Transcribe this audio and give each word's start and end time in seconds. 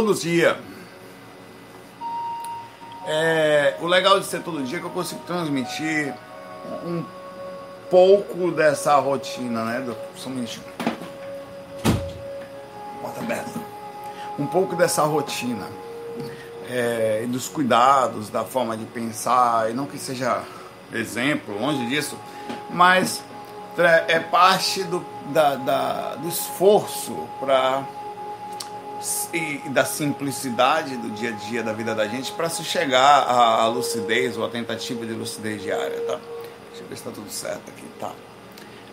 todo. 0.00 0.56
É, 3.06 3.76
o 3.80 3.86
legal 3.86 4.20
de 4.20 4.26
ser 4.26 4.42
todo 4.42 4.62
dia 4.62 4.78
é 4.78 4.80
que 4.80 4.86
eu 4.86 4.90
consigo 4.90 5.20
transmitir 5.26 6.14
um 6.84 7.04
pouco 7.90 8.50
dessa 8.50 8.94
rotina, 8.96 9.64
né? 9.64 9.80
Do, 9.80 9.96
somente 10.16 10.60
porta 13.02 13.20
aberta. 13.20 13.60
Um 14.38 14.46
pouco 14.46 14.76
dessa 14.76 15.02
rotina 15.02 15.66
é, 16.68 17.24
dos 17.28 17.48
cuidados, 17.48 18.30
da 18.30 18.44
forma 18.44 18.76
de 18.76 18.84
pensar, 18.84 19.70
e 19.70 19.74
não 19.74 19.86
que 19.86 19.98
seja 19.98 20.42
exemplo, 20.92 21.60
longe 21.60 21.86
disso, 21.86 22.16
mas 22.70 23.22
é 24.08 24.18
parte 24.20 24.82
do, 24.84 25.04
da, 25.26 25.54
da, 25.56 26.14
do 26.16 26.28
esforço 26.28 27.28
para 27.38 27.84
e 29.32 29.68
da 29.70 29.84
simplicidade 29.84 30.96
do 30.96 31.10
dia 31.10 31.30
a 31.30 31.32
dia 31.32 31.62
da 31.62 31.72
vida 31.72 31.94
da 31.94 32.06
gente 32.06 32.32
para 32.32 32.48
se 32.48 32.62
chegar 32.62 33.22
à, 33.22 33.66
lucidez 33.66 34.36
ou 34.36 34.44
à 34.44 34.48
tentativa 34.48 35.06
de 35.06 35.12
lucidez 35.12 35.62
diária, 35.62 36.00
tá? 36.00 36.18
Deixa 36.70 36.84
eu 36.84 36.88
ver 36.88 36.94
se 36.94 36.94
está 36.94 37.10
tudo 37.10 37.30
certo 37.30 37.62
aqui, 37.68 37.86
tá? 37.98 38.12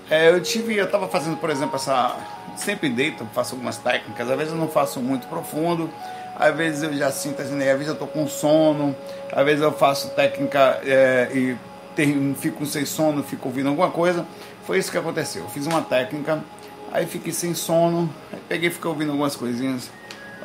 É, 0.10 0.30
eu 0.30 0.42
tive, 0.42 0.76
eu 0.76 0.86
estava 0.86 1.08
fazendo, 1.10 1.38
por 1.38 1.50
exemplo, 1.50 1.76
essa 1.76 2.16
sempre 2.56 2.90
deito, 2.90 3.28
faço 3.34 3.56
algumas 3.56 3.78
técnicas, 3.78 4.30
às 4.30 4.38
vezes 4.38 4.54
eu 4.54 4.60
não 4.60 4.70
faço 4.70 5.02
muito 5.02 5.28
profundo, 5.28 5.90
às 6.36 6.56
vezes 6.56 6.84
eu 6.84 6.94
já 6.94 7.12
sinto 7.12 7.42
assim, 7.42 7.56
às 7.56 7.74
vezes 7.74 7.88
eu 7.88 7.94
estou 7.94 8.08
com 8.08 8.28
sono, 8.28 8.96
às 9.32 9.46
vezes 9.46 9.62
eu 9.62 9.72
faço 9.72 10.10
técnica 10.12 10.80
é, 10.84 11.30
e 11.34 11.58
ter, 11.96 12.16
fico 12.36 12.66
sem 12.66 12.86
sono, 12.86 13.24
fico 13.24 13.48
ouvindo 13.50 13.70
alguma 13.70 13.90
coisa. 13.90 14.26
Foi 14.66 14.78
isso 14.78 14.92
que 14.92 14.98
aconteceu. 14.98 15.44
Eu 15.44 15.50
fiz 15.50 15.66
uma 15.66 15.82
técnica, 15.82 16.44
aí 16.92 17.06
fiquei 17.06 17.34
sem 17.34 17.54
sono, 17.54 18.10
aí 18.32 18.40
peguei 18.48 18.70
e 18.70 18.72
fiquei 18.72 18.90
ouvindo 18.90 19.12
algumas 19.12 19.36
coisinhas. 19.36 19.90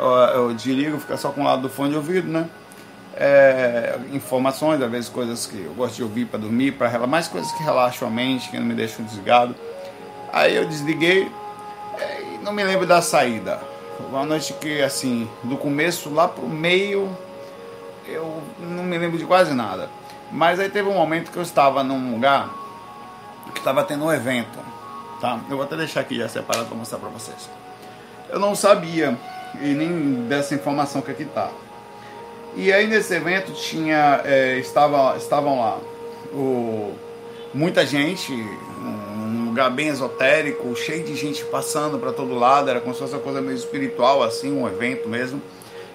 Eu, 0.03 0.55
desligo, 0.55 0.99
fica 0.99 1.17
só 1.17 1.31
com 1.31 1.43
o 1.43 1.45
lado 1.45 1.63
do 1.63 1.69
fone 1.69 1.91
de 1.91 1.97
ouvido, 1.97 2.29
né? 2.29 2.49
É, 3.15 3.99
informações, 4.13 4.81
às 4.81 4.91
vezes 4.91 5.09
coisas 5.09 5.47
que 5.47 5.65
eu 5.65 5.75
gosto 5.75 5.97
de 5.97 6.03
ouvir 6.03 6.27
para 6.27 6.41
dormir, 6.41 6.73
para 6.73 6.89
relaxar, 6.89 7.09
mais 7.09 7.29
coisas 7.29 7.53
que 7.53 7.63
relaxam 7.63 8.09
a 8.09 8.11
mente, 8.11 8.51
que 8.51 8.59
não 8.59 8.67
me 8.67 8.75
deixam 8.75 9.05
desligado. 9.05 9.55
Aí 10.33 10.57
eu 10.57 10.67
desliguei 10.67 11.31
é, 11.99 12.23
e 12.23 12.39
não 12.43 12.53
me 12.53 12.65
lembro 12.65 12.87
da 12.87 13.03
saída. 13.03 13.61
Foi 13.97 14.07
uma 14.07 14.25
noite 14.25 14.53
que, 14.55 14.83
assim, 14.83 15.29
do 15.45 15.57
começo 15.57 16.13
lá 16.13 16.27
pro 16.27 16.49
meio, 16.49 17.15
eu 18.07 18.43
não 18.59 18.83
me 18.83 18.99
lembro 18.99 19.19
de 19.19 19.25
quase 19.25 19.53
nada. 19.55 19.89
Mas 20.33 20.59
aí 20.59 20.71
teve 20.71 20.89
um 20.89 20.95
momento 20.95 21.31
que 21.31 21.37
eu 21.37 21.43
estava 21.43 21.85
num 21.85 22.13
lugar 22.13 22.49
que 23.53 23.59
estava 23.59 23.85
tendo 23.85 24.05
um 24.05 24.13
evento, 24.13 24.59
tá? 25.21 25.39
Eu 25.49 25.57
vou 25.57 25.65
até 25.65 25.77
deixar 25.77 26.01
aqui 26.01 26.17
já 26.17 26.29
separado 26.29 26.67
para 26.67 26.77
mostrar 26.77 26.99
para 26.99 27.11
vocês. 27.11 27.49
Eu 28.31 28.39
não 28.39 28.55
sabia 28.55 29.17
e 29.61 29.75
nem 29.75 30.27
dessa 30.29 30.55
informação 30.55 31.03
que 31.03 31.11
aqui 31.11 31.25
tá. 31.25 31.51
E 32.55 32.73
aí 32.73 32.87
nesse 32.87 33.15
evento 33.15 33.53
tinha, 33.53 34.21
é, 34.25 34.59
estava, 34.59 35.17
estavam 35.17 35.61
lá 35.61 35.79
o, 36.33 36.95
muita 37.55 37.87
gente, 37.87 38.33
um 38.33 39.47
lugar 39.47 39.71
bem 39.71 39.89
esotérico, 39.89 40.75
cheio 40.77 41.05
de 41.05 41.15
gente 41.15 41.45
passando 41.45 41.99
para 41.99 42.13
todo 42.13 42.35
lado, 42.35 42.71
era 42.71 42.81
como 42.81 42.95
se 42.95 43.01
fosse 43.01 43.15
uma 43.15 43.23
coisa 43.23 43.41
meio 43.41 43.57
espiritual 43.57 44.23
assim, 44.23 44.53
um 44.53 44.67
evento 44.67 45.09
mesmo. 45.09 45.41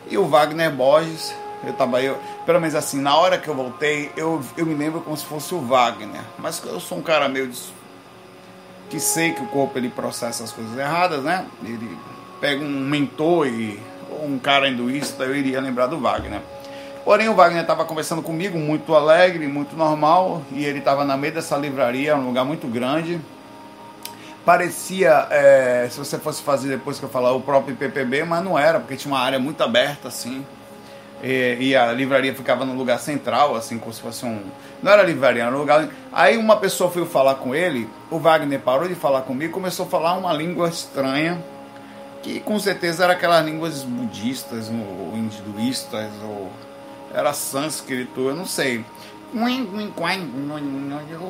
E 0.10 0.18
o 0.18 0.26
Wagner 0.26 0.72
Borges 0.72 1.34
eu 1.64 1.74
tava 1.74 2.02
eu, 2.02 2.18
pelo 2.46 2.60
menos 2.60 2.76
assim, 2.76 3.02
na 3.02 3.18
hora 3.18 3.38
que 3.38 3.48
eu 3.48 3.56
voltei, 3.56 4.12
eu, 4.16 4.42
eu 4.56 4.66
me 4.66 4.76
lembro 4.76 5.02
como 5.02 5.18
se 5.18 5.26
fosse 5.26 5.56
o 5.56 5.60
Wagner. 5.60 6.22
Mas 6.38 6.62
eu 6.64 6.80
sou 6.80 7.00
um 7.00 7.02
cara 7.02 7.28
meio 7.28 7.48
de, 7.48 7.60
que 8.90 9.00
sei 9.00 9.34
que 9.34 9.42
o 9.42 9.48
corpo 9.48 9.78
ele 9.78 9.90
processa 9.90 10.44
as 10.44 10.52
coisas 10.52 10.78
erradas, 10.78 11.24
né? 11.24 11.46
Ele 11.64 11.98
pega 12.40 12.64
um 12.64 12.80
mentor 12.80 13.48
e 13.48 13.80
um 14.24 14.38
cara 14.40 14.68
hinduísta, 14.68 15.24
eu 15.24 15.36
iria 15.36 15.60
lembrar 15.62 15.88
do 15.88 16.00
Wagner. 16.00 16.42
Porém, 17.04 17.30
o 17.30 17.36
Wagner 17.36 17.62
estava 17.62 17.86
conversando 17.86 18.22
comigo, 18.22 18.58
muito 18.58 18.94
alegre, 18.94 19.48
muito 19.48 19.76
normal, 19.78 20.42
e 20.52 20.66
ele 20.66 20.80
estava 20.80 21.06
na 21.06 21.16
meio 21.16 21.34
dessa 21.34 21.56
livraria, 21.56 22.16
um 22.16 22.26
lugar 22.26 22.44
muito 22.44 22.68
grande. 22.68 23.20
Parecia, 24.44 25.28
é, 25.30 25.88
se 25.90 25.98
você 25.98 26.18
fosse 26.18 26.42
fazer 26.42 26.70
depois 26.70 27.00
que 27.00 27.06
eu 27.06 27.10
falar, 27.10 27.32
o 27.32 27.42
próprio 27.42 27.76
PPB, 27.76 28.24
mas 28.24 28.44
não 28.44 28.60
era, 28.60 28.80
porque 28.80 28.96
tinha 28.96 29.14
uma 29.14 29.22
área 29.22 29.40
muito 29.40 29.62
aberta 29.62 30.10
assim. 30.10 30.46
E, 31.24 31.58
e, 31.60 31.76
a 31.76 31.92
livraria 31.92 32.34
ficava 32.36 32.64
no 32.64 32.74
lugar 32.74 33.00
central, 33.00 33.56
assim, 33.56 33.80
como 33.80 33.92
se 33.94 34.02
fosse 34.02 34.26
um. 34.26 34.42
Não 34.84 34.92
era 34.92 35.02
livraria, 35.02 35.44
era 35.44 35.56
um 35.56 35.60
lugar. 35.60 35.88
Aí 36.12 36.38
uma 36.38 36.58
pessoa 36.58 36.92
foi 36.92 37.06
falar 37.06 37.36
com 37.36 37.56
ele, 37.56 37.90
o 38.12 38.20
Wagner 38.20 38.60
parou 38.60 38.88
de 38.88 38.96
falar 38.96 39.22
comigo 39.22 39.54
começou 39.54 39.86
a 39.86 39.90
falar 39.90 40.14
uma 40.14 40.32
língua 40.32 40.70
estranha, 40.70 41.42
que 42.22 42.40
com 42.40 42.60
certeza 42.60 43.04
era 43.04 43.14
aquelas 43.14 43.46
línguas 43.46 43.84
budistas, 43.84 44.70
ou 44.70 45.14
hinduístas, 45.16 46.12
ou 46.24 46.52
era 47.14 47.34
sânscrito, 47.34 48.22
eu 48.22 48.36
não 48.36 48.46
sei. 48.46 48.84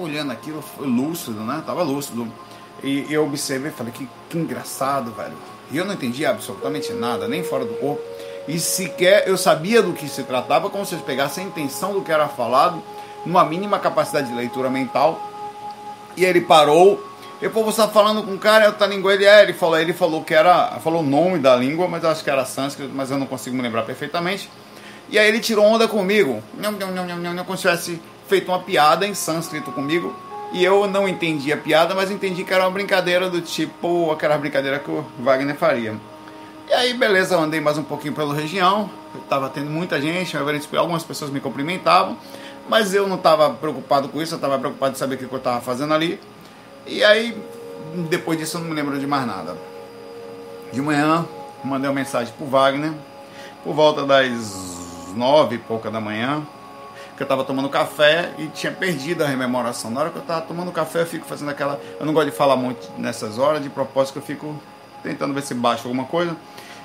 Olhando 0.01 0.31
aquilo, 0.31 0.63
lúcido, 0.79 1.39
né? 1.41 1.63
Tava 1.65 1.83
lúcido. 1.83 2.31
E 2.83 3.11
eu 3.11 3.25
observei 3.25 3.71
e 3.71 3.73
falei, 3.73 3.91
que, 3.91 4.07
que 4.29 4.37
engraçado, 4.37 5.11
velho. 5.11 5.33
E 5.71 5.77
eu 5.77 5.85
não 5.85 5.93
entendi 5.93 6.25
absolutamente 6.25 6.93
nada, 6.93 7.27
nem 7.27 7.43
fora 7.43 7.65
do 7.65 7.73
corpo 7.75 8.01
e 8.47 8.59
sequer 8.59 9.27
eu 9.27 9.37
sabia 9.37 9.81
do 9.81 9.91
que 9.91 10.07
se 10.07 10.23
tratava, 10.23 10.69
como 10.69 10.85
se 10.85 10.95
eu 10.95 10.99
pegasse 10.99 11.41
a 11.41 11.43
intenção 11.43 11.93
do 11.93 12.01
que 12.01 12.11
era 12.11 12.27
falado, 12.29 12.81
numa 13.25 13.43
mínima 13.43 13.77
capacidade 13.77 14.29
de 14.29 14.33
leitura 14.33 14.69
mental. 14.69 15.19
E 16.15 16.23
ele 16.23 16.41
parou. 16.41 17.05
Depois 17.39 17.65
você 17.65 17.81
está 17.81 17.93
falando 17.93 18.23
com 18.23 18.31
um 18.31 18.37
cara, 18.37 18.65
outra 18.67 18.87
língua 18.87 19.13
ele 19.13 19.25
é, 19.25 19.43
ele 19.43 19.53
falou, 19.53 19.79
ele 19.79 19.93
falou 19.93 20.23
que 20.23 20.33
era, 20.33 20.79
falou 20.79 21.01
o 21.01 21.05
nome 21.05 21.37
da 21.37 21.55
língua, 21.55 21.87
mas 21.87 22.03
eu 22.03 22.09
acho 22.09 22.23
que 22.23 22.29
era 22.29 22.43
sânscrito, 22.45 22.91
mas 22.93 23.11
eu 23.11 23.17
não 23.17 23.27
consigo 23.27 23.55
me 23.55 23.61
lembrar 23.61 23.83
perfeitamente. 23.83 24.49
E 25.09 25.19
aí 25.19 25.27
ele 25.27 25.39
tirou 25.39 25.63
onda 25.63 25.87
comigo, 25.87 26.43
como 27.45 27.57
se 27.57 27.61
tivesse 27.61 28.01
feito 28.27 28.49
uma 28.49 28.59
piada 28.59 29.05
em 29.05 29.13
sânscrito 29.13 29.71
comigo. 29.71 30.15
E 30.51 30.63
eu 30.63 30.87
não 30.87 31.07
entendi 31.07 31.51
a 31.51 31.57
piada, 31.57 31.93
mas 31.93 32.09
entendi 32.09 32.43
que 32.43 32.53
era 32.53 32.63
uma 32.63 32.71
brincadeira 32.71 33.29
do 33.29 33.41
tipo 33.41 34.11
aquela 34.11 34.37
brincadeira 34.37 34.79
que 34.79 34.89
o 34.89 35.05
Wagner 35.19 35.55
faria. 35.55 35.95
E 36.69 36.73
aí, 36.73 36.93
beleza, 36.93 37.35
eu 37.35 37.39
andei 37.39 37.61
mais 37.61 37.77
um 37.77 37.83
pouquinho 37.83 38.13
pela 38.13 38.33
região, 38.33 38.89
estava 39.21 39.47
tendo 39.49 39.69
muita 39.69 40.01
gente, 40.01 40.35
algumas 40.75 41.03
pessoas 41.03 41.31
me 41.31 41.39
cumprimentavam, 41.39 42.17
mas 42.67 42.93
eu 42.93 43.07
não 43.07 43.15
estava 43.15 43.49
preocupado 43.51 44.09
com 44.09 44.21
isso, 44.21 44.33
eu 44.33 44.37
estava 44.37 44.57
preocupado 44.57 44.93
de 44.93 44.97
saber 44.97 45.15
o 45.15 45.17
que 45.17 45.23
eu 45.25 45.37
estava 45.37 45.61
fazendo 45.61 45.93
ali. 45.93 46.19
E 46.87 47.03
aí, 47.03 47.37
depois 48.09 48.39
disso, 48.39 48.57
eu 48.57 48.61
não 48.61 48.69
me 48.69 48.75
lembro 48.75 48.97
de 48.97 49.05
mais 49.05 49.27
nada. 49.27 49.57
De 50.71 50.81
manhã, 50.81 51.25
mandei 51.63 51.89
uma 51.89 51.95
mensagem 51.95 52.33
pro 52.37 52.45
Wagner, 52.45 52.93
por 53.63 53.73
volta 53.73 54.05
das 54.05 55.13
nove 55.15 55.55
e 55.55 55.59
pouca 55.59 55.91
da 55.91 55.99
manhã, 55.99 56.45
que 57.15 57.23
eu 57.23 57.25
estava 57.25 57.43
tomando 57.43 57.67
café 57.67 58.33
e 58.37 58.47
tinha 58.47 58.71
perdido 58.71 59.23
a 59.23 59.27
rememoração. 59.27 59.91
Na 59.91 60.01
hora 60.01 60.09
que 60.11 60.17
eu 60.17 60.21
estava 60.21 60.41
tomando 60.41 60.71
café, 60.71 61.01
eu 61.01 61.05
fico 61.05 61.25
fazendo 61.25 61.49
aquela. 61.49 61.79
Eu 61.99 62.05
não 62.05 62.13
gosto 62.13 62.29
de 62.29 62.35
falar 62.35 62.55
muito 62.55 62.89
nessas 62.97 63.37
horas, 63.37 63.61
de 63.61 63.69
propósito 63.69 64.13
que 64.13 64.19
eu 64.19 64.23
fico 64.23 64.55
tentando 65.03 65.33
ver 65.33 65.41
se 65.41 65.53
baixa 65.53 65.83
alguma 65.83 66.05
coisa. 66.05 66.37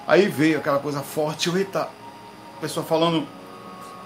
Aí 0.07 0.27
veio 0.27 0.59
aquela 0.59 0.79
coisa 0.79 1.01
forte, 1.01 1.49
eita, 1.55 1.89
pessoa 2.61 2.85
falando 2.85 3.27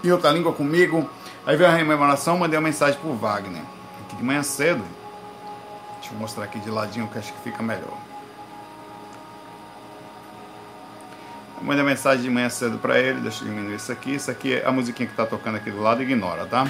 em 0.04 0.10
outra 0.10 0.30
língua 0.30 0.52
comigo. 0.52 1.08
Aí 1.46 1.56
veio 1.56 1.70
a 1.70 1.72
rememoração, 1.72 2.36
mandei 2.36 2.58
uma 2.58 2.64
mensagem 2.64 3.00
pro 3.00 3.14
Wagner. 3.14 3.62
Aqui 4.04 4.16
de 4.16 4.22
manhã 4.22 4.42
cedo. 4.42 4.84
Deixa 6.06 6.14
eu 6.14 6.20
mostrar 6.20 6.44
aqui 6.44 6.60
de 6.60 6.70
ladinho 6.70 7.08
que 7.08 7.18
acho 7.18 7.32
que 7.32 7.40
fica 7.40 7.60
melhor. 7.64 7.98
Uma 11.60 11.74
mensagem 11.82 12.22
de 12.22 12.30
manhã 12.30 12.48
cedo 12.48 12.78
para 12.78 12.96
ele, 12.96 13.18
deixa 13.22 13.42
eu 13.42 13.48
diminuir 13.48 13.74
isso 13.74 13.90
aqui. 13.90 14.14
Isso 14.14 14.30
aqui 14.30 14.54
é 14.54 14.64
a 14.64 14.70
musiquinha 14.70 15.08
que 15.08 15.12
está 15.12 15.26
tocando 15.26 15.56
aqui 15.56 15.68
do 15.68 15.82
lado, 15.82 16.00
ignora, 16.00 16.46
tá? 16.46 16.68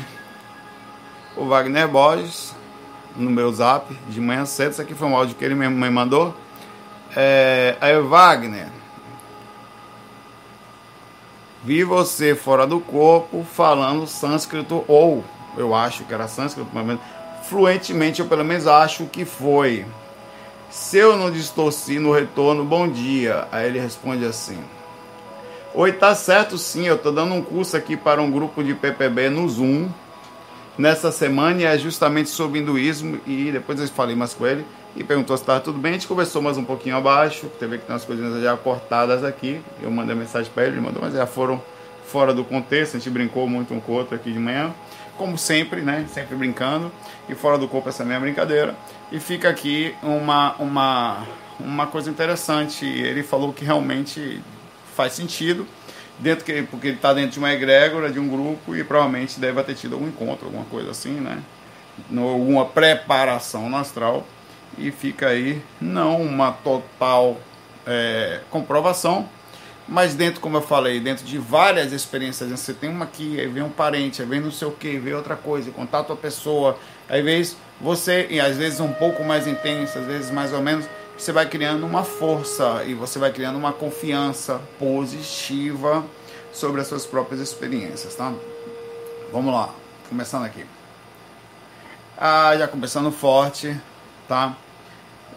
O 1.36 1.44
Wagner 1.44 1.86
Borges, 1.86 2.54
no 3.14 3.28
meu 3.28 3.52
zap, 3.52 3.94
de 4.08 4.22
manhã 4.22 4.46
cedo. 4.46 4.70
Isso 4.70 4.80
aqui 4.80 4.94
foi 4.94 5.06
um 5.06 5.14
áudio 5.14 5.36
que 5.36 5.44
ele 5.44 5.54
me 5.54 5.90
mandou. 5.90 6.34
É, 7.14 7.76
aí, 7.78 8.00
Wagner, 8.00 8.68
vi 11.62 11.84
você 11.84 12.34
fora 12.34 12.66
do 12.66 12.80
corpo 12.80 13.44
falando 13.44 14.06
sânscrito, 14.06 14.82
ou 14.88 15.22
eu 15.58 15.74
acho 15.74 16.04
que 16.04 16.14
era 16.14 16.26
sânscrito, 16.26 16.70
mas 16.72 16.98
fluentemente, 17.48 18.20
eu 18.20 18.26
pelo 18.26 18.44
menos 18.44 18.66
acho 18.66 19.06
que 19.06 19.24
foi. 19.24 19.84
Se 20.70 20.98
eu 20.98 21.16
não 21.16 21.30
distorci 21.30 21.98
no 21.98 22.12
retorno, 22.12 22.64
bom 22.64 22.88
dia. 22.88 23.46
Aí 23.50 23.66
ele 23.66 23.78
responde 23.78 24.24
assim: 24.24 24.58
Oi, 25.74 25.92
tá 25.92 26.14
certo 26.14 26.58
sim, 26.58 26.86
eu 26.86 26.98
tô 26.98 27.10
dando 27.10 27.34
um 27.34 27.42
curso 27.42 27.76
aqui 27.76 27.96
para 27.96 28.20
um 28.20 28.30
grupo 28.30 28.62
de 28.62 28.74
PPB 28.74 29.30
no 29.30 29.48
Zoom 29.48 29.88
nessa 30.78 31.10
semana 31.10 31.62
e 31.62 31.64
é 31.64 31.78
justamente 31.78 32.28
sobre 32.28 32.60
hinduísmo. 32.60 33.20
E 33.26 33.50
depois 33.52 33.80
eu 33.80 33.86
falei 33.88 34.16
mais 34.16 34.34
com 34.34 34.46
ele 34.46 34.64
e 34.96 35.04
perguntou 35.04 35.36
se 35.36 35.42
estava 35.42 35.60
tudo 35.60 35.78
bem. 35.78 35.90
A 35.90 35.94
gente 35.94 36.08
conversou 36.08 36.42
mais 36.42 36.56
um 36.56 36.64
pouquinho 36.64 36.96
abaixo, 36.96 37.46
teve 37.58 37.78
que 37.78 37.86
ter 37.86 37.92
umas 37.92 38.04
coisinhas 38.04 38.42
já 38.42 38.56
cortadas 38.56 39.22
aqui. 39.22 39.60
Eu 39.82 39.90
mandei 39.90 40.16
mensagem 40.16 40.50
para 40.52 40.64
ele, 40.64 40.76
ele 40.76 40.80
mandou, 40.80 41.02
mas 41.02 41.14
já 41.14 41.26
foram 41.26 41.62
fora 42.06 42.32
do 42.32 42.44
contexto. 42.44 42.96
A 42.96 42.98
gente 42.98 43.10
brincou 43.10 43.48
muito 43.48 43.72
um 43.72 43.80
com 43.80 43.92
o 43.92 43.94
outro 43.94 44.14
aqui 44.14 44.32
de 44.32 44.38
manhã, 44.38 44.74
como 45.16 45.36
sempre, 45.36 45.80
né? 45.80 46.06
Sempre 46.12 46.36
brincando 46.36 46.92
e 47.28 47.34
fora 47.34 47.58
do 47.58 47.68
corpo 47.68 47.88
essa 47.88 48.04
minha 48.04 48.20
brincadeira. 48.20 48.74
E 49.10 49.18
fica 49.18 49.48
aqui 49.48 49.94
uma 50.02 50.54
uma 50.58 51.26
uma 51.58 51.86
coisa 51.86 52.10
interessante. 52.10 52.84
Ele 52.84 53.22
falou 53.22 53.52
que 53.52 53.64
realmente 53.64 54.42
faz 54.94 55.12
sentido, 55.12 55.66
dentro 56.18 56.44
que, 56.44 56.62
porque 56.62 56.88
ele 56.88 56.96
está 56.96 57.12
dentro 57.12 57.32
de 57.32 57.38
uma 57.38 57.52
egrégora, 57.52 58.10
de 58.10 58.18
um 58.18 58.28
grupo, 58.28 58.74
e 58.74 58.82
provavelmente 58.82 59.38
deve 59.38 59.62
ter 59.62 59.74
tido 59.74 59.94
algum 59.94 60.08
encontro, 60.08 60.46
alguma 60.46 60.64
coisa 60.64 60.90
assim, 60.90 61.20
né? 61.20 61.42
Alguma 62.16 62.64
preparação 62.64 63.68
no 63.68 63.76
astral, 63.76 64.26
e 64.78 64.90
fica 64.90 65.28
aí 65.28 65.62
não 65.80 66.20
uma 66.20 66.52
total 66.52 67.38
é, 67.86 68.40
comprovação, 68.50 69.28
mas 69.88 70.14
dentro, 70.14 70.40
como 70.40 70.56
eu 70.56 70.62
falei, 70.62 70.98
dentro 70.98 71.24
de 71.24 71.38
várias 71.38 71.92
experiências, 71.92 72.50
você 72.50 72.72
tem 72.72 72.90
uma 72.90 73.04
aqui, 73.04 73.38
aí 73.38 73.46
vem 73.46 73.62
um 73.62 73.70
parente, 73.70 74.20
aí 74.20 74.28
vem 74.28 74.40
não 74.40 74.50
sei 74.50 74.66
o 74.66 74.72
que, 74.72 74.98
vem 74.98 75.14
outra 75.14 75.36
coisa, 75.36 75.70
contato 75.70 76.12
a 76.12 76.16
pessoa, 76.16 76.76
aí 77.08 77.22
vez 77.22 77.56
você, 77.80 78.26
e 78.28 78.40
às 78.40 78.56
vezes 78.56 78.80
um 78.80 78.92
pouco 78.92 79.22
mais 79.22 79.46
intensa, 79.46 80.00
às 80.00 80.06
vezes 80.06 80.30
mais 80.30 80.52
ou 80.52 80.60
menos, 80.60 80.86
você 81.16 81.30
vai 81.32 81.46
criando 81.46 81.86
uma 81.86 82.02
força 82.02 82.84
e 82.84 82.94
você 82.94 83.18
vai 83.18 83.32
criando 83.32 83.56
uma 83.56 83.72
confiança 83.72 84.60
positiva 84.78 86.04
sobre 86.52 86.80
as 86.80 86.88
suas 86.88 87.06
próprias 87.06 87.40
experiências, 87.40 88.14
tá? 88.14 88.32
Vamos 89.32 89.52
lá, 89.52 89.70
começando 90.08 90.44
aqui. 90.44 90.64
Ah, 92.18 92.56
já 92.56 92.66
começando 92.66 93.12
forte, 93.12 93.78
tá? 94.26 94.56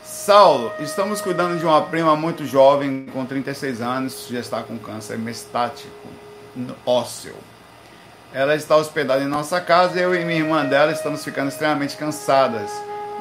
Saulo, 0.09 0.71
estamos 0.79 1.21
cuidando 1.21 1.59
de 1.59 1.63
uma 1.63 1.83
prima 1.83 2.15
muito 2.15 2.43
jovem, 2.43 3.05
com 3.13 3.23
36 3.27 3.79
anos, 3.79 4.27
já 4.27 4.39
está 4.39 4.63
com 4.63 4.75
câncer 4.79 5.19
mestático 5.19 5.87
ósseo. 6.83 7.35
Ela 8.33 8.55
está 8.55 8.75
hospedada 8.75 9.23
em 9.23 9.27
nossa 9.27 9.61
casa 9.61 9.99
e 9.99 10.01
eu 10.01 10.15
e 10.15 10.25
minha 10.25 10.39
irmã 10.39 10.65
dela 10.65 10.91
estamos 10.91 11.23
ficando 11.23 11.49
extremamente 11.49 11.95
cansadas, 11.95 12.71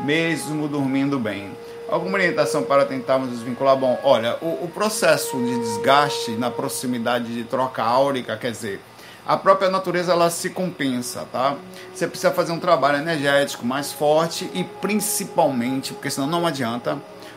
mesmo 0.03 0.67
dormindo 0.67 1.19
bem. 1.19 1.53
Alguma 1.91 2.15
orientação 2.15 2.63
para 2.63 2.87
tentarmos 2.87 3.29
desvincular? 3.29 3.77
Bom, 3.77 4.01
olha, 4.03 4.39
o, 4.41 4.65
o 4.65 4.71
processo 4.73 5.37
de 5.37 5.59
desgaste 5.59 6.31
na 6.33 6.51
proximidade 6.51 7.35
de 7.35 7.45
troca 7.45 7.83
áurica, 7.83 8.35
quer 8.39 8.53
dizer, 8.53 8.81
a 9.29 9.37
própria 9.37 9.69
natureza 9.69 10.13
ela 10.13 10.31
se 10.31 10.49
compensa, 10.49 11.29
tá? 11.31 11.55
Você 11.95 12.09
precisa 12.09 12.33
fazer 12.33 12.51
um 12.51 12.59
trabalho 12.59 12.97
energético 12.97 13.67
mais 13.67 13.93
forte 13.93 14.51
e 14.55 14.65
principalmente, 14.65 15.93
porque 15.93 16.09
senão 16.09 16.27
não 16.27 16.47
adianta, 16.47 16.97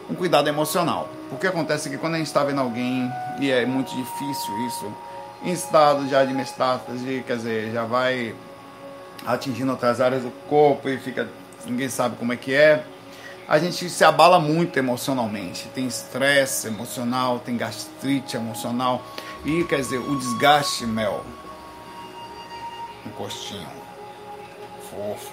um 0.10 0.16
cuidado 0.16 0.48
emocional. 0.48 1.10
O 1.30 1.36
que 1.36 1.46
acontece 1.46 1.90
é 1.90 1.92
que 1.92 1.98
quando 1.98 2.16
a 2.16 2.18
gente 2.18 2.28
está 2.28 2.46
vendo 2.46 2.62
alguém, 2.62 3.12
e 3.42 3.52
é 3.52 3.66
muito 3.66 3.94
difícil 3.94 4.68
isso, 4.68 4.94
em 5.44 5.52
estado 5.52 6.08
já 6.08 6.24
de 6.24 6.34
metástase, 6.34 7.26
quer 7.28 7.36
dizer, 7.36 7.74
já 7.74 7.84
vai 7.84 8.34
atingindo 9.26 9.72
outras 9.72 10.00
áreas 10.00 10.24
do 10.24 10.32
corpo 10.48 10.88
e 10.88 10.98
fica, 10.98 11.28
ninguém 11.66 11.90
sabe 11.90 12.16
como 12.16 12.32
é 12.32 12.38
que 12.38 12.54
é, 12.54 12.86
a 13.50 13.60
gente 13.60 13.90
se 13.90 14.06
abala 14.06 14.40
muito 14.40 14.80
emocionalmente. 14.80 15.68
Tem 15.76 15.88
estresse 15.88 16.68
emocional, 16.68 17.40
tem 17.40 17.58
gastrite 17.58 18.38
emocional 18.38 19.04
e 19.44 19.66
quer 19.66 19.82
dizer, 19.82 19.98
o 19.98 20.16
desgaste, 20.16 20.86
Mel, 20.86 21.26
encostinho. 23.06 23.68
Fofo. 24.90 25.32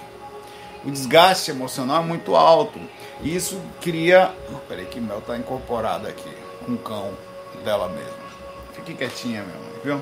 O 0.83 0.91
desgaste 0.91 1.51
emocional 1.51 2.01
é 2.01 2.05
muito 2.05 2.35
alto. 2.35 2.79
Isso 3.21 3.61
cria. 3.81 4.31
peraí, 4.67 4.85
que 4.85 4.99
Mel 4.99 5.21
tá 5.21 5.37
incorporada 5.37 6.07
aqui. 6.07 6.33
O 6.67 6.77
cão 6.77 7.13
dela 7.63 7.89
mesma. 7.89 8.29
Fique 8.73 8.93
quietinha, 8.93 9.43
meu 9.43 9.55
mãe, 9.55 9.81
viu? 9.83 10.01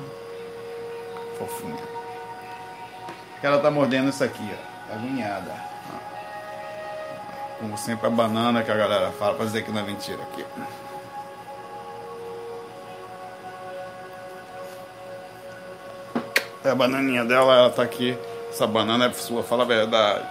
Fofinha. 1.38 1.98
Ela 3.42 3.58
tá 3.58 3.70
mordendo 3.70 4.10
isso 4.10 4.22
aqui, 4.22 4.48
ó. 4.52 4.92
Tá. 4.92 4.98
Como 7.60 7.76
sempre, 7.76 8.06
a 8.06 8.10
banana 8.10 8.62
que 8.62 8.70
a 8.70 8.76
galera 8.76 9.10
fala 9.12 9.34
pra 9.34 9.44
dizer 9.44 9.64
que 9.64 9.70
não 9.70 9.80
é 9.80 9.84
mentira 9.84 10.22
aqui. 10.22 10.44
A 16.64 16.74
bananinha 16.74 17.24
dela, 17.24 17.56
ela 17.56 17.70
tá 17.70 17.82
aqui. 17.82 18.16
Essa 18.50 18.66
banana 18.66 19.06
é 19.06 19.12
sua, 19.12 19.42
fala 19.42 19.62
a 19.64 19.66
verdade. 19.66 20.24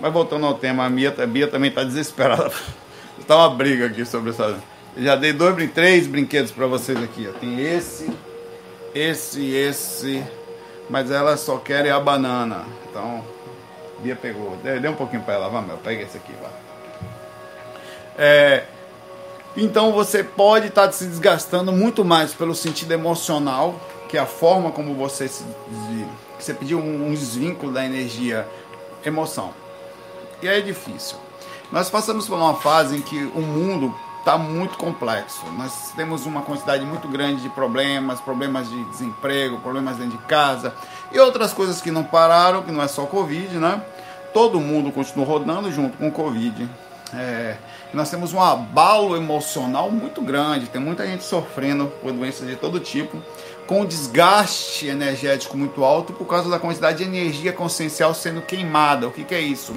Mas 0.00 0.12
voltando 0.12 0.46
ao 0.46 0.54
tema, 0.54 0.86
a 0.86 0.90
Bia, 0.90 1.10
a 1.10 1.46
também 1.48 1.70
tá 1.70 1.84
desesperada. 1.84 2.52
Está 3.18 3.36
uma 3.38 3.50
briga 3.50 3.86
aqui 3.86 4.04
sobre 4.04 4.30
essa. 4.30 4.58
Já 4.96 5.16
dei 5.16 5.32
dois, 5.32 5.72
três 5.72 6.06
brinquedos 6.06 6.50
para 6.50 6.66
vocês 6.66 7.02
aqui. 7.02 7.28
Tem 7.40 7.60
esse, 7.60 8.10
esse, 8.94 9.54
esse. 9.54 10.22
Mas 10.90 11.10
ela 11.10 11.36
só 11.36 11.56
quer 11.58 11.88
a 11.90 11.98
banana. 11.98 12.64
Então, 12.90 13.24
Bia 14.00 14.16
pegou. 14.16 14.56
Dê, 14.62 14.78
dê 14.78 14.88
um 14.88 14.94
pouquinho 14.94 15.22
para 15.22 15.34
ela, 15.34 15.48
vamos, 15.48 15.68
meu. 15.68 15.78
Pega 15.78 16.02
esse 16.02 16.16
aqui. 16.16 16.32
É, 18.18 18.64
então 19.56 19.92
você 19.92 20.22
pode 20.22 20.68
estar 20.68 20.86
tá 20.86 20.92
se 20.92 21.06
desgastando 21.06 21.72
muito 21.72 22.04
mais 22.04 22.34
pelo 22.34 22.54
sentido 22.54 22.92
emocional 22.92 23.80
que 24.12 24.18
a 24.18 24.26
forma 24.26 24.70
como 24.70 24.94
você 24.94 25.26
se 25.26 25.42
você 26.38 26.52
pediu 26.52 26.78
um, 26.78 27.08
um 27.08 27.14
desvínculo 27.14 27.72
da 27.72 27.82
energia 27.82 28.46
emoção. 29.02 29.54
E 30.42 30.46
é 30.46 30.60
difícil. 30.60 31.16
Nós 31.72 31.88
passamos 31.88 32.28
por 32.28 32.36
uma 32.36 32.56
fase 32.56 32.98
em 32.98 33.00
que 33.00 33.16
o 33.34 33.40
mundo 33.40 33.94
está 34.18 34.36
muito 34.36 34.76
complexo. 34.76 35.46
Nós 35.56 35.92
temos 35.96 36.26
uma 36.26 36.42
quantidade 36.42 36.84
muito 36.84 37.08
grande 37.08 37.40
de 37.40 37.48
problemas, 37.48 38.20
problemas 38.20 38.68
de 38.68 38.84
desemprego, 38.90 39.58
problemas 39.60 39.96
dentro 39.96 40.18
de 40.18 40.24
casa 40.24 40.74
e 41.10 41.18
outras 41.18 41.54
coisas 41.54 41.80
que 41.80 41.90
não 41.90 42.04
pararam, 42.04 42.62
que 42.62 42.70
não 42.70 42.82
é 42.82 42.88
só 42.88 43.06
Covid, 43.06 43.56
né? 43.56 43.82
Todo 44.34 44.60
mundo 44.60 44.92
continua 44.92 45.24
rodando 45.24 45.72
junto 45.72 45.96
com 45.96 46.08
o 46.08 46.12
Covid. 46.12 46.68
É, 47.14 47.56
nós 47.92 48.10
temos 48.10 48.32
um 48.32 48.40
abalo 48.40 49.16
emocional 49.16 49.90
muito 49.90 50.22
grande, 50.22 50.66
tem 50.66 50.80
muita 50.80 51.06
gente 51.06 51.24
sofrendo 51.24 51.86
por 52.00 52.10
doenças 52.12 52.48
de 52.48 52.56
todo 52.56 52.80
tipo 52.80 53.22
com 53.66 53.84
desgaste 53.84 54.86
energético 54.86 55.56
muito 55.56 55.84
alto 55.84 56.12
por 56.12 56.26
causa 56.26 56.50
da 56.50 56.58
quantidade 56.58 56.98
de 56.98 57.04
energia 57.04 57.52
consciencial 57.52 58.12
sendo 58.12 58.42
queimada. 58.42 59.06
O 59.06 59.10
que, 59.10 59.24
que 59.24 59.34
é 59.34 59.40
isso? 59.40 59.74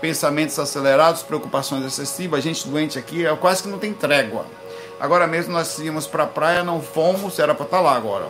Pensamentos 0.00 0.58
acelerados, 0.58 1.22
preocupações 1.22 1.84
excessivas, 1.84 2.42
gente 2.42 2.66
doente 2.68 2.98
aqui, 2.98 3.26
é 3.26 3.36
quase 3.36 3.62
que 3.62 3.68
não 3.68 3.78
tem 3.78 3.92
trégua. 3.92 4.46
Agora 5.00 5.26
mesmo 5.26 5.52
nós 5.52 5.78
íamos 5.78 6.06
para 6.06 6.24
a 6.24 6.26
praia, 6.26 6.62
não 6.62 6.80
fomos, 6.80 7.38
era 7.38 7.54
para 7.54 7.64
estar 7.64 7.78
tá 7.78 7.82
lá 7.82 7.96
agora. 7.96 8.28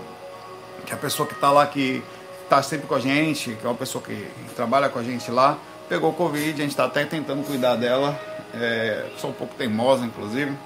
Que 0.86 0.94
a 0.94 0.96
pessoa 0.96 1.26
que 1.28 1.34
está 1.34 1.50
lá, 1.50 1.66
que 1.66 2.02
está 2.42 2.62
sempre 2.62 2.86
com 2.86 2.94
a 2.94 3.00
gente, 3.00 3.52
que 3.52 3.64
é 3.64 3.68
uma 3.68 3.76
pessoa 3.76 4.02
que 4.02 4.26
trabalha 4.56 4.88
com 4.88 4.98
a 4.98 5.02
gente 5.02 5.30
lá, 5.30 5.58
pegou 5.88 6.12
Covid, 6.12 6.50
a 6.50 6.64
gente 6.64 6.70
está 6.70 6.84
até 6.84 7.04
tentando 7.04 7.44
cuidar 7.44 7.76
dela. 7.76 8.18
É, 8.54 9.06
sou 9.18 9.30
um 9.30 9.32
pouco 9.32 9.54
teimosa, 9.54 10.04
inclusive 10.04 10.56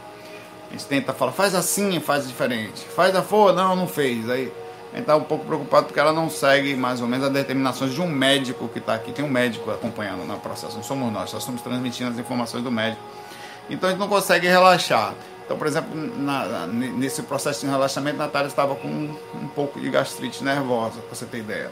a 0.68 0.72
gente 0.72 0.84
tenta 0.86 1.12
falar, 1.12 1.32
faz 1.32 1.54
assim, 1.54 1.98
faz 2.00 2.28
diferente. 2.28 2.84
Faz 2.94 3.12
da 3.12 3.22
forma, 3.22 3.52
não, 3.52 3.74
não 3.74 3.88
fez. 3.88 4.28
Aí 4.28 4.52
a 4.92 4.96
gente 4.96 5.06
tá 5.06 5.16
um 5.16 5.24
pouco 5.24 5.44
preocupado 5.44 5.86
porque 5.86 5.98
ela 5.98 6.12
não 6.12 6.28
segue 6.28 6.74
mais 6.74 7.00
ou 7.00 7.08
menos 7.08 7.26
as 7.26 7.32
determinações 7.32 7.92
de 7.94 8.00
um 8.00 8.08
médico 8.08 8.68
que 8.68 8.78
está 8.78 8.94
aqui. 8.94 9.12
Tem 9.12 9.24
um 9.24 9.30
médico 9.30 9.70
acompanhando 9.70 10.26
no 10.26 10.38
processo, 10.38 10.76
não 10.76 10.82
somos 10.82 11.12
nós, 11.12 11.30
só 11.30 11.38
estamos 11.38 11.62
transmitindo 11.62 12.10
as 12.10 12.18
informações 12.18 12.62
do 12.62 12.70
médico. 12.70 13.02
Então 13.70 13.88
a 13.88 13.92
gente 13.92 14.00
não 14.00 14.08
consegue 14.08 14.46
relaxar. 14.46 15.14
Então, 15.44 15.56
por 15.56 15.66
exemplo, 15.66 15.96
na, 16.18 16.66
nesse 16.66 17.22
processo 17.22 17.64
de 17.64 17.70
relaxamento, 17.70 18.16
a 18.20 18.26
Natália 18.26 18.48
estava 18.48 18.74
com 18.74 18.88
um, 18.88 19.16
um 19.34 19.48
pouco 19.48 19.80
de 19.80 19.88
gastrite 19.88 20.44
nervosa, 20.44 21.00
para 21.00 21.14
você 21.14 21.24
ter 21.24 21.38
ideia. 21.38 21.70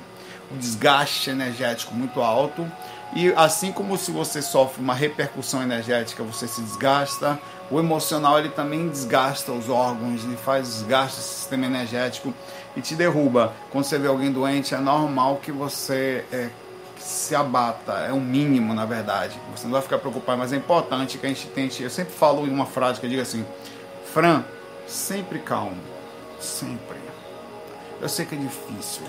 Um 0.50 0.56
desgaste 0.56 1.28
energético 1.28 1.94
muito 1.94 2.22
alto. 2.22 2.66
E 3.14 3.32
assim 3.34 3.72
como 3.72 3.96
se 3.96 4.10
você 4.10 4.42
sofre 4.42 4.82
uma 4.82 4.94
repercussão 4.94 5.62
energética, 5.62 6.22
você 6.22 6.46
se 6.46 6.60
desgasta, 6.60 7.38
o 7.70 7.78
emocional 7.78 8.38
ele 8.38 8.50
também 8.50 8.88
desgasta 8.88 9.52
os 9.52 9.68
órgãos, 9.68 10.24
ele 10.24 10.36
faz 10.36 10.68
desgaste 10.68 11.16
do 11.16 11.22
sistema 11.22 11.66
energético 11.66 12.34
e 12.76 12.80
te 12.80 12.94
derruba. 12.94 13.54
Quando 13.70 13.84
você 13.84 13.98
vê 13.98 14.08
alguém 14.08 14.30
doente, 14.30 14.74
é 14.74 14.78
normal 14.78 15.36
que 15.36 15.50
você 15.50 16.24
é, 16.32 16.50
se 16.98 17.34
abata, 17.34 17.92
é 17.92 18.12
o 18.12 18.16
um 18.16 18.20
mínimo 18.20 18.74
na 18.74 18.84
verdade. 18.84 19.38
Você 19.54 19.64
não 19.64 19.72
vai 19.72 19.82
ficar 19.82 19.98
preocupado, 19.98 20.38
mas 20.38 20.52
é 20.52 20.56
importante 20.56 21.18
que 21.18 21.26
a 21.26 21.28
gente 21.28 21.46
tente. 21.48 21.82
Eu 21.82 21.90
sempre 21.90 22.12
falo 22.12 22.46
em 22.46 22.50
uma 22.50 22.66
frase 22.66 23.00
que 23.00 23.06
eu 23.06 23.10
digo 23.10 23.22
assim: 23.22 23.44
Fran, 24.12 24.44
sempre 24.86 25.38
calmo, 25.38 25.80
sempre. 26.38 26.98
Eu 28.00 28.08
sei 28.08 28.26
que 28.26 28.34
é 28.34 28.38
difícil, 28.38 29.02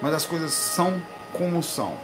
mas 0.00 0.12
as 0.12 0.26
coisas 0.26 0.52
são 0.52 1.00
como 1.32 1.62
são. 1.62 1.96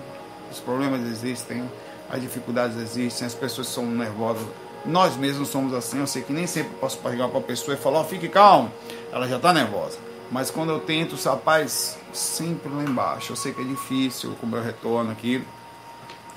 Os 0.51 0.61
problemas 0.61 1.01
existem, 1.07 1.71
as 2.11 2.21
dificuldades 2.21 2.77
existem, 2.77 3.27
as 3.27 3.35
pessoas 3.35 3.69
são 3.69 3.85
nervosas 3.87 4.47
nós 4.85 5.17
mesmos 5.17 5.49
somos 5.49 5.75
assim. 5.75 5.99
Eu 5.99 6.07
sei 6.07 6.23
que 6.23 6.33
nem 6.33 6.47
sempre 6.47 6.75
posso 6.77 6.99
pegar 6.99 7.29
para 7.29 7.39
a 7.39 7.43
pessoa 7.43 7.75
e 7.75 7.77
falar: 7.77 8.01
oh, 8.01 8.05
fique 8.05 8.29
calmo, 8.29 8.73
ela 9.13 9.29
já 9.29 9.37
está 9.37 9.53
nervosa. 9.53 9.99
Mas 10.31 10.51
quando 10.51 10.71
eu 10.71 10.81
tento, 10.81 11.17
rapaz, 11.17 11.97
sempre 12.13 12.73
lá 12.73 12.83
embaixo. 12.83 13.33
Eu 13.33 13.37
sei 13.37 13.53
que 13.53 13.61
é 13.61 13.65
difícil 13.65 14.35
com 14.41 14.47
o 14.47 14.49
meu 14.49 14.63
retorno 14.63 15.11
aqui, 15.11 15.43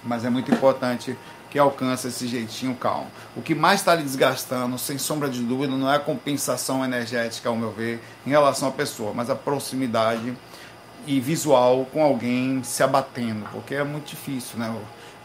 mas 0.04 0.24
é 0.24 0.30
muito 0.30 0.52
importante 0.52 1.18
que 1.50 1.60
alcance 1.60 2.08
esse 2.08 2.26
jeitinho 2.26 2.74
calmo. 2.76 3.08
O 3.36 3.42
que 3.42 3.54
mais 3.54 3.82
está 3.82 3.94
lhe 3.94 4.04
desgastando, 4.04 4.80
sem 4.80 4.98
sombra 4.98 5.30
de 5.30 5.42
dúvida, 5.42 5.76
não 5.76 5.92
é 5.92 5.98
a 5.98 6.00
compensação 6.00 6.86
energética, 6.86 7.50
ao 7.50 7.58
meu 7.58 7.72
ver, 7.72 8.02
em 8.26 8.30
relação 8.30 8.70
à 8.70 8.72
pessoa, 8.72 9.12
mas 9.14 9.30
a 9.30 9.36
proximidade 9.36 10.34
e 11.06 11.20
visual 11.20 11.86
com 11.92 12.04
alguém 12.04 12.64
se 12.64 12.84
abatendo, 12.84 13.46
porque 13.52 13.76
é 13.76 13.84
muito 13.84 14.08
difícil, 14.08 14.60
né? 14.60 14.76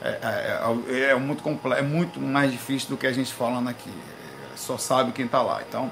É, 0.01 0.09
é, 0.09 0.89
é, 0.89 1.11
é, 1.11 1.15
muito, 1.15 1.43
é 1.77 1.83
muito 1.83 2.21
mais 2.21 2.53
difícil 2.53 2.91
do 2.91 2.97
que 2.97 3.07
a 3.07 3.13
gente 3.13 3.33
falando 3.33 3.69
aqui. 3.69 3.91
Só 4.55 4.79
sabe 4.79 5.13
quem 5.13 5.27
está 5.27 5.43
lá. 5.43 5.63
Então, 5.67 5.91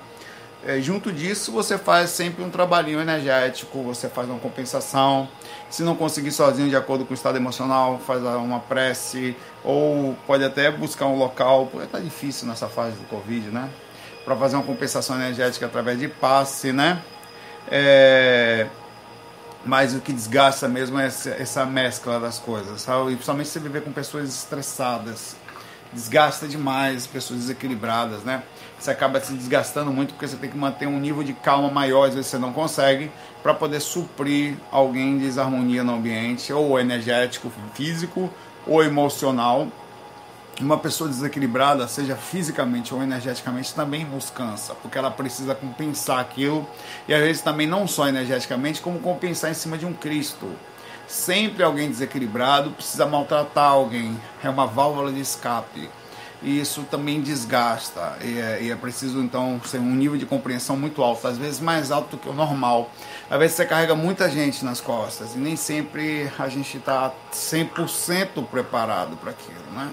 é, 0.67 0.81
junto 0.81 1.13
disso, 1.13 1.53
você 1.53 1.77
faz 1.77 2.11
sempre 2.11 2.43
um 2.43 2.49
trabalhinho 2.49 3.01
energético, 3.01 3.83
você 3.83 4.09
faz 4.09 4.29
uma 4.29 4.39
compensação. 4.39 5.29
Se 5.69 5.83
não 5.83 5.95
conseguir 5.95 6.33
sozinho, 6.33 6.71
de 6.71 6.77
acordo 6.77 7.05
com 7.05 7.13
o 7.13 7.15
estado 7.15 7.37
emocional, 7.37 7.99
faz 7.99 8.23
uma 8.23 8.61
prece, 8.61 9.37
ou 9.63 10.17
pode 10.27 10.43
até 10.45 10.71
buscar 10.71 11.07
um 11.07 11.19
local, 11.19 11.67
porque 11.67 11.87
tá 11.87 11.99
difícil 11.99 12.47
nessa 12.49 12.69
fase 12.69 12.97
do 12.97 13.05
Covid, 13.09 13.49
né? 13.49 13.69
Para 14.25 14.35
fazer 14.37 14.57
uma 14.57 14.65
compensação 14.65 15.17
energética 15.17 15.67
através 15.67 15.99
de 15.99 16.09
passe, 16.09 16.73
né? 16.73 17.03
É... 17.69 18.67
Mas 19.67 19.95
o 19.95 20.01
que 20.01 20.13
desgasta 20.13 20.69
mesmo 20.69 20.99
é 20.99 21.07
essa, 21.07 21.65
mescla 21.65 22.21
das 22.21 22.39
coisas, 22.39 22.83
sabe? 22.83 23.13
E 23.13 23.15
principalmente 23.15 23.49
você 23.49 23.59
viver 23.59 23.83
com 23.83 23.93
pessoas 23.93 24.29
estressadas, 24.29 25.37
desgasta 25.91 26.47
demais, 26.47 27.07
pessoas 27.07 27.41
desequilibradas, 27.41 28.23
né? 28.25 28.43
Você 28.79 28.91
acaba 28.91 29.19
se 29.21 29.33
desgastando 29.33 29.91
muito 29.91 30.13
porque 30.13 30.29
você 30.29 30.37
tem 30.37 30.51
que 30.51 30.59
manter 30.59 30.87
um 30.87 31.01
nível 31.01 31.23
de 31.23 31.33
calma 31.33 31.71
maior, 31.71 32.09
às 32.09 32.15
vezes 32.15 32.31
você 32.31 32.37
não 32.37 32.53
consegue, 32.53 33.11
para 33.43 33.55
poder 33.55 33.81
suprir 33.81 34.57
alguém 34.71 35.17
de 35.19 35.25
desarmonia 35.25 35.83
no 35.83 35.95
ambiente, 35.95 36.53
ou 36.53 36.79
energético, 36.79 37.51
físico, 37.73 38.29
ou 38.67 38.83
emocional. 38.83 39.69
Uma 40.61 40.79
pessoa 40.79 41.11
desequilibrada, 41.11 41.89
seja 41.89 42.15
fisicamente 42.15 42.95
ou 42.95 43.03
energeticamente, 43.03 43.75
também 43.75 44.05
nos 44.05 44.31
cansa, 44.31 44.73
porque 44.75 44.97
ela 44.97 45.11
precisa 45.11 45.53
compensar 45.53 46.21
aquilo, 46.21 46.65
e 47.09 47.15
às 47.15 47.21
vezes 47.21 47.43
também 47.43 47.67
não 47.67 47.89
só 47.89 48.07
energeticamente, 48.07 48.81
como 48.81 49.01
compensar 49.01 49.51
em 49.51 49.55
cima 49.55 49.77
de 49.77 49.85
um 49.85 49.93
Cristo. 49.93 50.49
Sempre 51.09 51.65
alguém 51.65 51.91
desequilibrado 51.91 52.71
precisa 52.71 53.05
maltratar 53.05 53.73
alguém, 53.73 54.17
é 54.45 54.49
uma 54.49 54.65
válvula 54.65 55.13
de 55.13 55.21
escape. 55.21 55.91
E 56.41 56.61
isso 56.61 56.83
também 56.91 57.21
desgasta, 57.21 58.17
e 58.23 58.39
é, 58.39 58.63
e 58.63 58.71
é 58.71 58.77
preciso 58.77 59.19
então 59.19 59.61
ser 59.65 59.79
um 59.79 59.95
nível 59.95 60.17
de 60.17 60.27
compreensão 60.27 60.77
muito 60.77 61.03
alto, 61.03 61.27
às 61.27 61.37
vezes 61.37 61.59
mais 61.59 61.91
alto 61.91 62.11
do 62.11 62.19
que 62.19 62.29
o 62.29 62.33
normal. 62.33 62.91
Às 63.29 63.39
vezes 63.39 63.57
você 63.57 63.65
carrega 63.65 63.95
muita 63.95 64.31
gente 64.31 64.65
nas 64.65 64.81
costas 64.81 65.35
e 65.35 65.39
nem 65.39 65.57
sempre 65.57 66.31
a 66.39 66.49
gente 66.49 66.77
está 66.77 67.11
100% 67.33 68.45
preparado 68.47 69.17
para 69.17 69.31
aquilo, 69.31 69.73
né? 69.73 69.91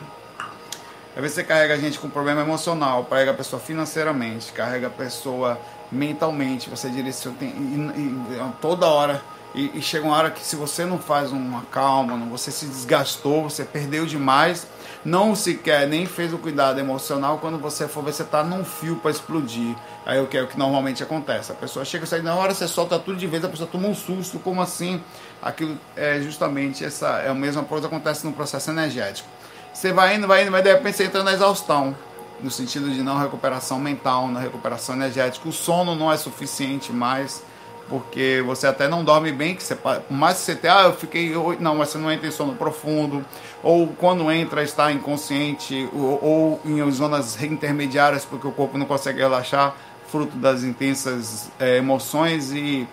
Às 1.16 1.22
vezes 1.22 1.36
você 1.36 1.44
carrega 1.44 1.74
a 1.74 1.78
gente 1.78 2.00
com 2.00 2.10
problema 2.10 2.42
emocional, 2.42 3.04
carrega 3.06 3.32
a 3.32 3.34
pessoa 3.34 3.62
financeiramente, 3.62 4.52
carrega 4.54 4.88
a 4.88 4.90
pessoa 4.90 5.60
mentalmente, 5.92 6.70
você 6.70 6.90
direciona 6.90 7.36
tem, 7.38 7.50
e, 7.50 8.34
e, 8.34 8.52
toda 8.62 8.86
hora 8.88 9.22
e, 9.54 9.78
e, 9.78 9.82
chega 9.82 10.06
uma 10.06 10.16
hora 10.16 10.32
que 10.32 10.42
se 10.42 10.56
você 10.56 10.86
não 10.86 10.98
faz 10.98 11.34
uma 11.34 11.64
calma, 11.64 12.18
você 12.28 12.50
se 12.50 12.66
desgastou, 12.66 13.44
você 13.44 13.66
perdeu 13.66 14.06
demais, 14.06 14.66
não 15.04 15.36
sequer 15.36 15.86
nem 15.88 16.06
fez 16.06 16.34
o 16.34 16.38
cuidado 16.38 16.80
emocional, 16.80 17.40
quando 17.40 17.58
você 17.58 17.86
for 17.86 18.02
ver, 18.02 18.14
você 18.14 18.24
está 18.24 18.46
num 18.46 18.64
fio 18.64 18.96
para 18.96 19.12
explodir. 19.12 19.76
Aí 20.06 20.22
o 20.22 20.28
que 20.28 20.38
é 20.38 20.44
o 20.44 20.48
que 20.48 20.58
normalmente 20.58 21.04
acontece? 21.04 21.52
A 21.52 21.56
pessoa 21.56 21.84
chega, 21.84 22.06
sai 22.06 22.22
na 22.22 22.34
hora, 22.34 22.54
você 22.54 22.66
solta 22.66 22.98
tudo 22.98 23.18
de 23.18 23.28
vez, 23.28 23.44
a 23.44 23.50
pessoa 23.50 23.68
toma 23.70 23.90
um 23.90 23.96
susto, 23.96 24.40
como 24.40 24.62
assim? 24.62 25.04
Aquilo 25.42 25.78
é 25.98 26.22
justamente 26.22 26.86
essa 26.86 27.20
é 27.20 27.28
a 27.28 27.34
mesma 27.34 27.64
coisa 27.64 27.90
que 27.90 27.94
acontece 27.94 28.26
no 28.26 28.32
processo 28.32 28.72
energético. 28.72 29.28
Você 29.74 29.94
vai 29.94 30.16
indo, 30.16 30.28
vai 30.28 30.44
indo, 30.44 30.52
mas 30.52 30.64
de 30.64 30.72
repente 30.72 30.98
você 30.98 31.06
entra 31.06 31.24
na 31.24 31.34
exaustão, 31.34 31.96
no 32.40 32.52
sentido 32.52 32.90
de 32.90 33.02
não 33.02 33.18
recuperação 33.18 33.80
mental, 33.80 34.28
na 34.28 34.40
recuperação 34.40 34.96
energética. 34.96 35.48
O 35.48 35.52
sono 35.52 35.96
não 35.96 36.12
é 36.12 36.18
suficiente 36.18 36.92
mais 36.92 37.44
porque 37.92 38.42
você 38.46 38.68
até 38.68 38.88
não 38.88 39.04
dorme 39.04 39.34
bem, 39.34 39.54
que 39.54 39.62
você, 39.62 39.76
por 39.76 40.02
mais 40.10 40.38
que 40.38 40.44
você 40.44 40.56
tenha, 40.56 40.78
ah, 40.78 40.84
eu 40.84 40.94
fiquei, 40.94 41.36
não, 41.60 41.76
mas 41.76 41.90
você 41.90 41.98
não 41.98 42.10
entra 42.10 42.26
em 42.26 42.32
sono 42.32 42.56
profundo, 42.56 43.26
ou 43.62 43.88
quando 43.88 44.32
entra 44.32 44.64
está 44.64 44.94
inconsciente, 44.94 45.90
ou, 45.94 46.24
ou 46.24 46.62
em 46.64 46.90
zonas 46.90 47.44
intermediárias, 47.44 48.24
porque 48.24 48.48
o 48.48 48.52
corpo 48.52 48.78
não 48.78 48.86
consegue 48.86 49.20
relaxar, 49.20 49.76
fruto 50.08 50.38
das 50.38 50.64
intensas 50.64 51.52
é, 51.60 51.78
emoções 51.78 52.54
e 52.54 52.88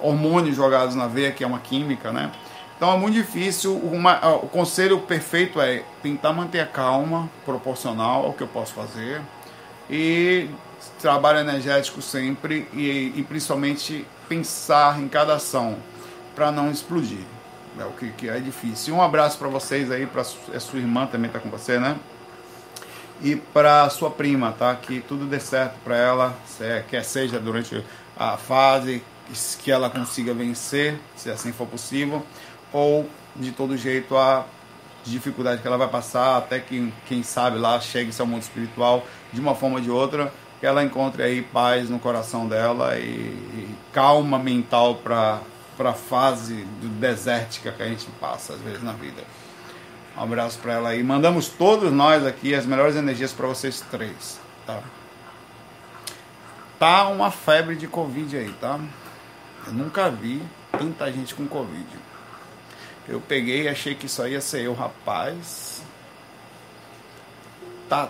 hormônios 0.00 0.56
jogados 0.56 0.96
na 0.96 1.06
veia, 1.06 1.30
que 1.30 1.44
é 1.44 1.46
uma 1.46 1.60
química, 1.60 2.10
né? 2.10 2.32
Então 2.80 2.94
é 2.94 2.96
muito 2.96 3.12
difícil. 3.12 3.76
Uma, 3.76 4.36
o 4.36 4.48
conselho 4.48 5.00
perfeito 5.00 5.60
é 5.60 5.84
tentar 6.02 6.32
manter 6.32 6.60
a 6.60 6.66
calma, 6.66 7.28
proporcional 7.44 8.24
ao 8.24 8.32
que 8.32 8.42
eu 8.42 8.48
posso 8.48 8.72
fazer, 8.72 9.20
e 9.90 10.48
trabalho 10.98 11.40
energético 11.40 12.00
sempre, 12.00 12.66
e, 12.72 13.12
e 13.16 13.22
principalmente 13.28 14.06
pensar 14.30 14.98
em 14.98 15.08
cada 15.08 15.34
ação 15.34 15.76
para 16.34 16.50
não 16.50 16.70
explodir. 16.70 17.26
É 17.78 17.84
o 17.84 17.90
que, 17.90 18.12
que 18.12 18.30
é 18.30 18.40
difícil. 18.40 18.94
Um 18.94 19.02
abraço 19.02 19.36
para 19.36 19.48
vocês 19.48 19.90
aí, 19.90 20.06
para 20.06 20.22
a 20.22 20.60
sua 20.60 20.78
irmã 20.78 21.04
também 21.04 21.26
está 21.26 21.38
com 21.38 21.50
você, 21.50 21.78
né? 21.78 21.98
E 23.20 23.36
para 23.36 23.90
sua 23.90 24.10
prima, 24.10 24.54
tá? 24.58 24.74
Que 24.74 25.02
tudo 25.02 25.26
dê 25.26 25.38
certo 25.38 25.74
para 25.84 25.98
ela, 25.98 26.34
quer 26.88 27.04
seja 27.04 27.38
durante 27.38 27.84
a 28.16 28.38
fase, 28.38 29.02
que 29.62 29.70
ela 29.70 29.90
consiga 29.90 30.32
vencer, 30.32 30.98
se 31.14 31.30
assim 31.30 31.52
for 31.52 31.66
possível, 31.66 32.24
ou 32.72 33.08
de 33.36 33.52
todo 33.52 33.76
jeito 33.76 34.16
a 34.16 34.44
dificuldade 35.04 35.62
que 35.62 35.66
ela 35.66 35.78
vai 35.78 35.88
passar, 35.88 36.36
até 36.36 36.58
que 36.60 36.92
quem 37.06 37.22
sabe 37.22 37.58
lá 37.58 37.80
chegue 37.80 38.12
ao 38.18 38.26
mundo 38.26 38.42
espiritual 38.42 39.04
de 39.32 39.40
uma 39.40 39.54
forma 39.54 39.76
ou 39.76 39.82
de 39.82 39.90
outra, 39.90 40.32
que 40.58 40.66
ela 40.66 40.84
encontre 40.84 41.22
aí 41.22 41.42
paz 41.42 41.88
no 41.88 41.98
coração 41.98 42.46
dela 42.46 42.98
e, 42.98 43.02
e 43.02 43.74
calma 43.92 44.38
mental 44.38 44.96
para 44.96 45.40
a 45.78 45.92
fase 45.92 46.66
desértica 47.00 47.72
que 47.72 47.82
a 47.82 47.86
gente 47.86 48.06
passa 48.20 48.52
às 48.52 48.60
vezes 48.60 48.82
na 48.82 48.92
vida. 48.92 49.22
Um 50.16 50.22
abraço 50.22 50.58
para 50.58 50.74
ela 50.74 50.88
aí. 50.90 51.02
Mandamos 51.02 51.48
todos 51.48 51.90
nós 51.90 52.26
aqui 52.26 52.54
as 52.54 52.66
melhores 52.66 52.94
energias 52.96 53.32
para 53.32 53.46
vocês 53.46 53.82
três, 53.90 54.38
tá? 54.66 54.80
Tá 56.78 57.08
uma 57.08 57.30
febre 57.30 57.76
de 57.76 57.86
Covid 57.86 58.36
aí, 58.36 58.52
tá? 58.60 58.78
Eu 59.66 59.72
nunca 59.72 60.10
vi 60.10 60.42
tanta 60.72 61.10
gente 61.10 61.34
com 61.34 61.46
Covid. 61.46 61.86
Eu 63.10 63.20
peguei 63.20 63.62
e 63.62 63.68
achei 63.68 63.92
que 63.96 64.06
isso 64.06 64.24
ia 64.24 64.40
ser 64.40 64.62
eu, 64.62 64.72
rapaz. 64.72 65.82
Tá 67.88 68.08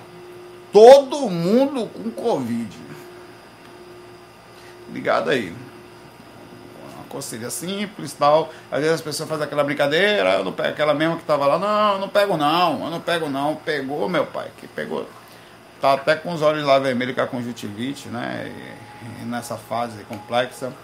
todo 0.70 1.30
mundo 1.30 1.86
com 1.86 2.10
Covid. 2.10 2.76
Ligado 4.92 5.30
aí. 5.30 5.54
Uma 6.94 7.04
coceira 7.08 7.48
simples 7.48 8.12
tal. 8.12 8.52
Às 8.70 8.80
vezes 8.80 8.96
as 8.96 9.00
pessoas 9.00 9.26
fazem 9.26 9.46
aquela 9.46 9.64
brincadeira, 9.64 10.34
eu 10.34 10.44
não 10.44 10.52
pego 10.52 10.68
aquela 10.68 10.92
mesma 10.92 11.16
que 11.16 11.22
estava 11.22 11.46
lá, 11.46 11.58
não, 11.58 11.94
eu 11.94 11.98
não 11.98 12.08
pego 12.10 12.36
não, 12.36 12.84
eu 12.84 12.90
não 12.90 13.00
pego 13.00 13.30
não. 13.30 13.56
Pegou, 13.56 14.06
meu 14.06 14.26
pai, 14.26 14.50
que 14.58 14.68
pegou. 14.68 15.08
Tá 15.80 15.94
até 15.94 16.14
com 16.14 16.34
os 16.34 16.42
olhos 16.42 16.62
lá 16.62 16.78
vermelhos 16.78 17.14
com 17.14 17.22
a 17.22 17.26
conjuntivite, 17.26 18.08
né? 18.08 18.52
E 19.22 19.24
nessa 19.24 19.56
fase 19.56 20.04
complexa. 20.04 20.74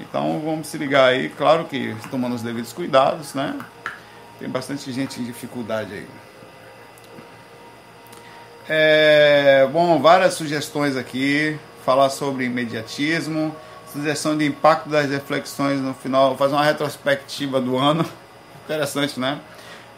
Então 0.00 0.40
vamos 0.40 0.66
se 0.66 0.78
ligar 0.78 1.10
aí, 1.10 1.28
claro 1.28 1.66
que 1.66 1.94
tomando 2.10 2.34
os 2.34 2.42
devidos 2.42 2.72
cuidados, 2.72 3.34
né? 3.34 3.58
Tem 4.38 4.48
bastante 4.48 4.90
gente 4.90 5.20
em 5.20 5.24
dificuldade 5.24 5.92
aí. 5.92 6.06
É, 8.68 9.68
bom, 9.70 10.00
várias 10.00 10.34
sugestões 10.34 10.96
aqui. 10.96 11.58
Falar 11.84 12.10
sobre 12.10 12.44
imediatismo, 12.44 13.54
sugestão 13.90 14.36
de 14.36 14.46
impacto 14.46 14.88
das 14.88 15.10
reflexões 15.10 15.80
no 15.80 15.94
final, 15.94 16.36
fazer 16.36 16.54
uma 16.54 16.64
retrospectiva 16.64 17.60
do 17.60 17.76
ano. 17.76 18.04
Interessante, 18.64 19.18
né? 19.18 19.40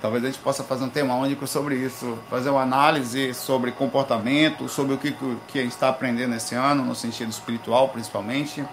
Talvez 0.01 0.25
a 0.25 0.29
gente 0.29 0.39
possa 0.39 0.65
fazer 0.65 0.85
um 0.85 0.89
tema 0.89 1.15
único 1.15 1.47
sobre 1.47 1.77
isso, 1.77 2.19
fazer 2.31 2.51
uma 2.51 2.63
análise 2.63 3.35
sobre 3.35 3.71
comportamento, 3.71 4.69
sobre 4.69 4.95
o 4.95 4.99
que, 4.99 5.15
que 5.47 5.59
a 5.59 5.63
gente 5.63 5.73
está 5.73 5.89
aprendendo 5.89 6.35
esse 6.35 6.55
ano, 6.55 6.85
no 6.85 6.95
sentido 6.95 7.31
espiritual 7.31 7.89
principalmente 7.89 8.65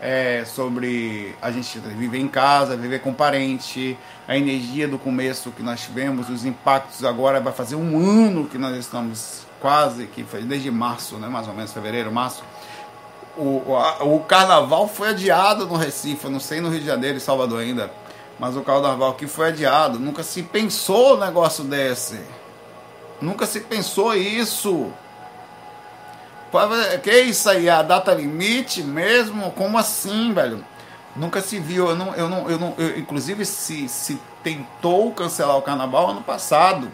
é, 0.00 0.44
sobre 0.44 1.34
a 1.42 1.50
gente 1.50 1.78
viver 1.78 2.18
em 2.18 2.28
casa, 2.28 2.76
viver 2.76 3.00
com 3.00 3.12
parente, 3.12 3.98
a 4.26 4.36
energia 4.36 4.86
do 4.86 4.98
começo 4.98 5.50
que 5.50 5.62
nós 5.62 5.80
tivemos, 5.80 6.28
os 6.28 6.44
impactos 6.44 7.04
agora 7.04 7.40
vai 7.40 7.52
fazer 7.52 7.74
um 7.74 7.98
ano 7.98 8.46
que 8.46 8.58
nós 8.58 8.76
estamos 8.76 9.46
quase, 9.60 10.06
que 10.06 10.22
foi 10.22 10.42
desde 10.42 10.70
março, 10.70 11.16
né, 11.16 11.28
mais 11.28 11.48
ou 11.48 11.54
menos, 11.54 11.72
fevereiro, 11.72 12.12
março. 12.12 12.42
O, 13.36 13.62
o, 14.00 14.20
carnaval 14.26 14.88
foi 14.88 15.10
adiado 15.10 15.66
no 15.66 15.76
Recife, 15.76 16.24
eu 16.24 16.30
não 16.30 16.40
sei 16.40 16.60
no 16.60 16.70
Rio 16.70 16.80
de 16.80 16.86
Janeiro 16.86 17.18
e 17.18 17.20
Salvador 17.20 17.60
ainda, 17.60 17.90
mas 18.38 18.56
o 18.56 18.62
carnaval 18.62 19.10
aqui 19.10 19.28
foi 19.28 19.48
adiado. 19.48 19.98
Nunca 19.98 20.24
se 20.24 20.42
pensou 20.42 21.16
um 21.16 21.20
negócio 21.20 21.62
desse. 21.62 22.20
Nunca 23.20 23.46
se 23.46 23.60
pensou 23.60 24.14
isso. 24.14 24.92
Que 27.02 27.20
isso 27.22 27.48
aí? 27.50 27.68
A 27.68 27.82
data 27.82 28.12
limite 28.14 28.82
mesmo? 28.82 29.50
Como 29.52 29.76
assim, 29.76 30.32
velho? 30.32 30.64
Nunca 31.14 31.40
se 31.40 31.58
viu. 31.58 31.88
Eu 31.88 31.96
não, 31.96 32.14
eu 32.14 32.28
não, 32.28 32.50
eu 32.50 32.58
não, 32.58 32.74
eu, 32.78 32.98
inclusive 32.98 33.44
se, 33.44 33.88
se 33.88 34.20
tentou 34.42 35.12
cancelar 35.12 35.56
o 35.56 35.62
carnaval 35.62 36.10
ano 36.10 36.22
passado. 36.22 36.90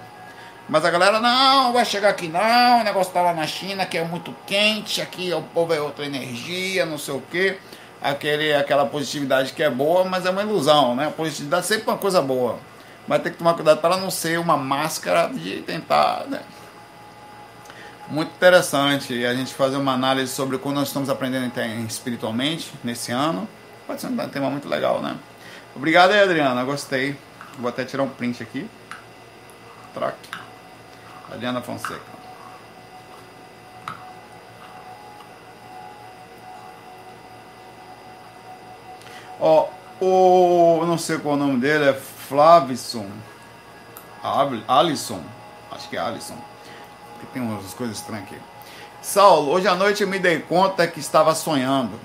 Mas 0.69 0.85
a 0.85 0.91
galera, 0.91 1.21
não, 1.21 1.73
vai 1.73 1.85
chegar 1.85 2.09
aqui 2.09 2.27
não, 2.27 2.81
o 2.81 2.85
negócio 2.85 3.13
tá 3.13 3.21
lá 3.21 3.35
na 3.35 3.47
China, 3.47 3.85
que 3.85 3.99
é 3.99 4.05
muito 4.05 4.35
quente, 4.47 5.03
aqui 5.03 5.31
o 5.33 5.43
povo 5.43 5.75
é 5.75 5.81
outra 5.81 6.07
energia, 6.07 6.87
não 6.87 6.97
sei 6.97 7.15
o 7.15 7.23
quê. 7.31 7.59
Aquele, 8.01 8.55
aquela 8.55 8.87
positividade 8.87 9.53
que 9.53 9.63
é 9.63 9.69
boa, 9.69 10.05
mas 10.05 10.25
é 10.25 10.31
uma 10.31 10.43
ilusão, 10.43 10.95
né? 10.95 11.09
A 11.09 11.11
positividade 11.11 11.67
sempre 11.67 11.85
é 11.89 11.93
uma 11.93 11.99
coisa 11.99 12.23
boa. 12.23 12.59
Mas 13.07 13.23
tem 13.23 13.33
que 13.33 13.39
tomar 13.39 13.55
cuidado 13.55 13.81
para 13.81 13.99
não 13.99 14.11
ser 14.11 14.39
uma 14.39 14.57
máscara 14.57 15.29
de 15.29 15.61
tentar 15.63 16.25
né? 16.29 16.41
Muito 18.09 18.33
interessante 18.33 19.25
a 19.25 19.35
gente 19.35 19.55
fazer 19.55 19.77
uma 19.77 19.93
análise 19.93 20.31
sobre 20.31 20.59
como 20.59 20.75
nós 20.75 20.89
estamos 20.89 21.09
aprendendo 21.09 21.51
espiritualmente 21.89 22.73
nesse 22.85 23.11
ano. 23.11 23.49
Pode 23.87 24.01
ser 24.01 24.09
um 24.09 24.29
tema 24.29 24.51
muito 24.51 24.69
legal, 24.69 25.01
né? 25.01 25.17
Obrigado 25.75 26.13
aí, 26.13 26.21
Adriana. 26.21 26.63
Gostei. 26.65 27.17
Vou 27.59 27.69
até 27.69 27.85
tirar 27.85 28.03
um 28.03 28.09
print 28.09 28.43
aqui. 28.43 28.69
Troque. 29.95 30.29
Adriana 31.33 31.63
Fonseca. 31.63 32.01
Ó, 39.41 39.69
o. 40.01 40.85
Não 40.87 40.99
sei 40.99 41.19
qual 41.19 41.35
é 41.35 41.39
o 41.39 41.41
nome 41.41 41.59
dele, 41.59 41.89
é 41.89 41.93
Flavison. 41.95 43.09
Alisson. 44.69 45.23
Acho 45.71 45.89
que 45.89 45.97
é 45.97 46.01
Alisson. 46.01 46.54
Tem 47.35 47.43
umas 47.43 47.75
coisas 47.75 47.99
estranhas 47.99 48.27
aqui. 48.27 48.37
Saulo, 49.03 49.51
hoje 49.51 49.67
à 49.67 49.75
noite 49.75 50.05
eu 50.05 50.09
me 50.09 50.21
dei 50.21 50.39
conta 50.39 50.87
que 50.87 51.01
estava 51.01 51.35
sonhando. 51.35 51.99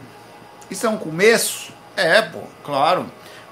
Isso 0.72 0.88
é 0.88 0.90
um 0.90 0.98
começo? 0.98 1.72
É, 1.96 2.22
pô, 2.24 2.40
claro. 2.64 3.06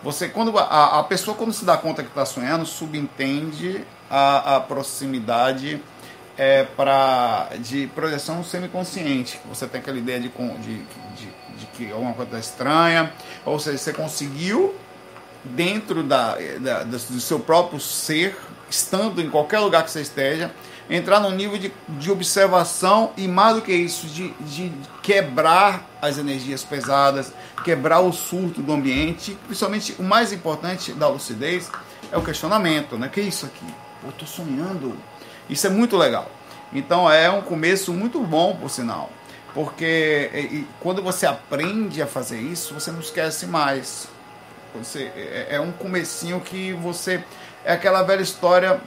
Você, 0.03 0.27
quando 0.27 0.57
a, 0.57 1.00
a 1.00 1.03
pessoa 1.03 1.38
quando 1.38 1.53
se 1.53 1.63
dá 1.63 1.77
conta 1.77 2.01
que 2.01 2.10
está 2.10 2.25
sonhando, 2.25 2.65
subentende 2.65 3.86
a, 4.10 4.55
a 4.55 4.60
proximidade 4.60 5.79
é, 6.36 6.63
pra, 6.63 7.50
de 7.60 7.86
projeção 7.93 8.43
semiconsciente. 8.43 9.39
Você 9.48 9.67
tem 9.67 9.79
aquela 9.79 9.98
ideia 9.98 10.19
de, 10.19 10.29
de, 10.29 10.77
de, 11.15 11.29
de 11.57 11.65
que 11.74 11.91
alguma 11.91 12.13
coisa 12.13 12.38
está 12.38 12.39
estranha, 12.39 13.13
ou 13.46 13.60
seja, 13.60 13.77
você 13.77 13.93
conseguiu 13.93 14.74
dentro 15.43 16.01
da, 16.01 16.38
da, 16.60 16.84
do 16.84 17.19
seu 17.19 17.39
próprio 17.39 17.79
ser, 17.79 18.36
estando 18.67 19.22
em 19.22 19.29
qualquer 19.29 19.60
lugar 19.60 19.84
que 19.84 19.91
você 19.91 20.01
esteja, 20.01 20.51
entrar 20.89 21.20
num 21.20 21.32
nível 21.32 21.58
de, 21.58 21.72
de 21.89 22.12
observação 22.12 23.12
e 23.17 23.27
mais 23.27 23.56
do 23.56 23.62
que 23.62 23.74
isso, 23.74 24.08
de, 24.08 24.29
de 24.41 24.72
quebrar 25.01 25.86
as 26.01 26.17
energias 26.17 26.63
pesadas, 26.63 27.34
quebrar 27.63 28.00
o 28.00 28.13
surto 28.13 28.62
do 28.62 28.72
ambiente, 28.72 29.38
principalmente 29.46 29.96
o 30.00 30.03
mais 30.03 30.32
importante 30.32 30.94
da 30.94 31.08
lucidez 31.08 31.70
é 32.12 32.17
o 32.17 32.24
questionamento, 32.24 32.98
né? 32.98 33.10
Que 33.10 33.20
é 33.20 33.24
isso 33.24 33.46
aqui? 33.46 33.65
Eu 34.03 34.12
tô 34.13 34.25
sonhando. 34.25 34.96
Isso 35.50 35.67
é 35.67 35.70
muito 35.70 35.98
legal. 35.98 36.32
Então 36.72 37.10
é 37.12 37.29
um 37.29 37.41
começo 37.41 37.94
muito 37.94 38.20
bom, 38.22 38.56
por 38.56 38.70
sinal. 38.70 39.10
Porque 39.53 40.65
quando 40.79 41.01
você 41.01 41.25
aprende 41.25 42.01
a 42.01 42.08
fazer 42.08 42.39
isso, 42.39 42.74
você 42.74 42.91
não 42.91 43.00
esquece 43.00 43.46
mais. 43.48 44.08
Você, 44.75 45.12
é, 45.15 45.48
é 45.51 45.60
um 45.60 45.72
comecinho 45.72 46.39
que 46.39 46.74
você. 46.74 47.24
É 47.65 47.74
aquela 47.74 48.03
velha 48.03 48.22
história 48.22 48.79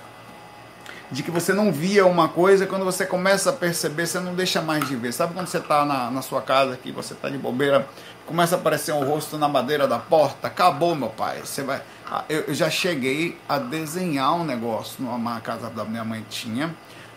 de 1.10 1.22
que 1.22 1.30
você 1.30 1.52
não 1.52 1.72
via 1.72 2.06
uma 2.06 2.28
coisa, 2.28 2.66
quando 2.66 2.84
você 2.84 3.04
começa 3.04 3.50
a 3.50 3.52
perceber, 3.52 4.06
você 4.06 4.20
não 4.20 4.34
deixa 4.34 4.62
mais 4.62 4.86
de 4.86 4.94
ver. 4.94 5.12
Sabe 5.12 5.34
quando 5.34 5.48
você 5.48 5.58
está 5.58 5.84
na, 5.84 6.10
na 6.10 6.22
sua 6.22 6.40
casa 6.40 6.74
aqui, 6.74 6.92
você 6.92 7.14
está 7.14 7.28
de 7.28 7.36
bobeira, 7.36 7.88
começa 8.26 8.54
a 8.54 8.58
aparecer 8.58 8.92
um 8.92 9.04
rosto 9.04 9.36
na 9.36 9.48
madeira 9.48 9.88
da 9.88 9.98
porta, 9.98 10.46
acabou, 10.46 10.94
meu 10.94 11.08
pai. 11.08 11.40
Você 11.44 11.62
vai. 11.62 11.82
Ah, 12.08 12.24
eu, 12.28 12.54
já 12.54 12.70
cheguei 12.70 13.36
a 13.48 13.58
desenhar 13.58 14.34
um 14.34 14.44
negócio 14.44 15.02
numa 15.02 15.40
casa 15.40 15.68
da 15.68 15.84
minha 15.84 16.04
mãe 16.04 16.24
tinha, 16.30 16.74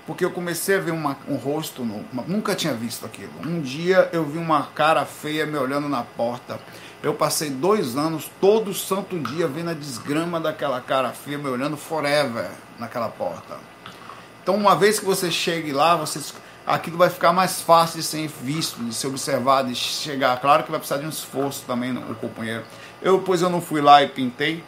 porque 0.07 0.25
eu 0.25 0.31
comecei 0.31 0.77
a 0.77 0.79
ver 0.79 0.91
uma, 0.91 1.15
um 1.27 1.35
rosto, 1.35 1.85
no, 1.85 2.03
nunca 2.27 2.55
tinha 2.55 2.73
visto 2.73 3.05
aquilo. 3.05 3.31
Um 3.45 3.61
dia 3.61 4.09
eu 4.11 4.25
vi 4.25 4.39
uma 4.39 4.63
cara 4.63 5.05
feia 5.05 5.45
me 5.45 5.57
olhando 5.57 5.87
na 5.87 6.03
porta. 6.03 6.59
Eu 7.03 7.13
passei 7.13 7.49
dois 7.49 7.95
anos, 7.97 8.31
todo 8.39 8.73
santo 8.73 9.19
dia, 9.19 9.47
vendo 9.47 9.69
a 9.69 9.73
desgrama 9.73 10.39
daquela 10.39 10.81
cara 10.81 11.09
feia 11.09 11.37
me 11.37 11.49
olhando 11.49 11.77
forever 11.77 12.49
naquela 12.79 13.09
porta. 13.09 13.72
Então, 14.43 14.55
uma 14.55 14.75
vez 14.75 14.99
que 14.99 15.05
você 15.05 15.31
chegue 15.31 15.71
lá, 15.71 15.95
você, 15.95 16.19
aquilo 16.67 16.97
vai 16.97 17.09
ficar 17.09 17.31
mais 17.31 17.61
fácil 17.61 17.97
de 17.97 18.05
ser 18.05 18.27
visto, 18.27 18.83
de 18.83 18.93
ser 18.93 19.07
observado, 19.07 19.69
de 19.69 19.75
chegar. 19.75 20.37
Claro 20.41 20.65
que 20.65 20.69
vai 20.69 20.81
precisar 20.81 20.99
de 20.99 21.05
um 21.05 21.09
esforço 21.09 21.63
também 21.65 21.97
o 21.97 22.13
companheiro. 22.15 22.63
Eu, 23.01 23.19
depois 23.19 23.41
eu 23.41 23.49
não 23.49 23.61
fui 23.61 23.79
lá 23.79 24.03
e 24.03 24.07
pintei, 24.09 24.61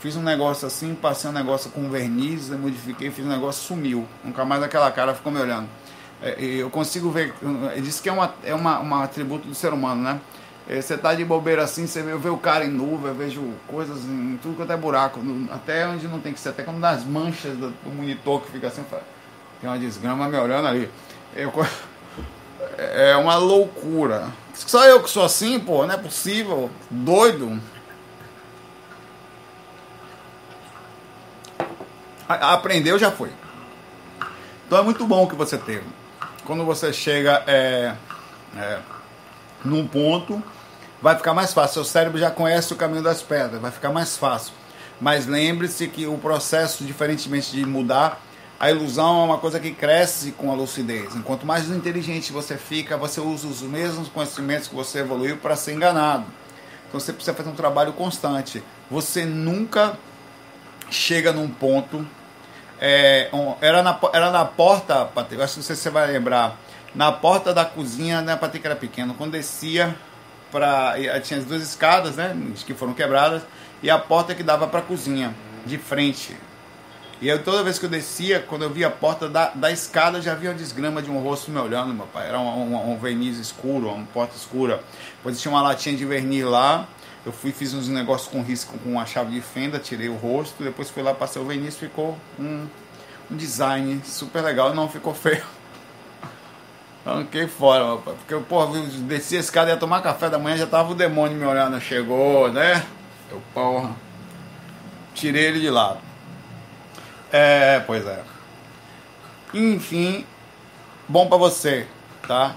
fiz 0.00 0.16
um 0.16 0.22
negócio 0.22 0.66
assim, 0.66 0.92
passei 0.92 1.30
um 1.30 1.32
negócio 1.32 1.70
com 1.70 1.88
verniz, 1.88 2.50
modifiquei, 2.50 3.08
fiz 3.12 3.24
um 3.24 3.28
negócio, 3.28 3.62
sumiu. 3.62 4.08
Nunca 4.24 4.44
mais 4.44 4.60
aquela 4.60 4.90
cara 4.90 5.14
ficou 5.14 5.30
me 5.30 5.40
olhando. 5.40 5.68
É, 6.20 6.34
eu 6.40 6.68
consigo 6.68 7.08
ver, 7.08 7.32
ele 7.72 7.82
disse 7.82 8.02
que 8.02 8.08
é, 8.08 8.12
uma, 8.12 8.34
é 8.42 8.54
uma, 8.54 8.80
uma 8.80 9.04
atributo 9.04 9.46
do 9.46 9.54
ser 9.54 9.72
humano, 9.72 10.02
né? 10.02 10.20
É, 10.68 10.80
você 10.80 10.98
tá 10.98 11.14
de 11.14 11.24
bobeira 11.24 11.62
assim, 11.62 11.86
você 11.86 12.02
vê, 12.02 12.10
eu 12.10 12.18
vejo 12.18 12.34
o 12.34 12.38
cara 12.38 12.64
em 12.64 12.70
nuvem, 12.70 13.06
eu 13.06 13.14
vejo 13.14 13.54
coisas 13.68 13.98
em 14.04 14.36
tudo 14.42 14.56
quanto 14.56 14.72
é 14.72 14.76
buraco, 14.76 15.20
até 15.52 15.86
onde 15.86 16.08
não 16.08 16.18
tem 16.18 16.32
que 16.32 16.40
ser, 16.40 16.48
até 16.48 16.64
como 16.64 16.78
nas 16.78 17.04
manchas 17.04 17.56
do, 17.56 17.70
do 17.70 17.90
monitor 17.90 18.42
que 18.42 18.50
fica 18.50 18.66
assim, 18.66 18.84
tem 19.60 19.70
uma 19.70 19.78
desgrama 19.78 20.28
me 20.28 20.36
olhando 20.36 20.66
ali. 20.66 20.90
Eu, 21.34 21.52
é 22.76 23.16
uma 23.16 23.36
loucura. 23.36 24.28
Só 24.54 24.84
eu 24.86 25.02
que 25.02 25.08
sou 25.08 25.24
assim, 25.24 25.60
pô, 25.60 25.86
não 25.86 25.94
é 25.94 25.98
possível. 25.98 26.68
Doido. 26.90 27.60
Aprendeu, 32.28 32.98
já 32.98 33.12
foi. 33.12 33.30
Então 34.66 34.78
é 34.78 34.82
muito 34.82 35.06
bom 35.06 35.28
que 35.28 35.36
você 35.36 35.56
teve. 35.56 35.84
Quando 36.44 36.64
você 36.64 36.92
chega 36.92 37.44
é, 37.46 37.94
é, 38.56 38.78
num 39.64 39.86
ponto 39.86 40.42
vai 41.00 41.16
ficar 41.16 41.34
mais 41.34 41.52
fácil. 41.52 41.74
Seu 41.74 41.84
cérebro 41.84 42.18
já 42.18 42.30
conhece 42.30 42.72
o 42.72 42.76
caminho 42.76 43.02
das 43.02 43.22
pedras, 43.22 43.60
vai 43.60 43.70
ficar 43.70 43.90
mais 43.90 44.16
fácil. 44.16 44.52
Mas 45.00 45.26
lembre-se 45.26 45.88
que 45.88 46.06
o 46.06 46.16
processo, 46.16 46.84
diferentemente 46.84 47.50
de 47.50 47.64
mudar, 47.66 48.20
a 48.58 48.70
ilusão 48.70 49.20
é 49.20 49.24
uma 49.24 49.38
coisa 49.38 49.60
que 49.60 49.70
cresce 49.72 50.32
com 50.32 50.50
a 50.50 50.54
lucidez. 50.54 51.14
Enquanto 51.14 51.44
mais 51.44 51.68
inteligente 51.68 52.32
você 52.32 52.56
fica, 52.56 52.96
você 52.96 53.20
usa 53.20 53.46
os 53.46 53.60
mesmos 53.60 54.08
conhecimentos 54.08 54.68
que 54.68 54.74
você 54.74 55.00
evoluiu 55.00 55.36
para 55.36 55.54
ser 55.54 55.74
enganado. 55.74 56.24
Então 56.88 56.98
você 56.98 57.12
precisa 57.12 57.36
fazer 57.36 57.50
um 57.50 57.54
trabalho 57.54 57.92
constante. 57.92 58.62
Você 58.90 59.26
nunca 59.26 59.98
chega 60.90 61.32
num 61.32 61.48
ponto. 61.48 62.06
É, 62.80 63.30
era, 63.60 63.82
na, 63.82 63.98
era 64.12 64.30
na 64.30 64.44
porta, 64.44 65.04
Patrick, 65.04 65.42
acho 65.42 65.60
que 65.60 65.62
você 65.62 65.90
vai 65.90 66.06
lembrar, 66.06 66.58
na 66.94 67.10
porta 67.10 67.52
da 67.52 67.64
cozinha, 67.64 68.20
né, 68.20 68.36
Patrick 68.36 68.66
era 68.66 68.76
pequeno, 68.76 69.14
quando 69.14 69.32
descia 69.32 69.96
para 70.50 70.94
tinha 71.20 71.40
as 71.40 71.44
duas 71.44 71.62
escadas, 71.62 72.16
né, 72.16 72.36
que 72.64 72.74
foram 72.74 72.92
quebradas, 72.92 73.42
e 73.82 73.90
a 73.90 73.98
porta 73.98 74.34
que 74.34 74.42
dava 74.42 74.66
para 74.66 74.80
a 74.80 74.82
cozinha, 74.82 75.34
de 75.64 75.78
frente. 75.78 76.36
E 77.20 77.28
eu, 77.28 77.42
toda 77.42 77.62
vez 77.62 77.78
que 77.78 77.86
eu 77.86 77.88
descia, 77.88 78.40
quando 78.40 78.62
eu 78.62 78.70
via 78.70 78.88
a 78.88 78.90
porta 78.90 79.26
da, 79.26 79.48
da 79.48 79.72
escada, 79.72 80.20
já 80.20 80.34
via 80.34 80.50
uma 80.50 80.56
desgrama 80.56 81.00
de 81.00 81.10
um 81.10 81.18
rosto 81.18 81.50
me 81.50 81.58
olhando, 81.58 81.94
meu 81.94 82.06
pai. 82.06 82.28
Era 82.28 82.38
um, 82.38 82.74
um, 82.74 82.92
um 82.92 82.98
verniz 82.98 83.38
escuro, 83.38 83.88
uma 83.88 84.06
porta 84.12 84.36
escura. 84.36 84.82
Depois 85.16 85.40
tinha 85.40 85.50
uma 85.50 85.62
latinha 85.62 85.96
de 85.96 86.04
verniz 86.04 86.44
lá. 86.44 86.86
Eu 87.24 87.32
fui 87.32 87.52
fiz 87.52 87.72
uns 87.72 87.88
negócios 87.88 88.30
com 88.30 88.42
risco 88.42 88.78
com 88.78 88.90
uma 88.90 89.06
chave 89.06 89.32
de 89.32 89.40
fenda, 89.40 89.78
tirei 89.78 90.08
o 90.08 90.14
rosto, 90.14 90.62
depois 90.62 90.90
fui 90.90 91.02
lá, 91.02 91.14
passei 91.14 91.40
o 91.40 91.44
verniz, 91.46 91.76
ficou 91.76 92.16
um, 92.38 92.66
um 93.30 93.36
design 93.36 94.00
super 94.04 94.42
legal, 94.42 94.74
não 94.74 94.88
ficou 94.88 95.14
feio. 95.14 95.42
Arranquei 97.06 97.46
fora, 97.46 97.84
meu. 97.84 97.98
Porque, 97.98 98.34
porra, 98.46 98.80
desci 98.80 99.36
a 99.36 99.40
escada, 99.40 99.70
ia 99.70 99.76
tomar 99.76 100.02
café 100.02 100.28
da 100.28 100.40
manhã, 100.40 100.56
já 100.56 100.66
tava 100.66 100.90
o 100.90 100.94
demônio 100.94 101.38
me 101.38 101.46
olhando. 101.46 101.80
Chegou, 101.80 102.50
né? 102.50 102.84
Eu, 103.30 103.40
porra. 103.54 103.94
Tirei 105.14 105.44
ele 105.44 105.60
de 105.60 105.70
lado. 105.70 106.00
É, 107.32 107.78
pois 107.86 108.04
é. 108.04 108.24
Enfim, 109.54 110.26
bom 111.08 111.28
para 111.28 111.38
você, 111.38 111.86
tá? 112.26 112.56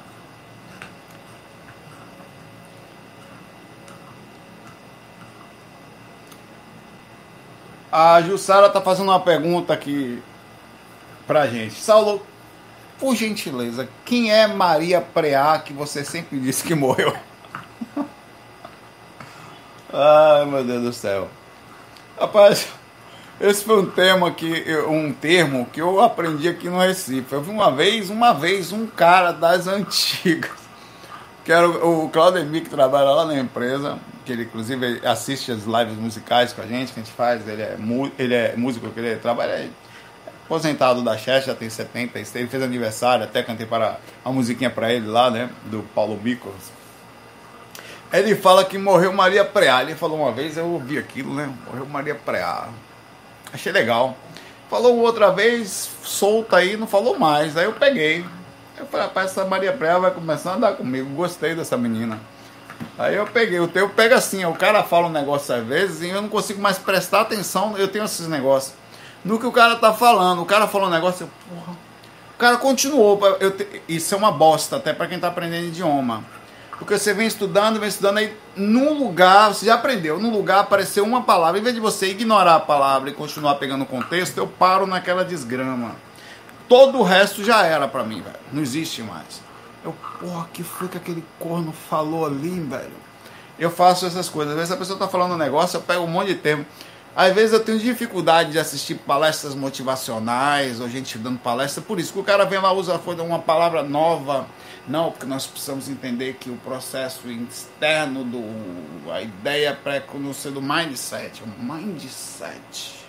A 7.92 8.22
Jussara 8.22 8.70
tá 8.70 8.82
fazendo 8.82 9.10
uma 9.10 9.20
pergunta 9.20 9.74
aqui 9.74 10.22
pra 11.26 11.48
gente. 11.48 11.76
Saulo, 11.76 12.26
por 13.00 13.16
gentileza, 13.16 13.88
quem 14.06 14.32
é 14.32 14.46
Maria 14.46 15.00
Preá 15.00 15.58
que 15.60 15.72
você 15.74 16.04
sempre 16.04 16.40
disse 16.40 16.64
que 16.64 16.76
morreu? 16.76 17.16
Ai, 19.92 20.46
meu 20.46 20.64
Deus 20.64 20.84
do 20.84 20.94
céu. 20.94 21.30
Rapaz, 22.20 22.68
esse 23.40 23.64
foi 23.64 23.82
um 23.82 23.90
tema 23.90 24.30
que 24.32 24.66
um 24.88 25.14
termo 25.14 25.66
que 25.72 25.80
eu 25.80 26.02
aprendi 26.02 26.50
aqui 26.50 26.70
no 26.70 26.78
Recife. 26.78 27.32
Eu 27.32 27.42
vi 27.42 27.50
uma 27.50 27.72
vez, 27.72 28.10
uma 28.10 28.34
vez 28.34 28.74
um 28.74 28.86
cara 28.86 29.32
das 29.32 29.66
antigas, 29.66 30.52
que 31.46 31.52
era 31.52 31.68
o, 31.68 32.06
o 32.06 32.10
Claudemir 32.10 32.64
que 32.64 32.70
trabalha 32.70 33.10
lá 33.10 33.26
na 33.26 33.40
empresa, 33.40 33.98
que 34.26 34.34
ele 34.34 34.44
inclusive 34.44 35.02
assiste 35.06 35.52
as 35.52 35.64
lives 35.64 35.98
musicais 35.98 36.52
com 36.52 36.62
a 36.62 36.66
gente, 36.68 36.92
que 36.92 37.00
a 37.00 37.04
gente 37.04 37.16
faz, 37.16 37.48
ele 37.48 37.62
é, 37.62 37.78
ele 38.20 38.34
é 38.34 38.56
músico, 38.58 38.92
ele 38.98 39.16
trabalha 39.16 39.70
aposentado 40.50 41.04
da 41.04 41.16
Chess, 41.16 41.46
já 41.46 41.54
tem 41.54 41.70
70, 41.70 42.18
ele 42.18 42.48
fez 42.48 42.64
aniversário, 42.64 43.24
até 43.24 43.44
cantei 43.44 43.68
para 43.68 44.00
a 44.26 44.32
musiquinha 44.32 44.72
para 44.72 44.92
ele 44.92 45.06
lá, 45.06 45.30
né, 45.30 45.48
do 45.66 45.84
Paulo 45.94 46.16
Bicos. 46.16 46.72
Ele 48.12 48.36
fala 48.36 48.66
que 48.66 48.76
morreu 48.76 49.14
Maria 49.14 49.46
Preá. 49.46 49.84
Ele 49.84 49.94
falou 49.94 50.18
uma 50.18 50.32
vez, 50.32 50.58
eu 50.58 50.66
ouvi 50.66 50.98
aquilo, 50.98 51.32
né? 51.36 51.54
Morreu 51.68 51.86
Maria 51.86 52.16
Preá. 52.16 52.68
Achei 53.54 53.72
legal. 53.72 54.18
Falou 54.68 54.98
outra 54.98 55.32
vez, 55.32 55.92
solta 56.02 56.58
aí, 56.58 56.76
não 56.76 56.88
falou 56.88 57.20
mais. 57.20 57.56
Aí 57.56 57.66
eu 57.66 57.74
peguei. 57.74 58.26
Eu 58.76 58.88
falei, 58.88 59.06
rapaz, 59.06 59.30
essa 59.30 59.46
Maria 59.46 59.72
Preá 59.72 60.00
vai 60.00 60.10
começar 60.10 60.54
a 60.54 60.56
andar 60.56 60.74
comigo. 60.74 61.08
Gostei 61.14 61.54
dessa 61.54 61.78
menina. 61.78 62.20
Aí 62.98 63.14
eu 63.14 63.28
peguei, 63.28 63.60
o 63.60 63.68
teu 63.68 63.88
pega 63.90 64.16
assim, 64.16 64.44
o 64.46 64.56
cara 64.56 64.82
fala 64.82 65.06
um 65.06 65.12
negócio 65.12 65.54
às 65.54 65.64
vezes 65.64 66.02
e 66.02 66.10
eu 66.10 66.22
não 66.22 66.30
consigo 66.30 66.60
mais 66.60 66.80
prestar 66.80 67.22
atenção, 67.22 67.78
eu 67.78 67.88
tenho 67.88 68.06
esses 68.06 68.28
negócios. 68.28 68.74
No 69.24 69.40
que 69.40 69.46
o 69.46 69.52
cara 69.52 69.76
tá 69.76 69.94
falando, 69.94 70.42
o 70.42 70.46
cara 70.46 70.68
falou 70.68 70.88
um 70.88 70.92
negócio, 70.92 71.24
eu, 71.26 71.56
porra. 71.56 71.74
O 72.36 72.38
cara 72.40 72.58
continuou, 72.58 73.20
eu 73.40 73.54
isso 73.88 74.16
é 74.16 74.18
uma 74.18 74.32
bosta 74.32 74.78
até 74.78 74.94
para 74.94 75.08
quem 75.08 75.20
tá 75.20 75.28
aprendendo 75.28 75.68
idioma. 75.68 76.24
Porque 76.78 76.98
você 76.98 77.14
vem 77.14 77.28
estudando, 77.28 77.78
vem 77.78 77.90
estudando 77.90 78.20
aí, 78.20 78.34
num 78.56 78.94
lugar, 78.94 79.54
você 79.54 79.66
já 79.66 79.76
aprendeu, 79.76 80.18
num 80.18 80.32
lugar 80.32 80.62
apareceu 80.62 81.04
uma 81.04 81.22
palavra, 81.22 81.60
em 81.60 81.62
vez 81.64 81.76
de 81.76 81.82
você 81.82 82.08
ignorar 82.08 82.56
a 82.56 82.60
palavra 82.62 83.10
e 83.10 83.14
continuar 83.14 83.56
pegando 83.56 83.82
o 83.82 83.86
contexto, 83.86 84.38
eu 84.38 84.48
paro 84.48 84.88
naquela 84.88 85.26
desgrama. 85.26 85.98
Todo 86.70 87.00
o 87.00 87.04
resto 87.04 87.44
já 87.44 87.66
era 87.66 87.86
para 87.88 88.06
mim, 88.06 88.22
velho. 88.22 88.38
Não 88.54 88.62
existe 88.62 89.02
mais. 89.02 89.42
Eu, 89.84 89.94
porra, 90.22 90.48
que 90.54 90.64
foi 90.64 90.88
que 90.88 90.96
aquele 90.96 91.26
corno 91.38 91.74
falou 91.74 92.26
ali, 92.26 92.60
velho? 92.62 92.94
Eu 93.58 93.70
faço 93.70 94.06
essas 94.06 94.30
coisas. 94.30 94.54
Às 94.54 94.60
vezes 94.60 94.72
a 94.72 94.78
pessoa 94.78 94.98
tá 94.98 95.08
falando 95.08 95.34
um 95.34 95.38
negócio, 95.38 95.76
eu 95.76 95.82
pego 95.82 96.04
um 96.04 96.08
monte 96.08 96.28
de 96.28 96.36
tempo. 96.36 96.66
Às 97.20 97.36
vezes 97.36 97.52
eu 97.52 97.60
tenho 97.60 97.78
dificuldade 97.78 98.54
de 98.54 98.60
assistir 98.60 98.96
palestras 98.96 99.54
motivacionais 99.54 100.80
ou 100.80 100.88
gente 100.88 101.18
dando 101.18 101.38
palestra, 101.38 101.82
por 101.82 102.00
isso 102.00 102.14
que 102.14 102.20
o 102.20 102.24
cara 102.24 102.46
vem 102.46 102.62
lá 102.62 102.72
usa 102.72 102.98
uma 103.22 103.40
palavra 103.40 103.84
nova. 103.84 104.48
Não, 104.88 105.12
porque 105.12 105.26
nós 105.26 105.46
precisamos 105.46 105.90
entender 105.90 106.38
que 106.40 106.50
o 106.50 106.56
processo 106.56 107.30
externo 107.30 108.24
do 108.24 109.12
a 109.12 109.22
ideia 109.22 109.78
pré-conhecida 109.84 110.52
do 110.52 110.62
mindset, 110.62 111.44
o 111.44 111.62
mindset. 111.62 113.06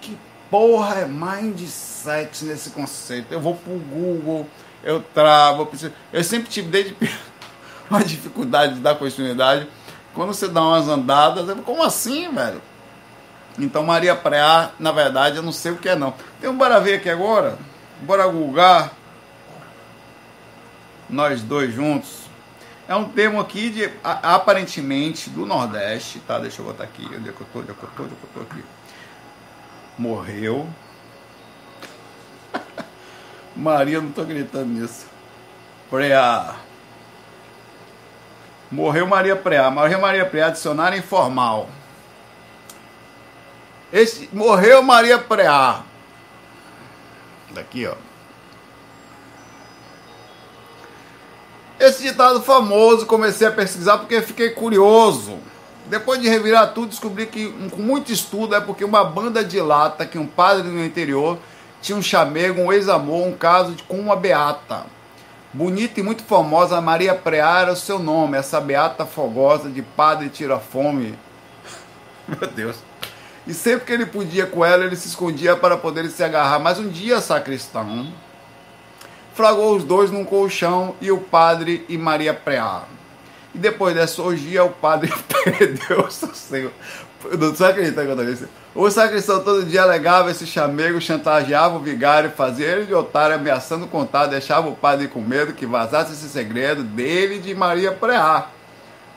Que 0.00 0.18
porra 0.50 1.02
é 1.02 1.06
mindset 1.06 2.46
nesse 2.46 2.70
conceito? 2.70 3.30
Eu 3.30 3.40
vou 3.40 3.54
pro 3.54 3.78
Google, 3.78 4.44
eu 4.82 5.00
travo, 5.14 5.62
eu, 5.62 5.66
preciso, 5.66 5.92
eu 6.12 6.24
sempre 6.24 6.50
tive 6.50 6.66
desde 6.66 6.96
uma 7.88 8.02
dificuldade 8.02 8.74
de 8.74 8.80
dar 8.80 8.96
continuidade. 8.96 9.68
Quando 10.16 10.34
você 10.34 10.48
dá 10.48 10.60
umas 10.62 10.88
andadas, 10.88 11.46
como 11.64 11.84
assim, 11.84 12.28
velho? 12.34 12.60
Então 13.58 13.84
Maria 13.84 14.16
Preá, 14.16 14.70
na 14.80 14.90
verdade, 14.90 15.36
eu 15.36 15.42
não 15.42 15.52
sei 15.52 15.72
o 15.72 15.76
que 15.76 15.88
é 15.88 15.94
não. 15.94 16.12
Então 16.38 16.56
bora 16.56 16.80
ver 16.80 16.94
aqui 16.94 17.08
agora. 17.08 17.56
Bora 18.00 18.26
googar. 18.26 18.92
Nós 21.08 21.42
dois 21.42 21.72
juntos. 21.72 22.26
É 22.88 22.96
um 22.96 23.04
termo 23.04 23.38
aqui 23.38 23.70
de 23.70 23.90
aparentemente 24.02 25.30
do 25.30 25.46
Nordeste, 25.46 26.18
tá? 26.20 26.38
Deixa 26.38 26.60
eu 26.60 26.66
botar 26.66 26.84
aqui. 26.84 27.04
Onde 27.04 27.28
é 27.28 27.32
que 27.32 27.40
eu 27.40 27.46
tô? 27.52 27.60
Onde 27.60 27.70
é 27.70 27.74
que 27.74 27.82
eu 27.82 27.90
tô? 27.96 28.02
Onde 28.02 28.12
é 28.12 28.16
que 28.16 28.38
eu 28.38 28.44
tô 28.44 28.54
aqui? 28.54 28.64
morreu. 29.98 30.66
Maria, 33.56 34.00
não 34.00 34.12
tô 34.12 34.22
acreditando 34.22 34.66
nisso. 34.66 35.06
Preá. 35.90 36.56
Morreu 38.70 39.06
Maria 39.06 39.36
Preá. 39.36 39.70
Morreu 39.70 40.00
Maria 40.00 40.26
Preá, 40.26 40.50
dicionário 40.50 40.98
informal. 40.98 41.68
Esse, 43.92 44.28
morreu 44.32 44.82
Maria 44.82 45.18
Preá. 45.18 45.82
Daqui, 47.50 47.86
ó. 47.86 47.94
Esse 51.78 52.02
ditado 52.02 52.42
famoso, 52.42 53.06
comecei 53.06 53.46
a 53.46 53.50
pesquisar 53.50 53.98
porque 53.98 54.20
fiquei 54.22 54.50
curioso. 54.50 55.38
Depois 55.86 56.20
de 56.20 56.28
revirar 56.28 56.72
tudo, 56.72 56.88
descobri 56.88 57.26
que, 57.26 57.48
com 57.70 57.82
muito 57.82 58.10
estudo, 58.10 58.54
é 58.54 58.60
porque 58.60 58.84
uma 58.84 59.04
banda 59.04 59.44
dilata 59.44 60.04
que 60.04 60.18
um 60.18 60.26
padre 60.26 60.66
no 60.68 60.84
interior 60.84 61.38
tinha 61.80 61.96
um 61.96 62.02
chamego, 62.02 62.60
um 62.60 62.72
ex-amor, 62.72 63.28
um 63.28 63.36
caso 63.36 63.72
de, 63.72 63.82
com 63.84 64.00
uma 64.00 64.16
beata. 64.16 64.84
Bonita 65.56 66.00
e 66.00 66.02
muito 66.02 66.22
famosa, 66.22 66.82
Maria 66.82 67.14
Preá 67.14 67.60
era 67.60 67.72
o 67.72 67.76
seu 67.76 67.98
nome, 67.98 68.36
essa 68.36 68.60
beata 68.60 69.06
fogosa 69.06 69.70
de 69.70 69.80
padre 69.80 70.28
tira-fome. 70.28 71.18
Meu 72.28 72.46
Deus. 72.50 72.76
E 73.46 73.54
sempre 73.54 73.86
que 73.86 73.92
ele 73.94 74.04
podia 74.04 74.44
com 74.44 74.62
ela, 74.62 74.84
ele 74.84 74.96
se 74.96 75.08
escondia 75.08 75.56
para 75.56 75.78
poder 75.78 76.10
se 76.10 76.22
agarrar. 76.22 76.58
Mas 76.58 76.78
um 76.78 76.86
dia, 76.86 77.22
sacristão, 77.22 78.12
flagrou 79.32 79.74
os 79.74 79.82
dois 79.82 80.10
num 80.10 80.26
colchão 80.26 80.94
e 81.00 81.10
o 81.10 81.16
padre 81.16 81.86
e 81.88 81.96
Maria 81.96 82.34
Preá. 82.34 82.82
E 83.54 83.58
depois 83.58 83.94
dessa 83.94 84.20
orgia, 84.20 84.62
o 84.62 84.70
padre 84.70 85.10
perdeu 85.42 86.00
o 86.00 86.10
sossego. 86.10 86.70
Não 87.32 87.54
você 87.54 87.64
acredita 87.64 88.04
que 88.04 88.10
eu 88.10 88.16
tô 88.16 88.24
disse? 88.24 88.46
O 88.74 88.90
sacristão 88.90 89.42
todo 89.42 89.64
dia 89.64 89.82
alegava 89.82 90.30
esse 90.30 90.46
chamego, 90.46 91.00
chantageava 91.00 91.76
o 91.76 91.80
vigário, 91.80 92.30
fazia 92.30 92.66
ele 92.66 92.86
de 92.86 92.94
otário, 92.94 93.36
ameaçando 93.36 93.86
contar, 93.86 94.26
deixava 94.26 94.68
o 94.68 94.76
padre 94.76 95.08
com 95.08 95.20
medo 95.20 95.52
que 95.52 95.66
vazasse 95.66 96.12
esse 96.12 96.28
segredo 96.28 96.82
dele 96.82 97.36
e 97.36 97.40
de 97.40 97.54
Maria 97.54 97.92
Preá. 97.92 98.48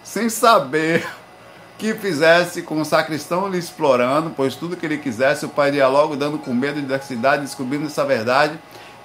Sem 0.03 0.29
saber 0.29 1.05
que 1.77 1.93
fizesse 1.93 2.61
com 2.61 2.81
o 2.81 2.85
sacristão 2.85 3.47
lhe 3.47 3.57
explorando, 3.57 4.31
pois 4.35 4.55
tudo 4.55 4.75
que 4.77 4.85
ele 4.85 4.97
quisesse, 4.97 5.45
o 5.45 5.49
pai 5.49 5.71
ia 5.71 5.87
logo 5.87 6.15
dando 6.15 6.37
com 6.37 6.53
medo 6.53 6.81
da 6.81 6.99
cidade, 6.99 7.43
descobrindo 7.43 7.87
essa 7.87 8.05
verdade, 8.05 8.57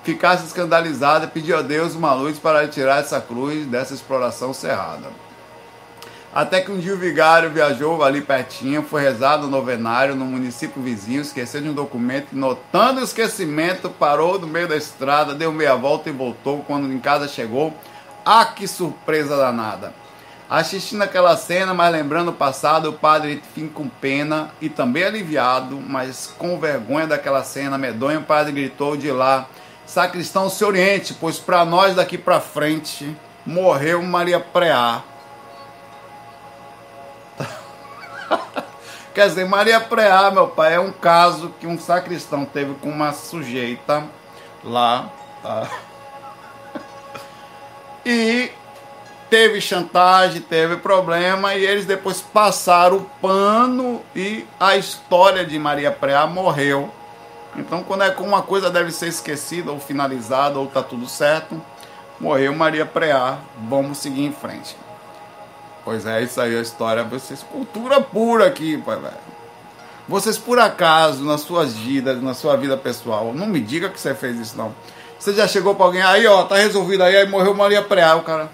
ficasse 0.02 0.44
escandalizada, 0.44 1.26
pediu 1.26 1.56
a 1.58 1.62
Deus 1.62 1.94
uma 1.94 2.12
luz 2.14 2.38
para 2.38 2.66
tirar 2.68 3.00
essa 3.00 3.20
cruz 3.20 3.66
dessa 3.66 3.94
exploração 3.94 4.52
cerrada. 4.52 5.08
Até 6.34 6.60
que 6.60 6.72
um 6.72 6.80
dia 6.80 6.92
o 6.92 6.98
vigário 6.98 7.48
viajou 7.48 8.02
ali 8.02 8.20
pertinho, 8.20 8.82
foi 8.82 9.02
rezar 9.02 9.38
no 9.38 9.46
novenário 9.46 10.16
no 10.16 10.24
município 10.24 10.82
vizinho, 10.82 11.20
esqueceu 11.20 11.60
de 11.60 11.68
um 11.68 11.72
documento, 11.72 12.30
notando 12.32 13.00
o 13.00 13.04
esquecimento, 13.04 13.88
parou 13.88 14.36
no 14.36 14.48
meio 14.48 14.66
da 14.66 14.76
estrada, 14.76 15.32
deu 15.32 15.52
meia 15.52 15.76
volta 15.76 16.08
e 16.08 16.12
voltou. 16.12 16.64
Quando 16.66 16.92
em 16.92 16.98
casa 16.98 17.28
chegou, 17.28 17.72
ah, 18.24 18.44
que 18.46 18.66
surpresa 18.66 19.36
danada! 19.36 19.94
Assistindo 20.50 21.02
aquela 21.02 21.36
cena, 21.36 21.72
mas 21.72 21.92
lembrando 21.92 22.32
o 22.32 22.34
passado, 22.34 22.90
o 22.90 22.94
padre 22.94 23.40
fica 23.54 23.68
com 23.72 23.88
pena 23.88 24.50
e 24.60 24.68
também 24.68 25.04
aliviado, 25.04 25.80
mas 25.80 26.34
com 26.36 26.58
vergonha 26.58 27.06
daquela 27.06 27.44
cena 27.44 27.78
medonha, 27.78 28.18
o 28.18 28.24
padre 28.24 28.50
gritou 28.50 28.96
de 28.96 29.12
lá: 29.12 29.46
Sacristão, 29.86 30.50
se 30.50 30.64
oriente, 30.64 31.14
pois 31.14 31.38
para 31.38 31.64
nós 31.64 31.94
daqui 31.94 32.18
para 32.18 32.40
frente 32.40 33.16
morreu 33.46 34.02
Maria 34.02 34.40
Preá 34.40 35.13
Quer 39.14 39.28
dizer, 39.28 39.46
Maria 39.46 39.80
Preá, 39.80 40.30
meu 40.30 40.48
pai, 40.48 40.74
é 40.74 40.80
um 40.80 40.90
caso 40.90 41.54
que 41.60 41.66
um 41.66 41.78
sacristão 41.78 42.44
teve 42.44 42.74
com 42.74 42.88
uma 42.88 43.12
sujeita 43.12 44.04
lá. 44.62 45.10
Tá? 45.42 45.68
E 48.06 48.52
teve 49.30 49.62
chantagem, 49.62 50.42
teve 50.42 50.76
problema, 50.76 51.54
e 51.54 51.64
eles 51.64 51.86
depois 51.86 52.20
passaram 52.20 52.98
o 52.98 53.04
pano 53.20 54.02
e 54.14 54.46
a 54.60 54.76
história 54.76 55.44
de 55.44 55.58
Maria 55.58 55.90
Preá 55.90 56.26
morreu. 56.26 56.92
Então, 57.56 57.82
quando 57.82 58.04
é 58.04 58.10
que 58.10 58.22
uma 58.22 58.42
coisa 58.42 58.70
deve 58.70 58.92
ser 58.92 59.08
esquecida 59.08 59.72
ou 59.72 59.80
finalizada 59.80 60.58
ou 60.58 60.66
tá 60.66 60.82
tudo 60.82 61.08
certo, 61.08 61.60
morreu 62.20 62.54
Maria 62.54 62.84
Preá, 62.84 63.38
vamos 63.68 63.98
seguir 63.98 64.24
em 64.24 64.32
frente. 64.32 64.76
Pois 65.84 66.06
é, 66.06 66.22
isso 66.22 66.40
aí 66.40 66.54
é 66.54 66.58
a 66.58 66.62
história. 66.62 67.04
Vocês, 67.04 67.42
cultura 67.42 68.00
pura 68.00 68.46
aqui, 68.46 68.78
pai, 68.78 68.96
velho. 68.96 69.14
Vocês, 70.08 70.38
por 70.38 70.58
acaso, 70.58 71.22
nas 71.24 71.42
suas 71.42 71.74
vidas, 71.74 72.22
na 72.22 72.34
sua 72.34 72.56
vida 72.56 72.76
pessoal, 72.76 73.32
não 73.34 73.46
me 73.46 73.60
diga 73.60 73.88
que 73.88 74.00
você 74.00 74.14
fez 74.14 74.38
isso, 74.38 74.56
não. 74.56 74.74
Você 75.18 75.32
já 75.32 75.46
chegou 75.46 75.74
pra 75.74 75.86
alguém, 75.86 76.02
aí, 76.02 76.26
ó, 76.26 76.44
tá 76.44 76.56
resolvido 76.56 77.02
aí, 77.02 77.16
aí 77.16 77.28
morreu 77.28 77.54
Maria 77.54 77.82
Preá, 77.82 78.14
o 78.14 78.22
cara. 78.22 78.50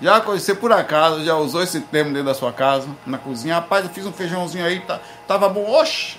Já 0.00 0.20
você 0.20 0.54
por 0.54 0.72
acaso 0.72 1.24
já 1.24 1.34
usou 1.34 1.62
esse 1.62 1.80
termo 1.80 2.12
dentro 2.12 2.26
da 2.26 2.34
sua 2.34 2.52
casa, 2.52 2.88
na 3.04 3.18
cozinha? 3.18 3.56
Rapaz, 3.56 3.84
eu 3.84 3.90
fiz 3.90 4.06
um 4.06 4.12
feijãozinho 4.12 4.64
aí, 4.64 4.80
tá, 4.80 5.00
tava 5.26 5.48
bom. 5.48 5.68
Oxe, 5.68 6.18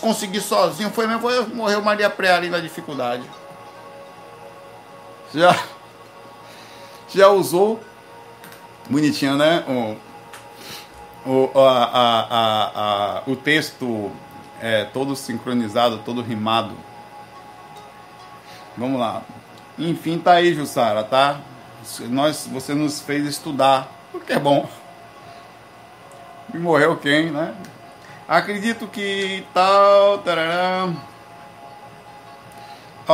consegui 0.00 0.40
sozinho, 0.40 0.90
foi 0.90 1.06
mesmo, 1.06 1.22
foi, 1.22 1.46
morreu 1.46 1.80
Maria 1.80 2.10
Preá 2.10 2.36
ali 2.36 2.50
na 2.50 2.58
dificuldade. 2.58 3.22
Já 5.32 5.56
já 7.18 7.28
usou. 7.28 7.80
Bonitinho, 8.88 9.36
né? 9.36 9.64
O, 11.24 11.50
o, 11.54 11.58
a, 11.58 11.84
a, 11.84 13.18
a, 13.18 13.22
o 13.26 13.36
texto 13.36 14.10
é 14.60 14.84
todo 14.84 15.14
sincronizado, 15.14 15.98
todo 15.98 16.22
rimado. 16.22 16.74
Vamos 18.76 18.98
lá. 18.98 19.22
Enfim, 19.78 20.18
tá 20.18 20.32
aí, 20.32 20.54
Jussara, 20.54 21.04
tá? 21.04 21.40
Nós, 22.08 22.48
você 22.50 22.74
nos 22.74 23.00
fez 23.00 23.26
estudar, 23.26 23.90
o 24.12 24.20
que 24.20 24.32
é 24.32 24.38
bom. 24.38 24.68
E 26.52 26.58
morreu 26.58 26.96
quem, 26.96 27.30
né? 27.30 27.54
Acredito 28.28 28.86
que 28.86 29.44
tal. 29.54 30.18
Tarará, 30.18 30.92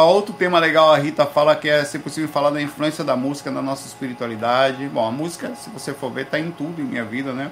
outro 0.04 0.35
tema 0.35 0.59
legal, 0.59 0.92
a 0.92 0.98
Rita 0.98 1.24
fala 1.24 1.54
que 1.56 1.68
é 1.68 1.85
se 1.85 1.98
possível 1.98 2.28
falar 2.28 2.50
da 2.50 2.61
influência 2.61 3.02
da 3.04 3.16
música 3.16 3.50
na 3.50 3.62
nossa 3.62 3.87
espiritualidade. 3.87 4.88
Bom, 4.88 5.06
a 5.06 5.11
música, 5.11 5.54
se 5.54 5.70
você 5.70 5.94
for 5.94 6.11
ver, 6.11 6.26
tá 6.26 6.38
em 6.38 6.50
tudo 6.50 6.82
em 6.82 6.85
minha 6.85 7.04
vida, 7.04 7.32
né? 7.32 7.50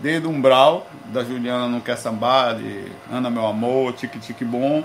Desde 0.00 0.26
Umbral, 0.26 0.86
da 1.06 1.22
Juliana 1.22 1.68
Não 1.68 1.80
Quer 1.80 1.96
Sambar, 1.96 2.56
de 2.56 2.90
Ana 3.10 3.30
Meu 3.30 3.46
Amor, 3.46 3.92
Tique 3.92 4.18
Tique 4.18 4.44
Bom, 4.44 4.82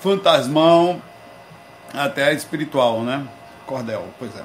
Fantasmão, 0.00 1.02
até 1.94 2.24
a 2.24 2.32
espiritual, 2.32 3.02
né? 3.02 3.26
Cordel, 3.66 4.06
pois 4.18 4.34
é. 4.36 4.44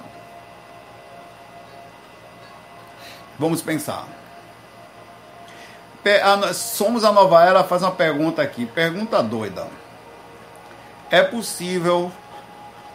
Vamos 3.39 3.61
pensar. 3.61 4.07
Somos 6.53 7.03
a 7.03 7.11
Nova 7.11 7.43
Era 7.43 7.63
faz 7.63 7.81
uma 7.81 7.91
pergunta 7.91 8.41
aqui, 8.41 8.65
pergunta 8.65 9.23
doida. 9.23 9.67
É 11.13 11.21
possível 11.21 12.11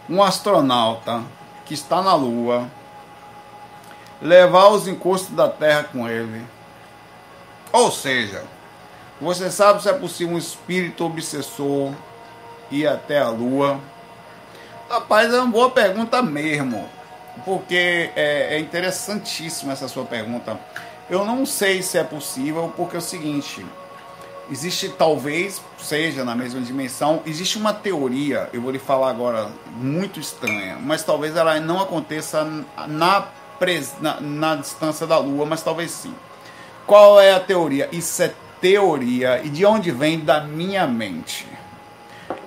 um 0.09 0.21
astronauta 0.21 1.23
que 1.65 1.73
está 1.73 2.01
na 2.01 2.13
Lua 2.13 2.69
levar 4.21 4.67
os 4.71 4.89
encostos 4.89 5.33
da 5.33 5.47
Terra 5.47 5.85
com 5.85 6.05
ele? 6.05 6.45
Ou 7.71 7.89
seja, 7.89 8.43
você 9.21 9.49
sabe 9.49 9.81
se 9.81 9.87
é 9.87 9.93
possível 9.93 10.35
um 10.35 10.37
espírito 10.37 11.05
obsessor 11.05 11.93
ir 12.69 12.87
até 12.87 13.19
a 13.19 13.29
Lua? 13.29 13.79
Rapaz, 14.89 15.33
é 15.33 15.39
uma 15.39 15.49
boa 15.49 15.69
pergunta 15.69 16.21
mesmo, 16.21 16.89
porque 17.45 18.11
é, 18.17 18.55
é 18.55 18.59
interessantíssima 18.59 19.71
essa 19.71 19.87
sua 19.87 20.03
pergunta. 20.03 20.59
Eu 21.09 21.23
não 21.23 21.45
sei 21.45 21.81
se 21.81 21.97
é 21.97 22.03
possível, 22.03 22.73
porque 22.75 22.97
é 22.97 22.99
o 22.99 23.01
seguinte: 23.01 23.65
existe 24.51 24.89
talvez 24.89 25.61
seja 25.77 26.23
na 26.23 26.35
mesma 26.35 26.61
dimensão, 26.61 27.21
existe 27.25 27.57
uma 27.57 27.73
teoria, 27.73 28.49
eu 28.51 28.61
vou 28.61 28.71
lhe 28.71 28.79
falar 28.79 29.09
agora, 29.09 29.49
muito 29.75 30.19
estranha, 30.19 30.77
mas 30.81 31.03
talvez 31.03 31.35
ela 31.35 31.59
não 31.59 31.79
aconteça 31.79 32.43
na, 32.87 33.27
na, 34.01 34.21
na 34.21 34.55
distância 34.55 35.05
da 35.05 35.17
Lua, 35.17 35.45
mas 35.45 35.61
talvez 35.61 35.91
sim. 35.91 36.13
Qual 36.85 37.19
é 37.19 37.33
a 37.33 37.39
teoria? 37.39 37.87
Isso 37.91 38.21
é 38.23 38.33
teoria 38.59 39.41
e 39.43 39.49
de 39.49 39.65
onde 39.65 39.91
vem 39.91 40.19
da 40.19 40.41
minha 40.41 40.87
mente. 40.87 41.47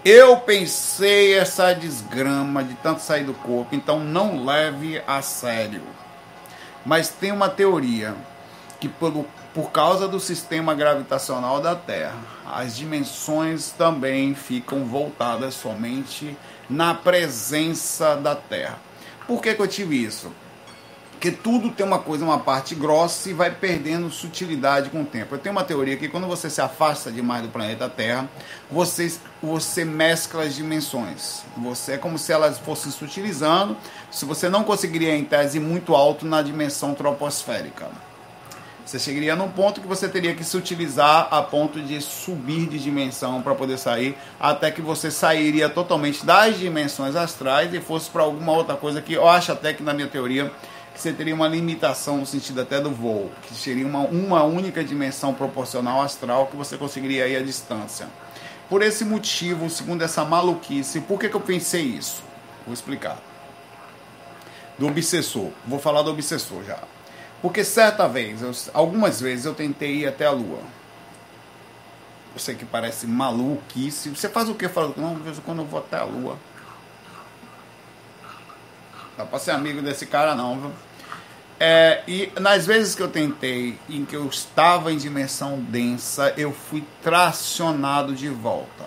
Eu 0.04 0.36
pensei 0.38 1.34
essa 1.34 1.72
desgrama 1.72 2.64
de 2.64 2.74
tanto 2.74 3.02
sair 3.02 3.24
do 3.24 3.34
corpo, 3.34 3.74
então 3.74 4.00
não 4.00 4.44
leve 4.44 5.00
a 5.06 5.22
sério. 5.22 5.82
Mas 6.84 7.08
tem 7.08 7.30
uma 7.30 7.48
teoria 7.48 8.14
que 8.80 8.88
pelo, 8.88 9.24
por 9.54 9.70
causa 9.70 10.08
do 10.08 10.18
sistema 10.18 10.74
gravitacional 10.74 11.60
da 11.60 11.74
Terra, 11.74 12.16
as 12.46 12.74
dimensões 12.74 13.70
também 13.70 14.34
ficam 14.34 14.84
voltadas 14.84 15.54
somente 15.54 16.36
na 16.68 16.94
presença 16.94 18.16
da 18.16 18.34
Terra. 18.34 18.78
Por 19.26 19.42
que, 19.42 19.54
que 19.54 19.60
eu 19.60 19.68
tive 19.68 20.02
isso? 20.02 20.32
Porque 21.12 21.30
tudo 21.30 21.70
tem 21.70 21.86
uma 21.86 22.00
coisa, 22.00 22.24
uma 22.24 22.40
parte 22.40 22.74
grossa 22.74 23.30
e 23.30 23.32
vai 23.32 23.48
perdendo 23.48 24.10
sutilidade 24.10 24.90
com 24.90 25.02
o 25.02 25.04
tempo. 25.04 25.34
Eu 25.34 25.38
tenho 25.38 25.54
uma 25.54 25.62
teoria 25.62 25.96
que 25.96 26.08
quando 26.08 26.26
você 26.26 26.50
se 26.50 26.60
afasta 26.60 27.12
demais 27.12 27.42
do 27.42 27.48
planeta 27.48 27.88
Terra, 27.88 28.28
você, 28.68 29.12
você 29.40 29.84
mescla 29.84 30.42
as 30.42 30.56
dimensões. 30.56 31.44
Você 31.58 31.92
é 31.92 31.98
como 31.98 32.18
se 32.18 32.32
elas 32.32 32.58
fossem 32.58 32.90
sutilizando. 32.90 33.76
Se 34.10 34.24
você 34.24 34.48
não 34.48 34.64
conseguiria 34.64 35.14
em 35.14 35.24
tese 35.24 35.60
muito 35.60 35.94
alto 35.94 36.26
na 36.26 36.42
dimensão 36.42 36.92
troposférica. 36.92 37.88
Você 38.84 38.98
chegaria 38.98 39.36
num 39.36 39.48
ponto 39.48 39.80
que 39.80 39.86
você 39.86 40.08
teria 40.08 40.34
que 40.34 40.42
se 40.42 40.56
utilizar 40.56 41.28
a 41.30 41.40
ponto 41.40 41.80
de 41.80 42.00
subir 42.00 42.68
de 42.68 42.78
dimensão 42.78 43.40
para 43.40 43.54
poder 43.54 43.78
sair, 43.78 44.16
até 44.40 44.70
que 44.70 44.82
você 44.82 45.10
sairia 45.10 45.68
totalmente 45.68 46.26
das 46.26 46.58
dimensões 46.58 47.14
astrais 47.14 47.72
e 47.72 47.80
fosse 47.80 48.10
para 48.10 48.22
alguma 48.22 48.52
outra 48.52 48.76
coisa 48.76 49.00
que 49.00 49.12
eu 49.12 49.28
acho 49.28 49.52
até 49.52 49.72
que 49.72 49.82
na 49.82 49.94
minha 49.94 50.08
teoria 50.08 50.52
que 50.92 51.00
você 51.00 51.12
teria 51.12 51.34
uma 51.34 51.48
limitação 51.48 52.18
no 52.18 52.26
sentido 52.26 52.60
até 52.60 52.80
do 52.80 52.90
voo, 52.90 53.30
que 53.42 53.54
seria 53.54 53.86
uma, 53.86 54.00
uma 54.00 54.42
única 54.42 54.84
dimensão 54.84 55.32
proporcional 55.32 56.02
astral 56.02 56.48
que 56.48 56.56
você 56.56 56.76
conseguiria 56.76 57.26
ir 57.28 57.36
à 57.36 57.42
distância. 57.42 58.08
Por 58.68 58.82
esse 58.82 59.04
motivo, 59.04 59.70
segundo 59.70 60.02
essa 60.02 60.24
maluquice, 60.24 61.00
por 61.00 61.18
que, 61.18 61.28
que 61.28 61.36
eu 61.36 61.40
pensei 61.40 61.82
isso? 61.82 62.22
Vou 62.66 62.74
explicar. 62.74 63.18
Do 64.78 64.86
obsessor. 64.86 65.50
Vou 65.66 65.78
falar 65.78 66.02
do 66.02 66.10
obsessor 66.10 66.64
já. 66.64 66.78
Porque 67.42 67.64
certa 67.64 68.08
vez, 68.08 68.40
eu, 68.40 68.52
algumas 68.72 69.20
vezes 69.20 69.44
eu 69.44 69.52
tentei 69.52 69.96
ir 69.96 70.06
até 70.06 70.24
a 70.26 70.30
Lua. 70.30 70.60
Eu 72.32 72.38
sei 72.38 72.54
que 72.54 72.64
parece 72.64 73.06
maluquice. 73.06 74.08
Você 74.10 74.28
faz 74.28 74.48
o 74.48 74.54
que? 74.54 74.68
Fala, 74.68 74.94
não, 74.96 75.16
de 75.16 75.22
vez 75.22 75.38
em 75.38 75.40
quando 75.42 75.58
eu 75.58 75.66
vou 75.66 75.80
até 75.80 75.96
a 75.96 76.04
Lua. 76.04 76.38
Dá 79.18 79.26
pra 79.26 79.38
ser 79.40 79.50
amigo 79.50 79.82
desse 79.82 80.06
cara 80.06 80.34
não, 80.34 80.58
viu? 80.58 80.70
É, 81.60 82.02
e 82.08 82.32
nas 82.40 82.66
vezes 82.66 82.94
que 82.94 83.02
eu 83.02 83.08
tentei, 83.08 83.78
em 83.88 84.04
que 84.04 84.16
eu 84.16 84.26
estava 84.26 84.92
em 84.92 84.96
dimensão 84.96 85.60
densa, 85.60 86.32
eu 86.36 86.52
fui 86.52 86.82
tracionado 87.02 88.14
de 88.14 88.28
volta. 88.28 88.84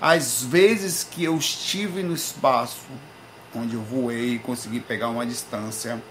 As 0.00 0.42
vezes 0.42 1.04
que 1.04 1.24
eu 1.24 1.36
estive 1.36 2.02
no 2.02 2.14
espaço, 2.14 2.78
onde 3.54 3.74
eu 3.74 3.82
voei 3.82 4.34
e 4.34 4.38
consegui 4.38 4.80
pegar 4.80 5.08
uma 5.08 5.24
distância, 5.24 6.02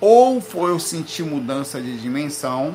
ou 0.00 0.40
foi 0.40 0.70
eu 0.70 0.78
sentir 0.78 1.22
mudança 1.22 1.80
de 1.80 1.96
dimensão, 1.98 2.74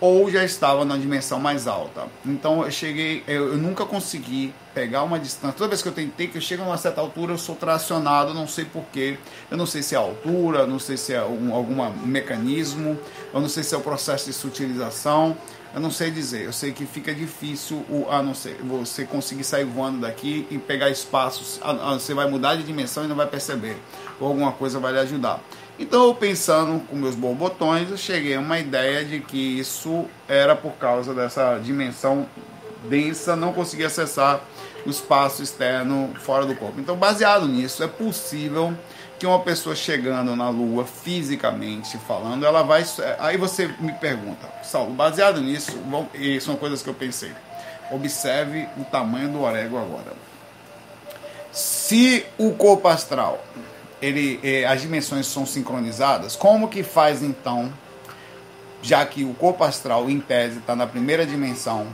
ou 0.00 0.30
já 0.30 0.44
estava 0.44 0.84
na 0.84 0.96
dimensão 0.96 1.40
mais 1.40 1.66
alta. 1.66 2.06
Então 2.26 2.62
eu 2.62 2.70
cheguei, 2.70 3.22
eu, 3.26 3.52
eu, 3.52 3.56
nunca 3.56 3.86
consegui 3.86 4.52
pegar 4.74 5.02
uma 5.02 5.18
distância. 5.18 5.56
Toda 5.56 5.68
vez 5.68 5.80
que 5.80 5.88
eu 5.88 5.92
tentei, 5.92 6.26
que 6.26 6.36
eu 6.36 6.42
chego 6.42 6.62
a 6.62 6.66
uma 6.66 6.76
certa 6.76 7.00
altura, 7.00 7.32
eu 7.32 7.38
sou 7.38 7.54
tracionado, 7.54 8.34
não 8.34 8.46
sei 8.46 8.66
porquê. 8.66 9.16
Eu 9.50 9.56
não 9.56 9.64
sei 9.64 9.82
se 9.82 9.94
é 9.94 9.98
a 9.98 10.02
altura, 10.02 10.66
não 10.66 10.78
sei 10.78 10.96
se 10.96 11.14
é 11.14 11.22
um, 11.22 11.54
algum 11.54 11.90
mecanismo, 12.04 12.98
eu 13.32 13.40
não 13.40 13.48
sei 13.48 13.62
se 13.62 13.74
é 13.74 13.78
o 13.78 13.80
processo 13.80 14.26
de 14.26 14.32
sutilização. 14.32 15.36
Eu 15.74 15.80
não 15.80 15.90
sei 15.90 16.08
dizer, 16.08 16.44
eu 16.44 16.52
sei 16.52 16.70
que 16.70 16.86
fica 16.86 17.12
difícil 17.12 17.78
o, 17.88 18.06
a 18.08 18.22
não 18.22 18.32
ser 18.32 18.56
você 18.62 19.04
conseguir 19.04 19.42
sair 19.42 19.64
voando 19.64 20.00
daqui 20.02 20.46
e 20.48 20.56
pegar 20.56 20.88
espaços. 20.88 21.58
A, 21.62 21.70
a, 21.70 21.94
você 21.94 22.14
vai 22.14 22.30
mudar 22.30 22.54
de 22.54 22.62
dimensão 22.62 23.04
e 23.04 23.08
não 23.08 23.16
vai 23.16 23.26
perceber. 23.26 23.76
Ou 24.20 24.28
alguma 24.28 24.52
coisa 24.52 24.78
vai 24.78 24.92
lhe 24.92 25.00
ajudar. 25.00 25.42
Então, 25.78 26.04
eu 26.04 26.14
pensando 26.14 26.80
com 26.86 26.94
meus 26.94 27.16
borbotões, 27.16 27.90
eu 27.90 27.96
cheguei 27.96 28.36
a 28.36 28.40
uma 28.40 28.58
ideia 28.58 29.04
de 29.04 29.18
que 29.20 29.58
isso 29.58 30.06
era 30.28 30.54
por 30.54 30.72
causa 30.74 31.12
dessa 31.12 31.58
dimensão 31.58 32.26
densa, 32.88 33.34
não 33.34 33.52
conseguia 33.52 33.88
acessar 33.88 34.40
o 34.86 34.90
espaço 34.90 35.42
externo 35.42 36.14
fora 36.20 36.46
do 36.46 36.54
corpo. 36.54 36.80
Então, 36.80 36.96
baseado 36.96 37.48
nisso, 37.48 37.82
é 37.82 37.88
possível 37.88 38.72
que 39.18 39.26
uma 39.26 39.40
pessoa 39.40 39.74
chegando 39.74 40.36
na 40.36 40.48
Lua, 40.48 40.84
fisicamente 40.84 41.98
falando, 41.98 42.44
ela 42.44 42.62
vai. 42.62 42.84
Aí 43.18 43.36
você 43.36 43.66
me 43.80 43.92
pergunta, 43.94 44.46
Saulo, 44.62 44.92
baseado 44.92 45.40
nisso, 45.40 45.72
e 46.14 46.40
são 46.40 46.56
coisas 46.56 46.82
que 46.82 46.88
eu 46.88 46.94
pensei. 46.94 47.32
Observe 47.90 48.68
o 48.76 48.84
tamanho 48.84 49.30
do 49.30 49.42
orégua 49.42 49.80
agora. 49.80 50.12
Se 51.52 52.26
o 52.36 52.52
corpo 52.52 52.88
astral 52.88 53.42
ele, 54.04 54.40
eh, 54.42 54.64
as 54.66 54.82
dimensões 54.82 55.26
são 55.26 55.46
sincronizadas, 55.46 56.36
como 56.36 56.68
que 56.68 56.82
faz 56.82 57.22
então, 57.22 57.72
já 58.82 59.04
que 59.06 59.24
o 59.24 59.32
corpo 59.34 59.64
astral, 59.64 60.10
em 60.10 60.20
tese, 60.20 60.58
está 60.58 60.76
na 60.76 60.86
primeira 60.86 61.24
dimensão, 61.24 61.86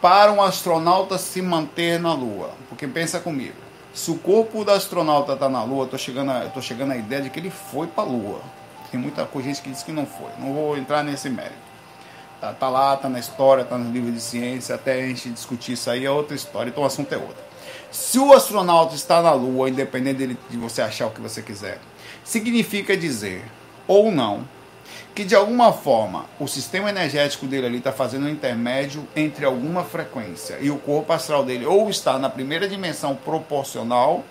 para 0.00 0.32
um 0.32 0.40
astronauta 0.40 1.18
se 1.18 1.42
manter 1.42 1.98
na 1.98 2.14
Lua? 2.14 2.50
Porque 2.68 2.86
pensa 2.86 3.18
comigo, 3.18 3.56
se 3.92 4.10
o 4.10 4.18
corpo 4.18 4.64
do 4.64 4.70
astronauta 4.70 5.32
está 5.32 5.48
na 5.48 5.64
Lua, 5.64 5.84
estou 5.84 5.98
chegando, 5.98 6.30
chegando 6.62 6.92
à 6.92 6.96
ideia 6.96 7.22
de 7.22 7.30
que 7.30 7.40
ele 7.40 7.50
foi 7.50 7.86
para 7.86 8.04
a 8.04 8.06
Lua. 8.06 8.40
Tem 8.90 9.00
muita 9.00 9.28
gente 9.42 9.60
que 9.60 9.70
diz 9.70 9.82
que 9.82 9.90
não 9.90 10.06
foi. 10.06 10.30
Não 10.38 10.54
vou 10.54 10.76
entrar 10.76 11.02
nesse 11.02 11.28
mérito. 11.28 11.54
Tá, 12.40 12.52
tá 12.52 12.68
lá, 12.68 12.96
tá 12.96 13.08
na 13.08 13.18
história, 13.18 13.64
tá 13.64 13.76
no 13.76 13.90
livro 13.90 14.12
de 14.12 14.20
ciência, 14.20 14.74
até 14.74 15.02
a 15.02 15.06
gente 15.06 15.30
discutir 15.30 15.72
isso 15.72 15.90
aí 15.90 16.04
é 16.04 16.10
outra 16.10 16.36
história, 16.36 16.70
então 16.70 16.82
o 16.82 16.86
assunto 16.86 17.12
é 17.12 17.16
outro. 17.16 17.42
Se 17.94 18.18
o 18.18 18.32
astronauta 18.32 18.96
está 18.96 19.22
na 19.22 19.32
Lua, 19.32 19.70
independente 19.70 20.36
de 20.50 20.56
você 20.56 20.82
achar 20.82 21.06
o 21.06 21.10
que 21.12 21.20
você 21.20 21.40
quiser, 21.40 21.78
significa 22.24 22.96
dizer, 22.96 23.44
ou 23.86 24.10
não, 24.10 24.48
que 25.14 25.24
de 25.24 25.36
alguma 25.36 25.72
forma 25.72 26.26
o 26.40 26.48
sistema 26.48 26.90
energético 26.90 27.46
dele 27.46 27.66
ali 27.66 27.78
está 27.78 27.92
fazendo 27.92 28.26
um 28.26 28.28
intermédio 28.28 29.06
entre 29.14 29.44
alguma 29.44 29.84
frequência 29.84 30.58
e 30.60 30.72
o 30.72 30.76
corpo 30.76 31.12
astral 31.12 31.44
dele 31.44 31.66
ou 31.66 31.88
está 31.88 32.18
na 32.18 32.28
primeira 32.28 32.68
dimensão 32.68 33.14
proporcional 33.14 34.24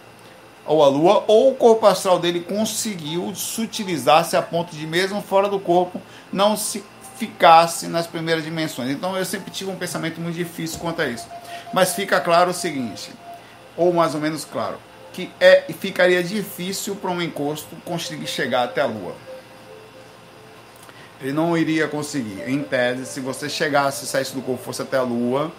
ou 0.65 0.84
a 0.84 0.89
Lua, 0.89 1.23
ou 1.26 1.52
o 1.52 1.56
corpo 1.56 1.86
astral 1.86 2.19
dele 2.19 2.41
conseguiu 2.41 3.34
sutilizar-se 3.34 4.36
a 4.36 4.41
ponto 4.41 4.76
de 4.76 4.86
mesmo 4.86 5.21
fora 5.21 5.47
do 5.47 5.58
corpo 5.58 6.02
não 6.34 6.58
se 6.58 6.84
ficasse 7.15 7.88
nas 7.88 8.08
primeiras 8.08 8.43
dimensões. 8.43 8.89
Então 8.89 9.15
eu 9.15 9.23
sempre 9.23 9.52
tive 9.52 9.71
um 9.71 9.78
pensamento 9.78 10.19
muito 10.19 10.36
difícil 10.36 10.80
quanto 10.80 11.02
a 11.02 11.08
isso. 11.08 11.28
Mas 11.73 11.93
fica 11.93 12.19
claro 12.19 12.52
o 12.52 12.54
seguinte: 12.54 13.10
ou 13.75 13.93
mais 13.93 14.15
ou 14.15 14.21
menos 14.21 14.45
claro, 14.45 14.77
que 15.12 15.31
é, 15.39 15.63
ficaria 15.79 16.23
difícil 16.23 16.95
para 16.95 17.12
um 17.12 17.21
encosto 17.21 17.75
conseguir 17.86 18.27
chegar 18.27 18.63
até 18.63 18.81
a 18.81 18.86
Lua. 18.86 19.15
Ele 21.21 21.31
não 21.31 21.57
iria 21.57 21.88
conseguir. 21.88 22.43
Em 22.47 22.62
tese, 22.62 23.05
se 23.05 23.19
você 23.19 23.47
chegasse, 23.47 24.05
saísse 24.05 24.33
do 24.33 24.41
corpo, 24.41 24.62
fosse 24.62 24.81
até 24.81 24.97
a 24.97 25.03
Lua, 25.03 25.51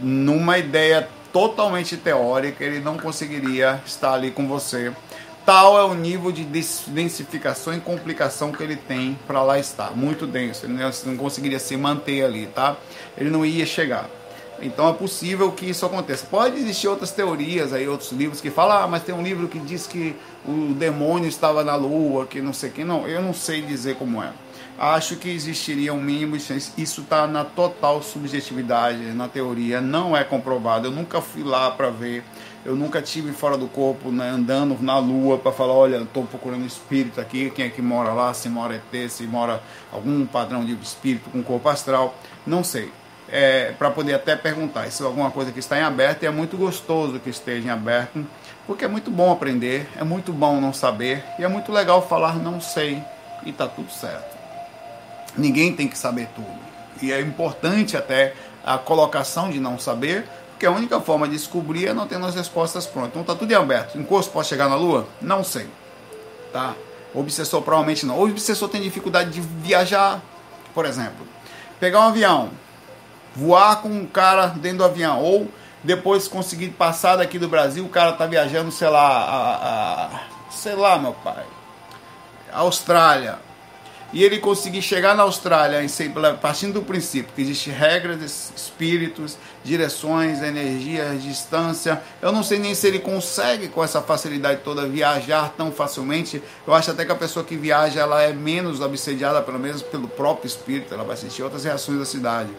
numa 0.00 0.58
ideia 0.58 1.08
totalmente 1.32 1.96
teórica, 1.96 2.64
ele 2.64 2.80
não 2.80 2.98
conseguiria 2.98 3.80
estar 3.86 4.14
ali 4.14 4.30
com 4.30 4.48
você. 4.48 4.92
Tal 5.46 5.78
é 5.78 5.84
o 5.84 5.94
nível 5.94 6.30
de 6.30 6.44
densificação 6.44 7.74
e 7.74 7.80
complicação 7.80 8.52
que 8.52 8.62
ele 8.62 8.76
tem 8.76 9.18
para 9.26 9.42
lá 9.42 9.58
estar, 9.58 9.96
muito 9.96 10.26
denso. 10.26 10.66
Ele 10.66 10.74
não 11.06 11.16
conseguiria 11.16 11.58
se 11.58 11.76
manter 11.76 12.24
ali, 12.24 12.46
tá? 12.46 12.76
Ele 13.16 13.30
não 13.30 13.44
ia 13.44 13.64
chegar. 13.64 14.08
Então 14.62 14.88
é 14.88 14.92
possível 14.92 15.50
que 15.52 15.66
isso 15.70 15.86
aconteça. 15.86 16.26
Pode 16.26 16.56
existir 16.56 16.88
outras 16.88 17.10
teorias 17.10 17.72
aí, 17.72 17.88
outros 17.88 18.12
livros 18.12 18.40
que 18.40 18.50
falam, 18.50 18.84
ah, 18.84 18.86
mas 18.86 19.02
tem 19.02 19.14
um 19.14 19.22
livro 19.22 19.48
que 19.48 19.58
diz 19.58 19.86
que 19.86 20.14
o 20.46 20.74
demônio 20.74 21.28
estava 21.28 21.64
na 21.64 21.74
lua, 21.74 22.26
que 22.26 22.40
não 22.40 22.52
sei 22.52 22.70
o 22.70 22.72
que. 22.72 22.84
Não, 22.84 23.08
eu 23.08 23.22
não 23.22 23.32
sei 23.32 23.62
dizer 23.62 23.96
como 23.96 24.22
é. 24.22 24.32
Acho 24.78 25.16
que 25.16 25.28
existiria 25.28 25.92
um 25.92 26.00
mínimo 26.00 26.36
de 26.36 26.42
chance. 26.42 26.72
Isso 26.76 27.02
está 27.02 27.26
na 27.26 27.44
total 27.44 28.02
subjetividade, 28.02 28.98
na 29.12 29.28
teoria. 29.28 29.80
Não 29.80 30.16
é 30.16 30.24
comprovado. 30.24 30.88
Eu 30.88 30.90
nunca 30.90 31.20
fui 31.20 31.42
lá 31.42 31.70
para 31.70 31.90
ver. 31.90 32.22
Eu 32.64 32.76
nunca 32.76 33.00
tive 33.00 33.32
fora 33.32 33.56
do 33.56 33.66
corpo, 33.66 34.10
né, 34.10 34.28
andando 34.28 34.76
na 34.82 34.98
lua 34.98 35.38
para 35.38 35.50
falar, 35.50 35.72
olha, 35.72 35.96
estou 35.96 36.24
procurando 36.24 36.66
espírito 36.66 37.18
aqui, 37.18 37.48
quem 37.48 37.64
é 37.64 37.68
que 37.70 37.80
mora 37.80 38.12
lá, 38.12 38.34
se 38.34 38.50
mora 38.50 38.74
ET, 38.74 39.10
se 39.10 39.22
mora 39.22 39.62
algum 39.90 40.26
padrão 40.26 40.62
de 40.62 40.74
espírito 40.74 41.30
com 41.30 41.42
corpo 41.42 41.70
astral. 41.70 42.14
Não 42.46 42.62
sei 42.62 42.92
é, 43.30 43.72
para 43.78 43.90
poder 43.90 44.14
até 44.14 44.36
perguntar. 44.36 44.86
É 44.86 44.90
alguma 45.02 45.30
coisa 45.30 45.52
que 45.52 45.58
está 45.58 45.78
em 45.78 45.82
aberto 45.82 46.22
e 46.22 46.26
é 46.26 46.30
muito 46.30 46.56
gostoso 46.56 47.18
que 47.20 47.30
esteja 47.30 47.68
em 47.68 47.70
aberto, 47.70 48.26
porque 48.66 48.84
é 48.84 48.88
muito 48.88 49.10
bom 49.10 49.32
aprender, 49.32 49.88
é 49.96 50.04
muito 50.04 50.32
bom 50.32 50.60
não 50.60 50.72
saber 50.72 51.24
e 51.38 51.44
é 51.44 51.48
muito 51.48 51.72
legal 51.72 52.06
falar 52.06 52.36
não 52.36 52.60
sei 52.60 53.02
e 53.44 53.52
tá 53.52 53.66
tudo 53.66 53.90
certo. 53.90 54.38
Ninguém 55.36 55.74
tem 55.74 55.88
que 55.88 55.96
saber 55.96 56.28
tudo. 56.34 56.60
E 57.00 57.12
é 57.12 57.20
importante 57.20 57.96
até 57.96 58.34
a 58.64 58.76
colocação 58.76 59.50
de 59.50 59.58
não 59.58 59.78
saber, 59.78 60.26
porque 60.50 60.66
a 60.66 60.70
única 60.70 61.00
forma 61.00 61.26
de 61.26 61.36
descobrir 61.36 61.86
é 61.86 61.94
não 61.94 62.06
tendo 62.06 62.26
as 62.26 62.34
respostas 62.34 62.86
prontas. 62.86 63.12
Então 63.12 63.24
tá 63.24 63.34
tudo 63.34 63.50
em 63.50 63.54
aberto. 63.54 63.98
Encosto 63.98 64.30
pode 64.32 64.48
chegar 64.48 64.68
na 64.68 64.76
lua? 64.76 65.08
Não 65.20 65.42
sei. 65.42 65.66
Tá? 66.52 66.74
O 67.14 67.20
obsessor 67.20 67.62
provavelmente 67.62 68.04
não. 68.04 68.18
O 68.18 68.24
obsessor 68.24 68.68
tem 68.68 68.82
dificuldade 68.82 69.30
de 69.30 69.40
viajar, 69.40 70.20
por 70.74 70.84
exemplo. 70.84 71.26
Pegar 71.78 72.00
um 72.00 72.08
avião, 72.08 72.50
voar 73.34 73.82
com 73.82 73.88
um 73.88 74.06
cara 74.06 74.46
dentro 74.46 74.78
do 74.78 74.84
avião, 74.84 75.22
ou 75.22 75.48
depois 75.82 76.28
conseguir 76.28 76.70
passar 76.70 77.16
daqui 77.16 77.38
do 77.38 77.48
Brasil, 77.48 77.84
o 77.84 77.88
cara 77.88 78.12
tá 78.12 78.26
viajando, 78.26 78.70
sei 78.70 78.88
lá, 78.88 79.08
a, 79.08 80.06
a 80.06 80.20
sei 80.50 80.74
lá, 80.74 80.98
meu 80.98 81.12
pai, 81.12 81.44
Austrália, 82.52 83.38
e 84.12 84.24
ele 84.24 84.38
conseguir 84.38 84.82
chegar 84.82 85.14
na 85.14 85.22
Austrália, 85.22 85.80
partindo 86.40 86.74
do 86.74 86.82
princípio 86.82 87.32
que 87.32 87.42
existem 87.42 87.72
regras, 87.72 88.52
espíritos, 88.56 89.38
direções, 89.62 90.42
energias, 90.42 91.22
distância. 91.22 92.02
Eu 92.20 92.32
não 92.32 92.42
sei 92.42 92.58
nem 92.58 92.74
se 92.74 92.88
ele 92.88 92.98
consegue 92.98 93.68
com 93.68 93.84
essa 93.84 94.02
facilidade 94.02 94.62
toda 94.64 94.88
viajar 94.88 95.54
tão 95.56 95.70
facilmente. 95.70 96.42
Eu 96.66 96.74
acho 96.74 96.90
até 96.90 97.04
que 97.04 97.12
a 97.12 97.16
pessoa 97.16 97.44
que 97.44 97.56
viaja 97.56 98.00
ela 98.00 98.20
é 98.20 98.32
menos 98.32 98.80
obsediada, 98.80 99.40
pelo 99.42 99.60
menos 99.60 99.80
pelo 99.80 100.08
próprio 100.08 100.48
espírito, 100.48 100.92
ela 100.92 101.04
vai 101.04 101.16
sentir 101.16 101.44
outras 101.44 101.62
reações 101.62 102.00
da 102.00 102.04
cidade. 102.04 102.50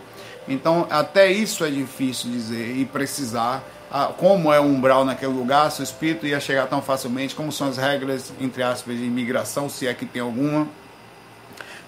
Então, 0.48 0.88
até 0.90 1.32
isso 1.32 1.64
é 1.64 1.70
difícil 1.70 2.32
dizer 2.32 2.76
e 2.76 2.86
precisar. 2.86 3.64
Como 4.18 4.52
é 4.54 4.60
o 4.60 4.64
umbral 4.64 5.04
naquele 5.04 5.34
lugar, 5.34 5.70
se 5.70 5.82
o 5.82 5.84
espírito 5.84 6.26
ia 6.26 6.40
chegar 6.40 6.68
tão 6.68 6.82
facilmente, 6.82 7.36
como 7.36 7.52
são 7.52 7.68
as 7.68 7.78
regras, 7.78 8.34
entre 8.40 8.64
aspas, 8.64 8.96
de 8.96 9.04
imigração, 9.04 9.70
se 9.70 9.86
é 9.86 9.94
que 9.94 10.06
tem 10.06 10.22
alguma. 10.22 10.68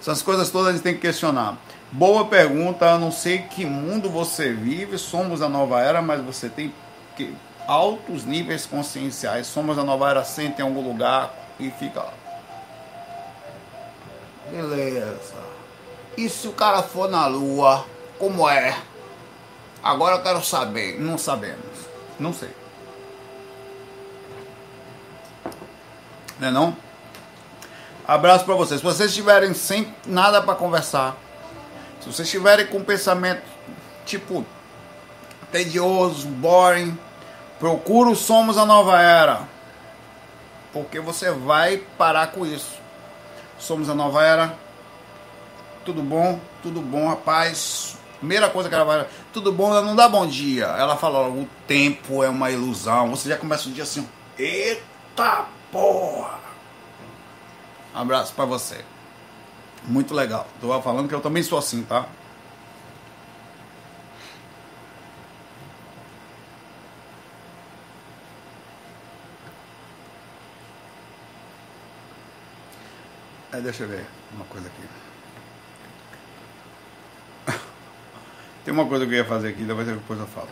Essas 0.02 0.22
coisas 0.22 0.50
todas 0.52 0.68
a 0.68 0.72
gente 0.74 0.82
tem 0.82 0.94
que 0.94 1.00
questionar. 1.00 1.58
Boa 1.92 2.26
pergunta, 2.26 2.86
eu 2.86 3.00
não 3.00 3.12
sei 3.12 3.40
que 3.40 3.66
mundo 3.66 4.10
você 4.10 4.52
vive, 4.52 4.98
somos 4.98 5.42
a 5.42 5.48
nova 5.48 5.80
era, 5.80 6.02
mas 6.02 6.22
você 6.22 6.50
tem 6.50 6.74
que, 7.16 7.34
altos 7.66 8.26
níveis 8.26 8.66
conscienciais. 8.66 9.48
Somos 9.48 9.78
a 9.78 9.84
nova 9.84 10.10
era, 10.10 10.24
senta 10.26 10.62
em 10.62 10.66
algum 10.66 10.82
lugar 10.86 11.34
e 11.58 11.72
fica 11.72 12.02
lá. 12.02 12.14
Beleza. 14.52 15.36
E 16.18 16.28
se 16.28 16.48
o 16.50 16.52
cara 16.52 16.84
for 16.84 17.10
na 17.10 17.28
lua? 17.28 17.86
Como 18.24 18.50
é. 18.50 18.74
Agora 19.84 20.16
eu 20.16 20.24
quero 20.24 20.42
saber. 20.42 20.98
Não 20.98 21.18
sabemos. 21.18 21.60
Não 22.18 22.32
sei. 22.32 22.56
Não 26.40 26.48
é 26.48 26.52
não? 26.52 26.78
Abraço 28.08 28.46
para 28.46 28.56
vocês. 28.56 28.80
Se 28.80 28.86
vocês 28.86 29.14
tiverem 29.14 29.54
sem 29.54 29.94
nada 30.06 30.42
para 30.42 30.56
conversar, 30.56 31.18
se 32.00 32.06
vocês 32.06 32.26
estiverem 32.26 32.66
com 32.68 32.82
pensamento 32.82 33.44
tipo 34.06 34.46
tedioso, 35.52 36.26
boring, 36.30 36.98
procura 37.60 38.16
Somos 38.16 38.58
a 38.58 38.66
Nova 38.66 39.02
Era. 39.02 39.42
Porque 40.72 40.98
você 41.02 41.30
vai 41.30 41.78
parar 41.98 42.28
com 42.28 42.46
isso. 42.46 42.80
Somos 43.60 43.90
a 43.90 43.94
Nova 43.94 44.24
Era. 44.24 44.58
Tudo 45.84 46.02
bom? 46.02 46.40
Tudo 46.62 46.80
bom, 46.80 47.10
rapaz? 47.10 47.98
Primeira 48.24 48.50
coisa 48.50 48.70
que 48.70 48.76
ela 48.76 48.86
vai. 48.86 49.06
Tudo 49.34 49.52
bom, 49.52 49.72
ela 49.72 49.82
não 49.82 49.98
dá 49.98 50.08
bom 50.08 50.26
dia. 50.26 50.64
Ela 50.64 50.96
fala, 50.96 51.28
o 51.28 51.46
tempo 51.68 52.24
é 52.24 52.30
uma 52.30 52.50
ilusão. 52.50 53.10
Você 53.10 53.28
já 53.28 53.36
começa 53.36 53.68
o 53.68 53.72
dia 53.74 53.84
assim, 53.84 54.08
eita 54.40 55.46
porra! 55.70 56.40
Abraço 57.94 58.34
para 58.34 58.46
você. 58.46 58.86
Muito 59.84 60.14
legal. 60.14 60.48
Tô 60.62 60.82
falando 60.82 61.10
que 61.10 61.14
eu 61.14 61.20
também 61.20 61.44
sou 61.44 61.60
assim, 61.60 61.84
tá? 61.84 62.08
É, 73.52 73.60
deixa 73.60 73.84
eu 73.84 73.90
ver 73.90 74.06
uma 74.34 74.46
coisa 74.46 74.68
aqui. 74.68 75.03
Tem 78.64 78.74
uma 78.74 78.86
coisa 78.86 79.06
que 79.06 79.14
eu 79.14 79.18
ia 79.18 79.26
fazer 79.26 79.50
aqui, 79.50 79.64
depois 79.64 79.88
eu 79.88 80.28
falo. 80.28 80.48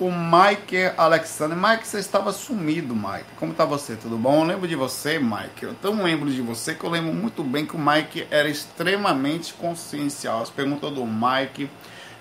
O 0.00 0.10
Mike 0.10 0.92
Alexander. 0.96 1.56
Mike, 1.56 1.86
você 1.86 1.98
estava 1.98 2.32
sumido, 2.32 2.96
Mike. 2.96 3.26
Como 3.36 3.52
está 3.52 3.64
você? 3.64 3.94
Tudo 3.94 4.16
bom? 4.16 4.42
Eu 4.42 4.44
lembro 4.44 4.66
de 4.66 4.74
você, 4.74 5.18
Mike. 5.18 5.62
Eu 5.62 5.74
tão 5.74 6.02
lembro 6.02 6.30
de 6.30 6.40
você 6.40 6.74
que 6.74 6.82
eu 6.82 6.90
lembro 6.90 7.12
muito 7.12 7.44
bem 7.44 7.64
que 7.64 7.76
o 7.76 7.78
Mike 7.78 8.26
era 8.30 8.48
extremamente 8.48 9.54
consciencial. 9.54 10.42
As 10.42 10.50
perguntas 10.50 10.90
do 10.90 11.06
Mike 11.06 11.70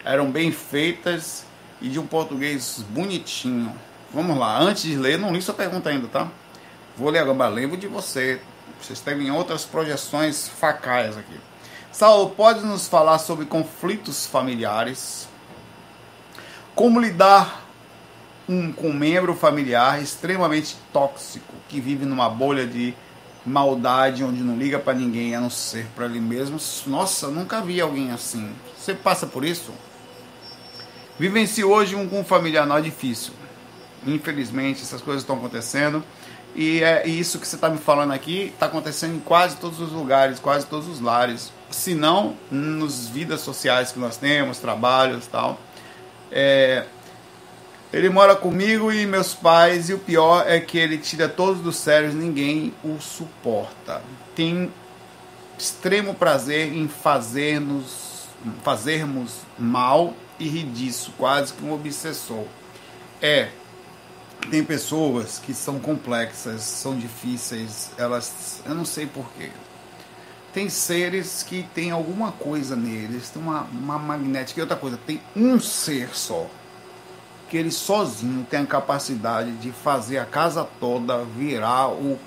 eram 0.06 0.30
bem 0.30 0.52
feitas 0.52 1.46
e 1.82 1.90
de 1.90 2.00
um 2.00 2.06
português 2.06 2.86
bonitinho. 2.90 3.74
Vamos 4.14 4.38
lá, 4.38 4.60
antes 4.60 4.84
de 4.84 4.96
ler, 4.96 5.18
não 5.18 5.34
li 5.34 5.42
sua 5.42 5.56
pergunta 5.56 5.90
ainda, 5.90 6.08
tá? 6.08 6.28
Vou 6.96 7.10
ler 7.10 7.20
agora, 7.20 7.50
lembro 7.50 7.76
de 7.76 7.88
você. 7.88 8.40
Vocês 8.80 9.00
têm 9.00 9.32
outras 9.32 9.66
projeções 9.66 10.48
facais 10.48 11.18
aqui. 11.18 11.40
Saulo, 11.94 12.32
pode 12.32 12.66
nos 12.66 12.88
falar 12.88 13.20
sobre 13.20 13.46
conflitos 13.46 14.26
familiares? 14.26 15.28
Como 16.74 17.00
lidar 17.00 17.68
um, 18.50 18.74
com 18.74 18.90
um 18.90 18.94
membro 18.94 19.36
familiar 19.36 20.02
extremamente 20.02 20.76
tóxico, 20.92 21.54
que 21.70 21.80
vive 21.80 22.04
numa 22.04 22.28
bolha 22.28 22.66
de 22.66 22.96
maldade, 23.46 24.24
onde 24.24 24.42
não 24.42 24.58
liga 24.58 24.80
para 24.80 24.96
ninguém 24.96 25.36
a 25.36 25.40
não 25.40 25.52
ser 25.52 25.86
para 25.96 26.06
ele 26.06 26.20
mesmo? 26.20 26.58
Nossa, 26.88 27.28
nunca 27.28 27.62
vi 27.62 27.80
alguém 27.80 28.10
assim. 28.10 28.52
Você 28.76 28.96
passa 28.96 29.28
por 29.28 29.46
isso? 29.46 29.72
Vivencie 31.20 31.64
hoje 31.64 31.96
um 31.96 32.10
com 32.10 32.22
um 32.22 32.26
familiar 32.26 32.66
não 32.66 32.76
é 32.76 32.82
difícil. 32.82 33.34
Infelizmente, 34.08 34.82
essas 34.82 35.00
coisas 35.00 35.22
estão 35.22 35.36
acontecendo. 35.36 36.04
E 36.56 36.82
é 36.82 37.08
isso 37.08 37.38
que 37.38 37.48
você 37.48 37.56
está 37.56 37.70
me 37.70 37.78
falando 37.78 38.14
aqui, 38.14 38.46
está 38.46 38.66
acontecendo 38.66 39.16
em 39.16 39.20
quase 39.20 39.58
todos 39.58 39.80
os 39.80 39.92
lugares, 39.92 40.40
quase 40.40 40.66
todos 40.66 40.88
os 40.88 41.00
lares 41.00 41.52
se 41.74 41.96
não 41.96 42.36
nos 42.52 43.08
vidas 43.08 43.42
sociais 43.42 43.92
que 43.92 44.00
nós 44.00 44.18
temos, 44.18 44.60
trabalhos 44.60 45.28
tal. 45.28 45.60
É, 46.32 46.86
ele 47.92 48.10
mora 48.10 48.36
comigo 48.36 48.92
e 48.92 49.06
meus 49.06 49.34
pais, 49.34 49.90
e 49.90 49.94
o 49.94 50.00
pior 50.00 50.46
é 50.48 50.60
que 50.60 50.78
ele 50.78 50.98
tira 50.98 51.30
todos 51.30 51.62
dos 51.62 51.76
sérios, 51.78 52.14
ninguém 52.14 52.74
o 52.84 53.00
suporta. 53.00 54.02
Tem 54.36 54.72
extremo 55.58 56.16
prazer 56.16 56.74
em 56.74 56.88
fazermos, 56.88 58.28
fazermos 58.64 59.42
mal 59.58 60.14
e 60.40 60.48
rir 60.48 60.66
disso, 60.66 61.14
quase 61.18 61.54
que 61.54 61.64
um 61.64 61.72
obsessor. 61.72 62.46
É, 63.22 63.50
tem 64.50 64.64
pessoas 64.64 65.40
que 65.40 65.54
são 65.54 65.80
complexas, 65.80 66.64
são 66.64 66.98
difíceis, 66.98 67.92
elas, 67.98 68.62
eu 68.66 68.76
não 68.76 68.86
sei 68.86 69.06
porquê, 69.06 69.52
tem 70.54 70.70
seres 70.70 71.42
que 71.42 71.64
tem 71.74 71.90
alguma 71.90 72.32
coisa 72.32 72.76
neles, 72.76 73.30
tem 73.32 73.42
uma, 73.42 73.62
uma 73.64 73.98
magnética 73.98 74.60
e 74.60 74.62
outra 74.62 74.78
coisa, 74.78 74.98
tem 74.98 75.20
um 75.36 75.60
ser 75.60 76.16
só, 76.16 76.48
que 77.50 77.58
ele 77.58 77.72
sozinho 77.72 78.46
tem 78.48 78.60
a 78.62 78.66
capacidade 78.66 79.52
de 79.54 79.72
fazer 79.72 80.20
a 80.20 80.26
casa 80.26 80.68
toda 80.80 81.24
virar 81.24 81.90
o, 81.90 82.20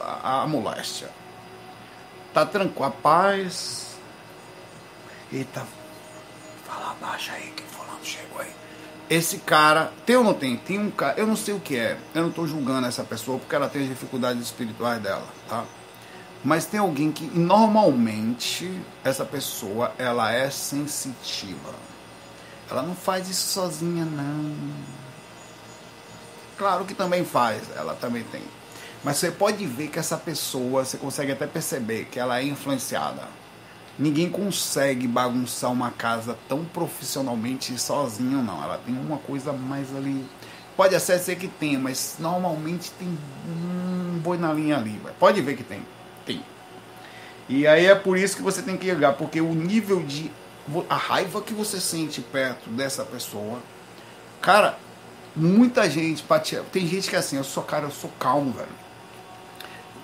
a, 0.00 0.42
a 0.42 0.46
moléstia. 0.46 1.08
Tá 2.34 2.44
tranquilo, 2.44 2.84
a 2.84 2.90
paz. 2.90 3.96
Eita, 5.32 5.66
fala 6.66 6.92
abaixa 6.92 7.32
aí 7.32 7.50
que 7.56 7.62
fulano 7.62 8.04
chegou 8.04 8.40
aí. 8.40 8.52
Esse 9.08 9.38
cara, 9.38 9.90
tem 10.04 10.16
ou 10.16 10.24
não 10.24 10.34
tem? 10.34 10.58
Tem 10.58 10.78
um 10.78 10.90
cara, 10.90 11.18
eu 11.18 11.26
não 11.26 11.36
sei 11.36 11.54
o 11.54 11.60
que 11.60 11.76
é, 11.76 11.98
eu 12.14 12.22
não 12.22 12.28
estou 12.28 12.46
julgando 12.46 12.86
essa 12.86 13.02
pessoa 13.02 13.38
porque 13.38 13.54
ela 13.54 13.68
tem 13.68 13.82
as 13.82 13.88
dificuldades 13.88 14.42
espirituais 14.42 15.00
dela, 15.02 15.26
tá? 15.48 15.64
Mas 16.44 16.66
tem 16.66 16.78
alguém 16.78 17.10
que 17.10 17.24
normalmente 17.26 18.80
essa 19.02 19.24
pessoa 19.24 19.92
ela 19.98 20.32
é 20.32 20.50
sensitiva. 20.50 21.74
Ela 22.70 22.82
não 22.82 22.94
faz 22.94 23.28
isso 23.28 23.48
sozinha 23.48 24.04
não. 24.04 24.54
Claro 26.56 26.84
que 26.84 26.94
também 26.94 27.24
faz, 27.24 27.62
ela 27.76 27.94
também 27.94 28.22
tem. 28.24 28.42
Mas 29.02 29.16
você 29.16 29.30
pode 29.30 29.64
ver 29.64 29.88
que 29.88 29.98
essa 29.98 30.16
pessoa, 30.16 30.84
você 30.84 30.96
consegue 30.96 31.32
até 31.32 31.46
perceber 31.46 32.06
que 32.06 32.18
ela 32.18 32.40
é 32.40 32.44
influenciada. 32.44 33.22
Ninguém 33.98 34.30
consegue 34.30 35.08
bagunçar 35.08 35.72
uma 35.72 35.90
casa 35.90 36.36
tão 36.48 36.64
profissionalmente 36.64 37.76
sozinho, 37.80 38.42
não. 38.42 38.62
Ela 38.62 38.78
tem 38.78 38.96
uma 38.96 39.18
coisa 39.18 39.52
mais 39.52 39.94
ali. 39.94 40.24
Pode 40.76 40.94
até 40.94 41.18
ser 41.18 41.36
que 41.36 41.48
tenha, 41.48 41.78
mas 41.78 42.16
normalmente 42.18 42.92
tem 42.92 43.08
um 43.46 44.18
boi 44.18 44.38
na 44.38 44.52
linha 44.52 44.76
ali. 44.76 45.00
Pode 45.18 45.40
ver 45.42 45.56
que 45.56 45.64
tem 45.64 45.78
tem. 45.78 45.97
E 47.48 47.66
aí 47.66 47.86
é 47.86 47.94
por 47.94 48.18
isso 48.18 48.36
que 48.36 48.42
você 48.42 48.60
tem 48.60 48.76
que 48.76 48.90
ligar, 48.90 49.14
porque 49.14 49.40
o 49.40 49.54
nível 49.54 50.02
de. 50.02 50.30
A 50.90 50.96
raiva 50.96 51.40
que 51.40 51.54
você 51.54 51.80
sente 51.80 52.20
perto 52.20 52.68
dessa 52.68 53.02
pessoa. 53.02 53.58
Cara, 54.42 54.78
muita 55.34 55.88
gente. 55.88 56.24
Tem 56.70 56.86
gente 56.86 57.08
que 57.08 57.16
é 57.16 57.18
assim, 57.18 57.36
eu 57.36 57.44
sou 57.44 57.62
cara, 57.62 57.86
eu 57.86 57.90
sou 57.90 58.10
calmo, 58.18 58.52
velho. 58.52 58.68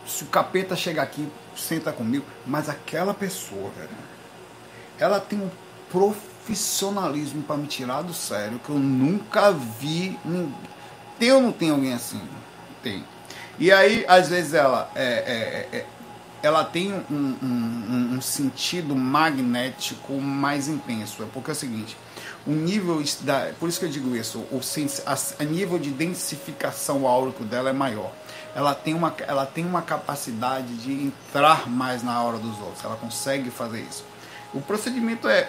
Se 0.06 0.24
o 0.24 0.26
capeta 0.28 0.74
chegar 0.74 1.02
aqui, 1.02 1.28
senta 1.54 1.92
comigo. 1.92 2.24
Mas 2.46 2.68
aquela 2.68 3.12
pessoa, 3.12 3.70
velho, 3.76 3.90
ela 4.98 5.20
tem 5.20 5.38
um 5.38 5.50
profissionalismo 5.90 7.42
para 7.42 7.56
me 7.56 7.66
tirar 7.66 8.02
do 8.02 8.14
sério 8.14 8.58
que 8.58 8.70
eu 8.70 8.78
nunca 8.78 9.52
vi. 9.52 10.18
Tem 11.18 11.32
ou 11.32 11.42
não 11.42 11.52
tem 11.52 11.70
alguém 11.70 11.92
assim? 11.92 12.20
Tem. 12.82 13.04
E 13.58 13.70
aí, 13.70 14.04
às 14.08 14.28
vezes, 14.28 14.52
ela 14.52 14.90
é, 14.94 15.04
é, 15.04 15.76
é, 15.76 15.86
ela 16.44 16.62
tem 16.62 16.92
um, 16.92 17.36
um, 17.42 18.14
um, 18.16 18.20
sentido 18.20 18.94
magnético 18.94 20.12
mais 20.20 20.68
intenso. 20.68 21.22
É 21.22 21.26
porque 21.32 21.50
é 21.50 21.52
o 21.52 21.56
seguinte, 21.56 21.96
o 22.46 22.50
nível 22.50 23.02
da, 23.22 23.50
por 23.58 23.66
isso 23.66 23.80
que 23.80 23.86
eu 23.86 23.90
digo 23.90 24.14
isso, 24.14 24.40
o 24.50 24.60
a, 25.06 25.42
a 25.42 25.44
nível 25.44 25.78
de 25.78 25.88
densificação 25.88 27.08
áurico 27.08 27.44
dela 27.44 27.70
é 27.70 27.72
maior. 27.72 28.12
Ela 28.54 28.74
tem 28.74 28.92
uma 28.92 29.14
ela 29.26 29.46
tem 29.46 29.64
uma 29.64 29.80
capacidade 29.80 30.74
de 30.76 30.92
entrar 30.92 31.66
mais 31.66 32.02
na 32.02 32.12
aura 32.12 32.36
dos 32.36 32.58
outros. 32.60 32.84
Ela 32.84 32.96
consegue 32.96 33.50
fazer 33.50 33.80
isso. 33.80 34.04
O 34.52 34.60
procedimento 34.60 35.26
é 35.26 35.48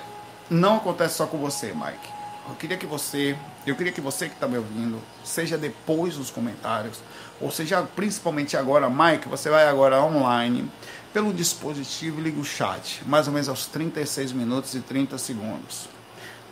não 0.49 0.77
acontece 0.77 1.15
só 1.15 1.27
com 1.27 1.37
você, 1.37 1.73
Mike. 1.73 2.14
Eu 2.47 2.55
queria 2.55 2.77
que 2.77 2.85
você, 2.85 3.35
eu 3.65 3.75
queria 3.75 3.91
que 3.91 4.01
você 4.01 4.27
que 4.27 4.35
está 4.35 4.47
me 4.47 4.57
ouvindo, 4.57 5.01
seja 5.23 5.57
depois 5.57 6.15
nos 6.17 6.29
comentários, 6.29 6.99
ou 7.41 7.51
seja 7.51 7.81
principalmente 7.81 8.55
agora, 8.55 8.89
Mike, 8.89 9.27
você 9.27 9.49
vai 9.49 9.67
agora 9.67 10.01
online 10.01 10.71
pelo 11.11 11.33
dispositivo 11.33 12.19
e 12.19 12.23
liga 12.23 12.39
o 12.39 12.45
chat, 12.45 13.01
mais 13.07 13.27
ou 13.27 13.33
menos 13.33 13.49
aos 13.49 13.65
36 13.65 14.31
minutos 14.31 14.75
e 14.75 14.79
30 14.79 15.17
segundos. 15.17 15.89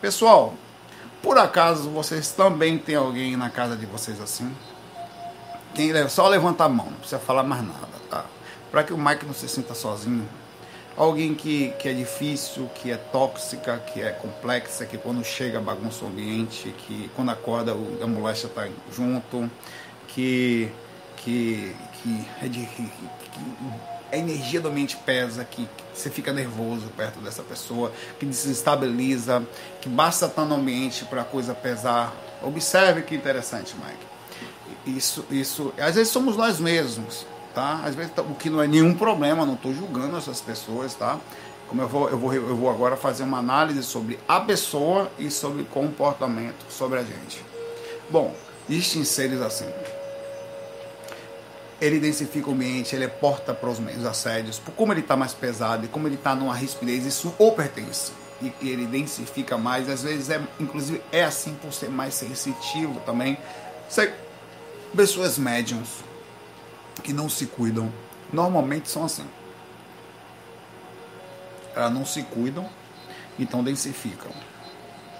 Pessoal, 0.00 0.54
por 1.22 1.38
acaso 1.38 1.88
vocês 1.90 2.32
também 2.32 2.76
têm 2.76 2.96
alguém 2.96 3.36
na 3.36 3.48
casa 3.48 3.76
de 3.76 3.86
vocês 3.86 4.20
assim? 4.20 4.52
Tem, 5.74 6.08
só 6.08 6.26
levantar 6.28 6.64
a 6.64 6.68
mão, 6.68 6.86
não 6.86 6.98
precisa 6.98 7.20
falar 7.20 7.44
mais 7.44 7.62
nada, 7.62 7.88
tá? 8.10 8.24
Para 8.70 8.82
que 8.82 8.92
o 8.92 8.98
Mike 8.98 9.24
não 9.26 9.34
se 9.34 9.48
sinta 9.48 9.74
sozinho 9.74 10.28
alguém 10.96 11.34
que, 11.34 11.70
que 11.78 11.88
é 11.88 11.92
difícil, 11.92 12.70
que 12.74 12.90
é 12.90 12.96
tóxica, 12.96 13.78
que 13.78 14.00
é 14.00 14.10
complexa, 14.10 14.86
que 14.86 14.96
quando 14.96 15.24
chega 15.24 15.60
bagunça 15.60 16.04
o 16.04 16.08
ambiente, 16.08 16.74
que 16.86 17.10
quando 17.14 17.30
acorda 17.30 17.72
a 17.72 18.06
moléstia 18.06 18.46
está 18.46 18.68
junto, 18.92 19.50
que, 20.08 20.70
que, 21.16 21.74
que, 22.02 22.24
é 22.42 22.48
de, 22.48 22.66
que 22.66 22.88
a 24.12 24.16
energia 24.16 24.60
do 24.60 24.68
ambiente 24.68 24.96
pesa, 24.98 25.44
que, 25.44 25.64
que 25.64 25.84
você 25.92 26.08
fica 26.08 26.32
nervoso 26.32 26.86
perto 26.96 27.18
dessa 27.20 27.42
pessoa, 27.42 27.92
que 28.18 28.24
desestabiliza, 28.24 29.42
que 29.80 29.88
basta 29.88 30.26
estar 30.26 30.44
no 30.44 30.54
ambiente 30.54 31.04
para 31.04 31.22
a 31.22 31.24
coisa 31.24 31.54
pesar. 31.54 32.14
Observe 32.42 33.02
que 33.02 33.14
interessante, 33.14 33.74
Mike. 33.74 34.96
Isso, 34.98 35.24
isso, 35.30 35.72
às 35.78 35.94
vezes 35.94 36.12
somos 36.12 36.36
nós 36.36 36.60
mesmos 36.60 37.26
tá? 37.54 37.80
Às 37.84 37.94
vezes, 37.94 38.12
o 38.18 38.34
que 38.34 38.50
não 38.50 38.62
é 38.62 38.66
nenhum 38.66 38.94
problema, 38.94 39.46
não 39.46 39.54
estou 39.54 39.72
julgando 39.72 40.16
essas 40.16 40.40
pessoas, 40.40 40.94
tá? 40.94 41.18
Como 41.68 41.80
eu 41.80 41.88
vou, 41.88 42.10
eu 42.10 42.18
vou, 42.18 42.34
eu 42.34 42.56
vou 42.56 42.70
agora 42.70 42.96
fazer 42.96 43.22
uma 43.22 43.38
análise 43.38 43.82
sobre 43.82 44.18
a 44.28 44.40
pessoa 44.40 45.10
e 45.18 45.30
sobre 45.30 45.64
comportamento 45.64 46.66
sobre 46.68 46.98
a 46.98 47.02
gente. 47.02 47.44
Bom, 48.10 48.34
existem 48.68 49.04
seres 49.04 49.40
assim. 49.40 49.68
Ele 51.80 51.98
densifica 51.98 52.48
o 52.48 52.52
ambiente, 52.52 52.94
ele 52.94 53.04
é 53.04 53.08
porta 53.08 53.52
para 53.52 53.68
os 53.68 53.78
meios 53.78 54.04
assédios, 54.04 54.58
por 54.58 54.72
como 54.72 54.92
ele 54.92 55.00
está 55.00 55.16
mais 55.16 55.34
pesado 55.34 55.84
e 55.84 55.88
como 55.88 56.06
ele 56.06 56.14
está 56.14 56.34
numa 56.34 56.54
rispidez, 56.54 57.04
isso 57.04 57.34
o 57.38 57.52
pertence. 57.52 58.12
E 58.42 58.68
ele 58.68 58.86
densifica 58.86 59.56
mais, 59.56 59.88
às 59.88 60.02
vezes 60.02 60.28
é, 60.28 60.40
inclusive 60.60 61.00
é 61.10 61.24
assim 61.24 61.54
por 61.54 61.72
ser 61.72 61.88
mais 61.88 62.14
sensitivo 62.14 63.00
também. 63.06 63.38
Pessoas 64.94 65.38
médiums, 65.38 65.88
que 67.04 67.12
não 67.12 67.28
se 67.28 67.46
cuidam, 67.46 67.92
normalmente 68.32 68.88
são 68.88 69.04
assim. 69.04 69.26
Elas 71.76 71.92
não 71.92 72.04
se 72.04 72.22
cuidam, 72.22 72.68
então 73.38 73.62
densificam. 73.62 74.32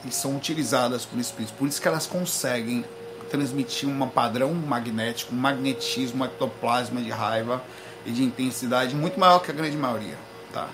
E 0.05 0.11
são 0.11 0.37
utilizadas 0.37 1.05
por 1.05 1.19
espíritos. 1.21 1.55
Por 1.57 1.69
isso 1.69 1.81
que 1.81 1.87
elas 1.87 2.07
conseguem 2.07 2.85
transmitir 3.31 3.89
um 3.89 4.09
padrão 4.09 4.53
magnético, 4.55 5.35
um 5.35 5.39
magnetismo, 5.39 6.23
um 6.23 6.27
ectoplasma 6.27 7.01
de 7.01 7.11
raiva 7.11 7.63
e 8.07 8.11
de 8.11 8.23
intensidade 8.23 8.95
muito 8.95 9.21
maior 9.21 9.41
que 9.41 9.51
a 9.51 9.55
grande 9.55 9.77
maioria. 9.77 10.17
Tá? 10.53 10.69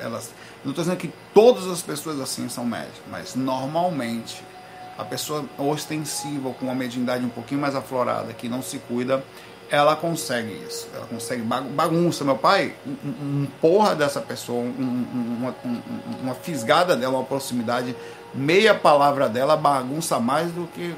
Elas, 0.00 0.30
não 0.64 0.72
estou 0.72 0.84
dizendo 0.84 0.98
que 0.98 1.12
todas 1.32 1.66
as 1.66 1.82
pessoas 1.82 2.20
assim 2.20 2.48
são 2.48 2.64
médicas, 2.64 3.02
mas 3.10 3.34
normalmente 3.34 4.42
a 4.96 5.04
pessoa 5.04 5.44
ostensiva, 5.56 6.52
com 6.54 6.64
uma 6.64 6.74
mediunidade 6.74 7.24
um 7.24 7.28
pouquinho 7.28 7.60
mais 7.60 7.76
aflorada, 7.76 8.32
que 8.32 8.48
não 8.48 8.60
se 8.60 8.78
cuida, 8.80 9.24
ela 9.70 9.94
consegue 9.96 10.52
isso. 10.66 10.88
Ela 10.94 11.06
consegue 11.06 11.42
bagunça. 11.42 12.24
Meu 12.24 12.36
pai, 12.36 12.74
um, 12.86 13.08
um 13.08 13.48
porra 13.60 13.94
dessa 13.94 14.20
pessoa, 14.20 14.60
um, 14.60 15.36
uma, 15.38 15.54
uma 16.22 16.34
fisgada 16.34 16.96
dela, 16.96 17.18
uma 17.18 17.24
proximidade, 17.24 17.94
meia 18.34 18.74
palavra 18.74 19.28
dela 19.28 19.56
bagunça 19.56 20.18
mais 20.18 20.50
do 20.52 20.66
que 20.68 20.94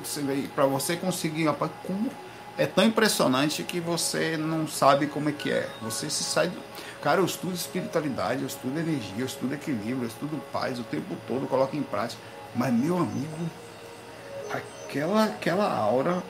para 0.54 0.66
você 0.66 0.96
conseguir. 0.96 1.46
Rapaz, 1.46 1.70
como 1.86 2.10
é 2.56 2.66
tão 2.66 2.84
impressionante 2.84 3.62
que 3.62 3.80
você 3.80 4.36
não 4.36 4.68
sabe 4.68 5.06
como 5.06 5.28
é 5.28 5.32
que 5.32 5.50
é. 5.50 5.68
Você 5.82 6.08
se 6.08 6.22
sai. 6.22 6.48
Do... 6.48 6.60
Cara, 7.02 7.20
eu 7.20 7.24
estudo 7.24 7.54
espiritualidade, 7.54 8.42
eu 8.42 8.46
estudo 8.46 8.78
energia, 8.78 9.20
eu 9.20 9.26
estudo 9.26 9.54
equilíbrio, 9.54 10.02
eu 10.02 10.08
estudo 10.08 10.40
paz 10.52 10.78
o 10.78 10.84
tempo 10.84 11.16
todo, 11.26 11.46
coloco 11.48 11.74
em 11.74 11.82
prática. 11.82 12.20
Mas, 12.54 12.72
meu 12.72 12.98
amigo, 12.98 13.50
aquela, 14.52 15.24
aquela 15.24 15.72
aura 15.72 16.22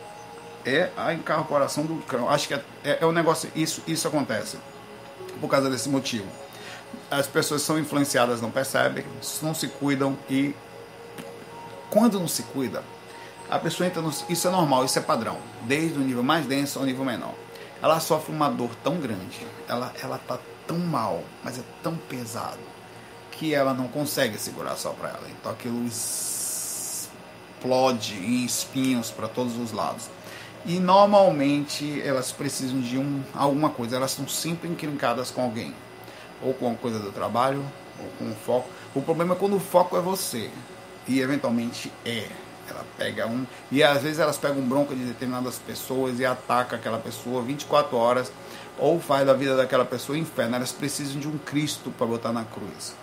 é 0.64 0.90
a 0.96 1.12
incorporação 1.12 1.84
do 1.84 1.96
cão. 2.02 2.28
Acho 2.28 2.48
que 2.48 2.54
é, 2.54 2.62
é, 2.84 2.98
é 3.00 3.06
um 3.06 3.12
negócio, 3.12 3.50
isso, 3.54 3.82
isso 3.86 4.06
acontece 4.06 4.58
por 5.40 5.48
causa 5.48 5.70
desse 5.70 5.88
motivo. 5.88 6.26
As 7.10 7.26
pessoas 7.26 7.62
são 7.62 7.78
influenciadas, 7.78 8.40
não 8.40 8.50
percebem, 8.50 9.04
não 9.42 9.54
se 9.54 9.68
cuidam 9.68 10.16
e 10.28 10.54
quando 11.88 12.20
não 12.20 12.28
se 12.28 12.42
cuida, 12.44 12.82
a 13.50 13.58
pessoa 13.58 13.86
entra 13.86 14.00
no, 14.00 14.12
isso 14.28 14.46
é 14.46 14.50
normal, 14.50 14.84
isso 14.84 14.98
é 14.98 15.02
padrão, 15.02 15.38
desde 15.62 15.98
o 15.98 16.02
nível 16.02 16.22
mais 16.22 16.46
denso 16.46 16.78
ao 16.78 16.84
nível 16.84 17.04
menor. 17.04 17.34
Ela 17.82 17.98
sofre 17.98 18.32
uma 18.32 18.48
dor 18.48 18.70
tão 18.84 19.00
grande, 19.00 19.44
ela 19.66 19.92
ela 20.00 20.18
tá 20.18 20.38
tão 20.66 20.78
mal, 20.78 21.24
mas 21.42 21.58
é 21.58 21.62
tão 21.82 21.96
pesado 21.96 22.60
que 23.32 23.52
ela 23.54 23.74
não 23.74 23.88
consegue 23.88 24.38
segurar 24.38 24.76
só 24.76 24.90
para 24.90 25.08
ela. 25.08 25.26
Então 25.30 25.50
aquilo 25.50 25.84
explode 27.58 28.14
em 28.14 28.44
espinhos 28.44 29.10
para 29.10 29.26
todos 29.26 29.56
os 29.58 29.72
lados. 29.72 30.08
E 30.64 30.78
normalmente 30.78 32.02
elas 32.02 32.32
precisam 32.32 32.80
de 32.80 32.98
um, 32.98 33.22
alguma 33.34 33.70
coisa, 33.70 33.96
elas 33.96 34.10
estão 34.10 34.28
sempre 34.28 34.68
encrencadas 34.68 35.30
com 35.30 35.42
alguém, 35.42 35.74
ou 36.42 36.52
com 36.52 36.70
a 36.70 36.74
coisa 36.74 36.98
do 36.98 37.10
trabalho, 37.10 37.64
ou 37.98 38.08
com 38.18 38.30
o 38.30 38.34
foco. 38.34 38.68
O 38.94 39.00
problema 39.00 39.34
é 39.34 39.38
quando 39.38 39.56
o 39.56 39.60
foco 39.60 39.96
é 39.96 40.00
você, 40.00 40.50
e 41.08 41.20
eventualmente 41.20 41.90
é. 42.04 42.28
Ela 42.68 42.84
pega 42.96 43.26
um. 43.26 43.44
E 43.72 43.82
às 43.82 44.02
vezes 44.02 44.20
elas 44.20 44.38
pegam 44.38 44.62
bronca 44.62 44.94
de 44.94 45.02
determinadas 45.02 45.58
pessoas 45.58 46.20
e 46.20 46.24
ataca 46.24 46.76
aquela 46.76 46.98
pessoa 46.98 47.42
24 47.42 47.96
horas, 47.96 48.30
ou 48.78 49.00
faz 49.00 49.26
da 49.26 49.34
vida 49.34 49.56
daquela 49.56 49.84
pessoa 49.84 50.16
inferno. 50.16 50.56
Elas 50.56 50.70
precisam 50.70 51.18
de 51.18 51.26
um 51.26 51.36
Cristo 51.38 51.90
para 51.90 52.06
botar 52.06 52.32
na 52.32 52.44
cruz. 52.44 52.94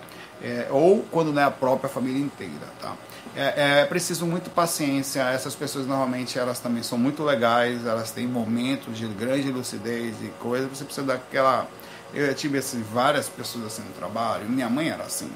É, 0.41 0.67
ou 0.69 1.03
quando 1.11 1.33
não 1.33 1.41
é 1.41 1.45
a 1.45 1.51
própria 1.51 1.89
família 1.89 2.21
inteira, 2.21 2.67
tá? 2.79 2.95
É, 3.39 3.81
é, 3.81 3.85
preciso 3.85 4.25
muito 4.25 4.49
paciência. 4.49 5.21
Essas 5.21 5.53
pessoas 5.53 5.85
normalmente 5.85 6.39
elas 6.39 6.59
também 6.59 6.81
são 6.81 6.97
muito 6.97 7.23
legais, 7.23 7.85
elas 7.85 8.09
têm 8.09 8.25
momentos 8.25 8.97
de 8.97 9.05
grande 9.05 9.51
lucidez 9.51 10.15
e 10.23 10.29
coisas. 10.39 10.67
Você 10.75 10.83
precisa 10.83 11.05
daquela. 11.05 11.67
Eu 12.15 12.33
tive 12.33 12.57
assim, 12.57 12.81
várias 12.81 13.29
pessoas 13.29 13.65
assim 13.65 13.83
no 13.83 13.93
trabalho. 13.93 14.49
Minha 14.49 14.67
mãe 14.67 14.89
era 14.89 15.03
assim. 15.03 15.31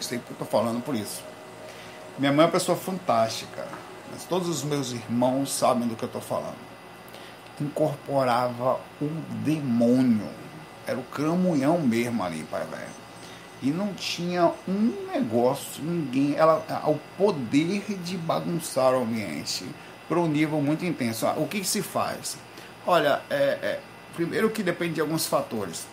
sei 0.00 0.20
que 0.20 0.30
eu 0.30 0.36
tô 0.38 0.46
falando 0.46 0.82
por 0.82 0.94
isso. 0.94 1.22
Minha 2.18 2.32
mãe 2.32 2.44
é 2.44 2.46
uma 2.46 2.52
pessoa 2.52 2.78
fantástica, 2.78 3.66
mas 4.10 4.24
todos 4.24 4.48
os 4.48 4.64
meus 4.64 4.92
irmãos 4.92 5.52
sabem 5.52 5.86
do 5.86 5.96
que 5.96 6.04
eu 6.04 6.08
tô 6.08 6.20
falando. 6.20 6.56
Incorporava 7.60 8.80
o 9.02 9.06
demônio. 9.44 10.30
Era 10.86 10.98
o 10.98 11.02
cramunhão 11.02 11.78
mesmo 11.78 12.24
ali, 12.24 12.42
pai 12.44 12.64
velho. 12.64 13.07
E 13.62 13.70
não 13.70 13.92
tinha 13.92 14.52
um 14.68 15.06
negócio, 15.12 15.82
ninguém. 15.82 16.36
Ela, 16.36 16.64
o 16.86 16.96
poder 17.16 17.82
de 18.02 18.16
bagunçar 18.16 18.94
o 18.94 19.02
ambiente 19.02 19.64
para 20.08 20.18
um 20.18 20.28
nível 20.28 20.60
muito 20.60 20.84
intenso. 20.84 21.26
O 21.36 21.46
que, 21.46 21.60
que 21.60 21.66
se 21.66 21.82
faz? 21.82 22.36
Olha, 22.86 23.20
é, 23.28 23.34
é, 23.36 23.80
primeiro 24.14 24.48
que 24.50 24.62
depende 24.62 24.94
de 24.94 25.00
alguns 25.00 25.26
fatores. 25.26 25.86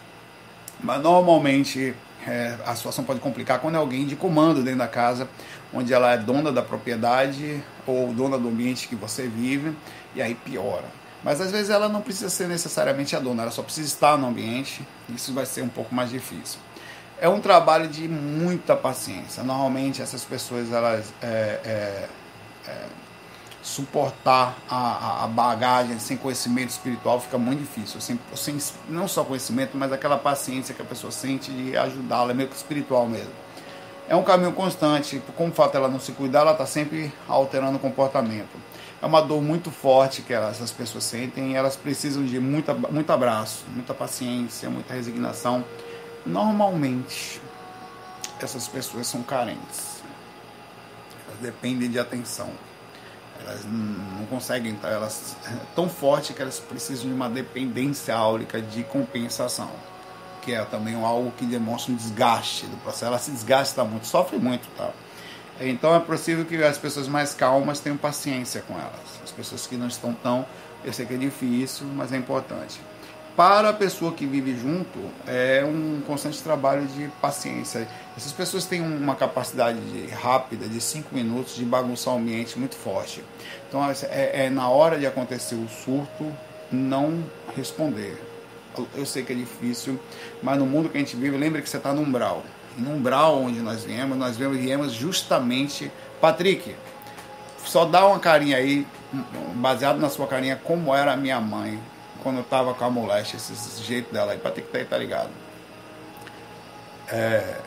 Mas 0.80 1.02
normalmente 1.02 1.96
é, 2.28 2.58
a 2.66 2.76
situação 2.76 3.04
pode 3.04 3.20
complicar 3.20 3.60
quando 3.60 3.76
é 3.76 3.78
alguém 3.78 4.06
de 4.06 4.16
comando 4.16 4.64
dentro 4.64 4.80
da 4.80 4.88
casa, 4.88 5.28
onde 5.74 5.94
ela 5.94 6.14
é 6.14 6.18
dona 6.18 6.52
da 6.52 6.62
propriedade 6.62 7.64
ou 7.86 8.14
dona 8.14 8.38
do 8.38 8.48
ambiente 8.48 8.88
que 8.88 8.96
você 8.96 9.28
vive, 9.28 9.76
e 10.16 10.22
aí 10.22 10.36
piora. 10.36 10.86
Mas 11.24 11.42
às 11.42 11.52
vezes 11.52 11.70
ela 11.70 11.90
não 11.90 12.02
precisa 12.02 12.30
ser 12.30 12.48
necessariamente 12.48 13.16
a 13.16 13.20
dona, 13.20 13.44
ela 13.44 13.52
só 13.52 13.64
precisa 13.64 13.88
estar 13.88 14.18
no 14.18 14.28
ambiente, 14.28 14.88
isso 15.10 15.34
vai 15.34 15.46
ser 15.46 15.64
um 15.64 15.70
pouco 15.70 15.94
mais 15.94 16.10
difícil. 16.10 16.60
É 17.26 17.28
um 17.28 17.40
trabalho 17.40 17.88
de 17.88 18.08
muita 18.08 18.76
paciência. 18.76 19.42
Normalmente 19.42 20.00
essas 20.00 20.24
pessoas 20.24 20.72
elas 20.72 21.12
é, 21.24 21.60
é, 21.66 22.10
é 22.68 22.86
suportar 23.64 24.56
a, 24.70 25.24
a, 25.24 25.28
bagagem 25.28 25.98
sem 25.98 26.18
conhecimento 26.18 26.70
espiritual 26.70 27.20
fica 27.20 27.36
muito 27.40 27.62
difícil. 27.62 28.00
Sem, 28.00 28.20
sem, 28.36 28.60
não 28.88 29.08
só 29.08 29.24
conhecimento, 29.24 29.76
mas 29.76 29.92
aquela 29.92 30.20
paciência 30.20 30.76
que 30.76 30.84
a 30.84 30.86
pessoa 30.86 31.10
sente 31.10 31.50
de 31.50 31.76
ajudá-la, 31.76 32.30
é 32.30 32.36
meio 32.36 32.48
que 32.48 32.56
espiritual 32.56 33.08
mesmo. 33.08 33.34
É 34.08 34.16
um 34.16 34.22
caminho 34.22 34.52
constante, 34.52 35.20
como 35.36 35.50
o 35.50 35.52
fato 35.52 35.74
dela 35.74 35.88
não 35.88 36.00
se 36.00 36.12
cuidar, 36.12 36.42
ela 36.42 36.52
está 36.52 36.68
sempre 36.68 37.12
alterando 37.28 37.78
o 37.78 37.80
comportamento. 37.80 38.56
É 39.02 39.06
uma 39.08 39.20
dor 39.20 39.42
muito 39.42 39.72
forte 39.72 40.22
que 40.22 40.32
elas, 40.32 40.58
essas 40.58 40.72
pessoas 40.72 41.04
sentem 41.04 41.56
elas 41.56 41.76
precisam 41.76 42.24
de 42.24 42.40
muita, 42.40 42.76
muito 42.76 43.12
abraço, 43.12 43.66
muita 43.74 43.96
paciência, 43.96 44.70
muita 44.70 44.94
resignação. 44.94 45.66
Normalmente, 46.26 47.42
essas 48.40 48.68
pessoas 48.68 49.08
são 49.08 49.22
carentes. 49.22 50.04
Elas 51.28 51.40
dependem 51.40 51.90
de 51.90 52.00
atenção 52.00 52.52
elas 53.40 53.66
não 53.66 54.26
conseguem, 54.28 54.78
elas 54.84 55.36
é 55.46 55.56
tão 55.76 55.90
forte 55.90 56.34
que 56.34 56.42
elas 56.42 56.60
precisam 56.60 57.08
de 57.08 57.14
uma 57.14 57.30
dependência 57.30 58.16
áurica 58.16 58.62
de 58.62 58.84
compensação, 58.84 59.70
que 60.42 60.54
é 60.54 60.64
também 60.66 60.96
algo 60.96 61.32
que 61.32 61.46
demonstra 61.46 61.92
um 61.92 61.96
desgaste 61.96 62.66
do 62.66 62.78
processo. 62.78 63.06
Ela 63.06 63.20
se 63.20 63.32
desgasta 63.32 63.84
muito, 63.84 64.08
sofre 64.08 64.38
muito, 64.38 64.68
tá? 64.78 64.92
Então 65.60 65.96
é 65.96 66.00
possível 66.00 66.46
que 66.46 66.62
as 66.64 66.78
pessoas 66.78 67.08
mais 67.08 67.34
calmas 67.34 67.80
tenham 67.80 67.98
paciência 67.98 68.62
com 68.62 68.74
elas. 68.74 69.22
As 69.24 69.32
pessoas 69.32 69.66
que 69.68 69.76
não 69.76 69.88
estão 69.88 70.14
tão, 70.14 70.46
eu 70.84 70.92
sei 70.92 71.06
que 71.06 71.14
é 71.14 71.18
difícil, 71.18 71.86
mas 71.88 72.12
é 72.12 72.18
importante 72.18 72.80
para 73.36 73.70
a 73.70 73.74
pessoa 73.74 74.14
que 74.14 74.26
vive 74.26 74.58
junto 74.58 74.98
é 75.28 75.64
um 75.66 76.02
constante 76.08 76.42
trabalho 76.42 76.86
de 76.88 77.10
paciência. 77.22 77.88
Essas 78.16 78.32
pessoas 78.32 78.66
têm 78.66 78.80
uma 78.80 79.14
capacidade 79.14 79.80
de, 79.80 80.08
rápida 80.08 80.70
de 80.70 80.80
cinco 80.80 81.14
minutos 81.14 81.56
de 81.56 81.66
bagunçar 81.66 82.14
o 82.14 82.18
ambiente 82.18 82.58
muito 82.58 82.76
forte. 82.76 83.22
Então 83.68 83.84
é, 84.10 84.46
é 84.46 84.50
na 84.50 84.70
hora 84.70 84.98
de 84.98 85.06
acontecer 85.06 85.56
o 85.56 85.68
surto 85.68 86.32
não 86.72 87.24
responder. 87.56 88.18
Eu 88.94 89.06
sei 89.06 89.24
que 89.24 89.34
é 89.34 89.36
difícil, 89.36 90.00
mas 90.42 90.58
no 90.58 90.66
mundo 90.66 90.90
que 90.90 90.98
a 90.98 91.00
gente 91.00 91.16
vive, 91.16 91.38
lembra 91.38 91.62
que 91.62 91.70
você 91.70 91.78
está 91.78 91.94
no 91.94 92.02
umbral. 92.02 92.44
No 92.78 92.92
umbral 92.92 93.42
onde 93.42 93.60
nós 93.60 93.84
viemos, 93.84 94.18
nós 94.18 94.38
viemos 94.38 94.94
justamente. 94.94 95.92
Patrick, 96.22 96.76
só 97.66 97.86
dá 97.86 98.06
uma 98.06 98.20
carinha 98.20 98.58
aí, 98.58 98.86
baseado 99.56 99.98
na 99.98 100.10
sua 100.10 100.28
carinha, 100.28 100.60
como 100.62 100.94
era 100.94 101.14
a 101.14 101.18
minha 101.18 101.40
mãe 101.40 101.80
quando 102.26 102.38
eu 102.38 102.44
tava 102.44 102.74
com 102.74 102.84
a 102.84 102.90
moléstia, 102.90 103.38
esse, 103.38 103.54
esse 103.54 103.84
jeito 103.84 104.12
dela 104.12 104.32
aí, 104.32 104.40
pra 104.40 104.50
ter 104.50 104.62
que 104.62 104.76
estar 104.76 104.84
tá 104.90 104.98
ligado. 104.98 105.30
É. 107.08 107.62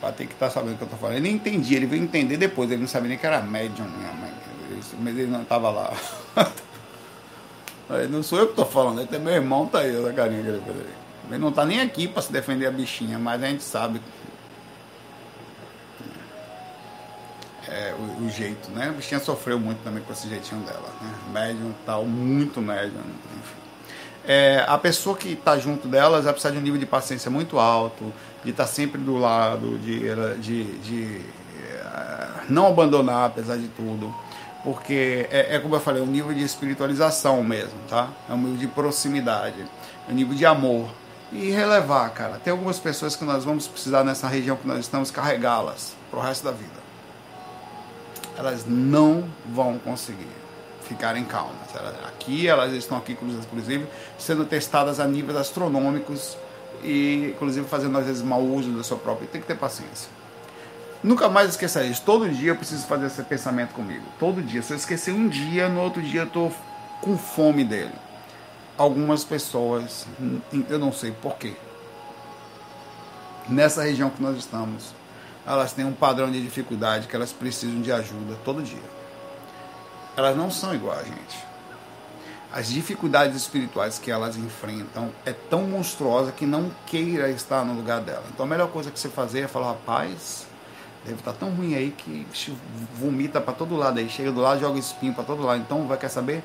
Pra 0.00 0.10
ter 0.10 0.26
que 0.26 0.32
estar 0.32 0.46
tá 0.46 0.52
sabendo 0.52 0.72
o 0.72 0.78
que 0.78 0.84
eu 0.84 0.88
tô 0.88 0.96
falando. 0.96 1.16
Ele 1.16 1.24
nem 1.24 1.34
entendia, 1.34 1.76
ele 1.76 1.84
veio 1.84 2.02
entender 2.02 2.38
depois, 2.38 2.70
ele 2.70 2.80
não 2.80 2.88
sabia 2.88 3.10
nem 3.10 3.18
que 3.18 3.26
era 3.26 3.42
médium, 3.42 3.84
minha 3.84 4.12
mãe. 4.14 4.32
Mas 5.00 5.18
ele 5.18 5.30
não 5.30 5.44
tava 5.44 5.68
lá. 5.68 5.92
não 8.08 8.22
sou 8.22 8.38
eu 8.38 8.48
que 8.48 8.54
tô 8.54 8.64
falando, 8.64 9.02
até 9.02 9.18
meu 9.18 9.34
irmão 9.34 9.66
tá 9.66 9.80
aí, 9.80 9.94
essa 9.94 10.10
carinha 10.14 10.42
que 10.42 10.48
ele 10.48 10.62
fez 10.62 10.76
aí. 10.78 10.94
Ele 11.32 11.38
não 11.38 11.52
tá 11.52 11.66
nem 11.66 11.82
aqui 11.82 12.08
pra 12.08 12.22
se 12.22 12.32
defender 12.32 12.64
a 12.64 12.70
bichinha, 12.70 13.18
mas 13.18 13.42
a 13.42 13.48
gente 13.48 13.62
sabe 13.62 14.00
é, 17.70 17.94
o, 17.96 18.24
o, 18.24 18.28
jeito, 18.28 18.70
né? 18.70 18.88
A 18.88 18.92
bichinha 18.92 19.20
sofreu 19.20 19.58
muito 19.58 19.78
também 19.84 20.02
com 20.02 20.12
esse 20.12 20.28
jeitinho 20.28 20.60
dela, 20.62 20.88
né? 21.00 21.14
Médium 21.32 21.72
tal, 21.86 22.04
muito 22.04 22.60
médium, 22.60 23.00
enfim. 23.38 23.60
É, 24.26 24.64
a 24.66 24.76
pessoa 24.76 25.16
que 25.16 25.32
está 25.32 25.56
junto 25.56 25.88
delas 25.88 26.24
vai 26.24 26.32
precisar 26.32 26.52
de 26.52 26.58
um 26.58 26.60
nível 26.60 26.78
de 26.78 26.86
paciência 26.86 27.30
muito 27.30 27.58
alto, 27.58 28.12
de 28.44 28.50
estar 28.50 28.64
tá 28.64 28.68
sempre 28.68 29.00
do 29.00 29.16
lado, 29.16 29.78
de, 29.78 30.00
de, 30.40 30.64
de 30.80 31.20
é, 31.64 32.28
não 32.48 32.66
abandonar 32.66 33.26
apesar 33.26 33.56
de 33.56 33.68
tudo, 33.68 34.14
porque 34.62 35.26
é, 35.30 35.56
é, 35.56 35.58
como 35.58 35.74
eu 35.74 35.80
falei, 35.80 36.02
um 36.02 36.06
nível 36.06 36.34
de 36.34 36.42
espiritualização 36.42 37.42
mesmo, 37.42 37.78
tá? 37.88 38.08
É 38.28 38.34
um 38.34 38.38
nível 38.38 38.58
de 38.58 38.66
proximidade, 38.66 39.64
é 40.08 40.12
um 40.12 40.14
nível 40.14 40.34
de 40.34 40.44
amor. 40.44 40.88
E 41.32 41.48
relevar, 41.50 42.10
cara. 42.10 42.40
Tem 42.42 42.50
algumas 42.50 42.80
pessoas 42.80 43.14
que 43.14 43.24
nós 43.24 43.44
vamos 43.44 43.68
precisar 43.68 44.02
nessa 44.02 44.26
região 44.26 44.56
que 44.56 44.66
nós 44.66 44.80
estamos 44.80 45.12
carregá-las 45.12 45.94
pro 46.10 46.18
resto 46.18 46.44
da 46.44 46.50
vida 46.50 46.79
elas 48.40 48.64
não 48.66 49.28
vão 49.46 49.78
conseguir 49.78 50.26
ficarem 50.88 51.24
calmas. 51.24 51.68
aqui, 52.08 52.48
elas 52.48 52.72
estão 52.72 52.96
aqui, 52.96 53.12
inclusive, 53.12 53.86
sendo 54.18 54.44
testadas 54.44 54.98
a 54.98 55.06
níveis 55.06 55.36
astronômicos 55.36 56.36
e, 56.82 57.32
inclusive, 57.34 57.68
fazendo 57.68 57.96
às 57.98 58.06
vezes 58.06 58.22
mau 58.22 58.42
uso 58.42 58.70
da 58.72 58.82
sua 58.82 58.96
própria. 58.96 59.28
Tem 59.28 59.40
que 59.40 59.46
ter 59.46 59.56
paciência. 59.56 60.10
Nunca 61.02 61.28
mais 61.28 61.50
esqueça 61.50 61.84
isso. 61.84 62.02
Todo 62.02 62.28
dia 62.28 62.52
eu 62.52 62.56
preciso 62.56 62.86
fazer 62.86 63.06
esse 63.06 63.22
pensamento 63.22 63.72
comigo. 63.72 64.04
Todo 64.18 64.42
dia. 64.42 64.62
Se 64.62 64.72
eu 64.72 64.76
esquecer 64.76 65.12
um 65.12 65.28
dia, 65.28 65.68
no 65.68 65.80
outro 65.80 66.02
dia 66.02 66.22
eu 66.22 66.26
estou 66.26 66.52
com 67.02 67.16
fome 67.18 67.62
dele. 67.62 67.92
Algumas 68.76 69.22
pessoas, 69.22 70.06
eu 70.68 70.78
não 70.78 70.92
sei 70.92 71.12
porquê, 71.12 71.52
nessa 73.46 73.82
região 73.82 74.08
que 74.08 74.22
nós 74.22 74.38
estamos, 74.38 74.94
elas 75.46 75.72
têm 75.72 75.84
um 75.84 75.92
padrão 75.92 76.30
de 76.30 76.40
dificuldade 76.40 77.08
que 77.08 77.16
elas 77.16 77.32
precisam 77.32 77.80
de 77.80 77.90
ajuda 77.90 78.36
todo 78.44 78.62
dia. 78.62 78.78
Elas 80.16 80.36
não 80.36 80.50
são 80.50 80.74
igual 80.74 80.98
a 80.98 81.02
gente. 81.02 81.50
As 82.52 82.68
dificuldades 82.68 83.36
espirituais 83.36 83.98
que 83.98 84.10
elas 84.10 84.36
enfrentam 84.36 85.10
é 85.24 85.32
tão 85.32 85.62
monstruosa 85.62 86.32
que 86.32 86.44
não 86.44 86.70
queira 86.86 87.30
estar 87.30 87.64
no 87.64 87.74
lugar 87.74 88.00
dela. 88.00 88.24
Então 88.34 88.44
a 88.44 88.48
melhor 88.48 88.68
coisa 88.68 88.90
que 88.90 88.98
você 88.98 89.08
fazer 89.08 89.42
é 89.42 89.48
falar, 89.48 89.68
rapaz, 89.68 90.46
deve 91.04 91.18
estar 91.18 91.32
tão 91.32 91.50
ruim 91.50 91.74
aí 91.74 91.92
que 91.92 92.26
vomita 92.94 93.40
para 93.40 93.54
todo 93.54 93.76
lado 93.76 94.00
aí, 94.00 94.08
chega 94.08 94.32
do 94.32 94.40
lado, 94.40 94.60
joga 94.60 94.78
espinho 94.78 95.14
para 95.14 95.24
todo 95.24 95.42
lado. 95.42 95.60
Então 95.60 95.86
vai 95.86 95.96
quer 95.96 96.08
saber 96.08 96.42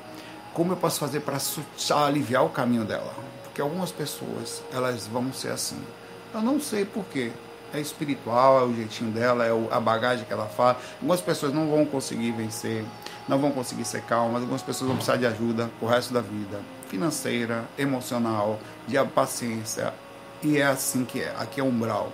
como 0.54 0.72
eu 0.72 0.76
posso 0.76 1.00
fazer 1.00 1.20
para 1.20 1.38
aliviar 2.06 2.44
o 2.44 2.48
caminho 2.48 2.84
dela? 2.84 3.12
Porque 3.42 3.60
algumas 3.60 3.90
pessoas, 3.90 4.62
elas 4.72 5.06
vão 5.06 5.32
ser 5.32 5.50
assim. 5.50 5.78
Eu 6.32 6.40
não 6.40 6.60
sei 6.60 6.84
porquê 6.84 7.32
é 7.72 7.80
espiritual, 7.80 8.60
é 8.60 8.64
o 8.64 8.74
jeitinho 8.74 9.10
dela, 9.10 9.44
é 9.44 9.50
a 9.70 9.80
bagagem 9.80 10.24
que 10.24 10.32
ela 10.32 10.46
faz. 10.46 10.76
Algumas 10.96 11.20
pessoas 11.20 11.52
não 11.52 11.68
vão 11.68 11.84
conseguir 11.84 12.32
vencer, 12.32 12.84
não 13.28 13.38
vão 13.38 13.50
conseguir 13.50 13.84
ser 13.84 14.02
calmas, 14.02 14.42
algumas 14.42 14.62
pessoas 14.62 14.88
vão 14.88 14.96
precisar 14.96 15.16
de 15.16 15.26
ajuda 15.26 15.70
o 15.80 15.86
resto 15.86 16.12
da 16.12 16.20
vida, 16.20 16.60
financeira, 16.88 17.64
emocional, 17.78 18.58
de 18.86 18.96
paciência. 19.06 19.92
E 20.42 20.58
é 20.58 20.66
assim 20.66 21.04
que 21.04 21.20
é. 21.20 21.34
Aqui 21.38 21.60
é 21.60 21.64
umbral. 21.64 22.12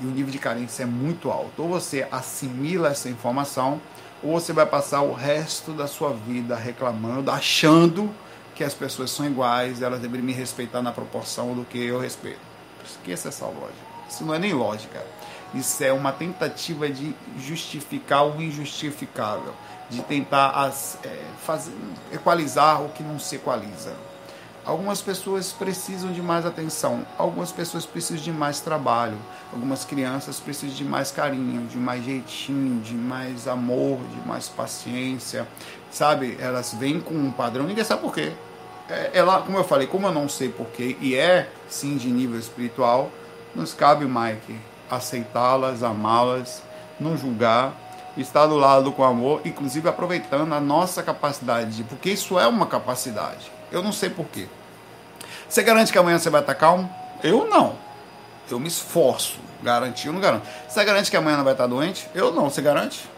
E 0.00 0.06
o 0.06 0.10
nível 0.10 0.30
de 0.30 0.38
carência 0.38 0.84
é 0.84 0.86
muito 0.86 1.30
alto. 1.30 1.62
Ou 1.62 1.68
você 1.68 2.06
assimila 2.10 2.88
essa 2.88 3.08
informação, 3.08 3.80
ou 4.22 4.38
você 4.38 4.52
vai 4.52 4.66
passar 4.66 5.02
o 5.02 5.12
resto 5.12 5.72
da 5.72 5.86
sua 5.86 6.12
vida 6.12 6.54
reclamando, 6.56 7.30
achando 7.30 8.10
que 8.54 8.62
as 8.62 8.74
pessoas 8.74 9.10
são 9.10 9.26
iguais, 9.26 9.82
elas 9.82 10.00
deveriam 10.00 10.26
me 10.26 10.32
respeitar 10.32 10.82
na 10.82 10.92
proporção 10.92 11.54
do 11.54 11.64
que 11.64 11.78
eu 11.78 11.98
respeito. 11.98 12.40
Esqueça 12.84 13.28
essa 13.28 13.46
lógica. 13.46 13.91
Isso 14.12 14.26
não 14.26 14.34
é 14.34 14.38
nem 14.38 14.52
lógica. 14.52 15.02
Isso 15.54 15.82
é 15.82 15.90
uma 15.90 16.12
tentativa 16.12 16.88
de 16.88 17.14
justificar 17.38 18.26
o 18.26 18.42
injustificável, 18.42 19.54
de 19.88 20.02
tentar 20.02 20.50
as, 20.50 20.98
é, 21.02 21.24
fazer, 21.44 21.72
equalizar 22.12 22.82
o 22.82 22.90
que 22.90 23.02
não 23.02 23.18
se 23.18 23.36
equaliza. 23.36 23.94
Algumas 24.64 25.00
pessoas 25.00 25.50
precisam 25.50 26.12
de 26.12 26.22
mais 26.22 26.44
atenção, 26.46 27.06
algumas 27.18 27.50
pessoas 27.50 27.84
precisam 27.84 28.22
de 28.22 28.30
mais 28.30 28.60
trabalho, 28.60 29.16
algumas 29.52 29.84
crianças 29.84 30.38
precisam 30.38 30.76
de 30.76 30.84
mais 30.84 31.10
carinho, 31.10 31.66
de 31.66 31.76
mais 31.78 32.04
jeitinho, 32.04 32.80
de 32.80 32.94
mais 32.94 33.48
amor, 33.48 33.98
de 33.98 34.28
mais 34.28 34.48
paciência, 34.48 35.48
sabe? 35.90 36.36
Elas 36.38 36.74
vêm 36.74 37.00
com 37.00 37.14
um 37.14 37.32
padrão, 37.32 37.64
ninguém 37.64 37.82
sabe 37.82 38.02
por 38.02 38.14
quê. 38.14 38.32
É, 38.88 39.10
ela, 39.14 39.40
como 39.40 39.58
eu 39.58 39.64
falei, 39.64 39.86
como 39.86 40.06
eu 40.06 40.12
não 40.12 40.28
sei 40.28 40.48
porquê, 40.48 40.96
e 41.00 41.14
é 41.14 41.50
sim 41.68 41.96
de 41.96 42.08
nível 42.08 42.38
espiritual, 42.38 43.10
nos 43.54 43.74
cabe, 43.74 44.04
Mike, 44.06 44.58
aceitá-las, 44.90 45.82
amá-las, 45.82 46.62
não 46.98 47.16
julgar, 47.16 47.72
estar 48.16 48.46
do 48.46 48.56
lado 48.56 48.92
com 48.92 49.04
amor, 49.04 49.40
inclusive 49.44 49.88
aproveitando 49.88 50.52
a 50.52 50.60
nossa 50.60 51.02
capacidade, 51.02 51.84
porque 51.84 52.10
isso 52.10 52.38
é 52.38 52.46
uma 52.46 52.66
capacidade. 52.66 53.50
Eu 53.70 53.82
não 53.82 53.92
sei 53.92 54.10
porquê. 54.10 54.46
Você 55.48 55.62
garante 55.62 55.92
que 55.92 55.98
amanhã 55.98 56.18
você 56.18 56.30
vai 56.30 56.40
estar 56.40 56.54
calmo? 56.54 56.90
Eu 57.22 57.48
não. 57.48 57.76
Eu 58.50 58.58
me 58.58 58.68
esforço. 58.68 59.38
Garantir, 59.62 60.08
eu 60.08 60.12
não 60.12 60.20
garanto. 60.20 60.46
Você 60.68 60.84
garante 60.84 61.10
que 61.10 61.16
amanhã 61.16 61.36
não 61.36 61.44
vai 61.44 61.54
estar 61.54 61.66
doente? 61.66 62.08
Eu 62.14 62.32
não. 62.32 62.50
Você 62.50 62.60
garante? 62.60 63.08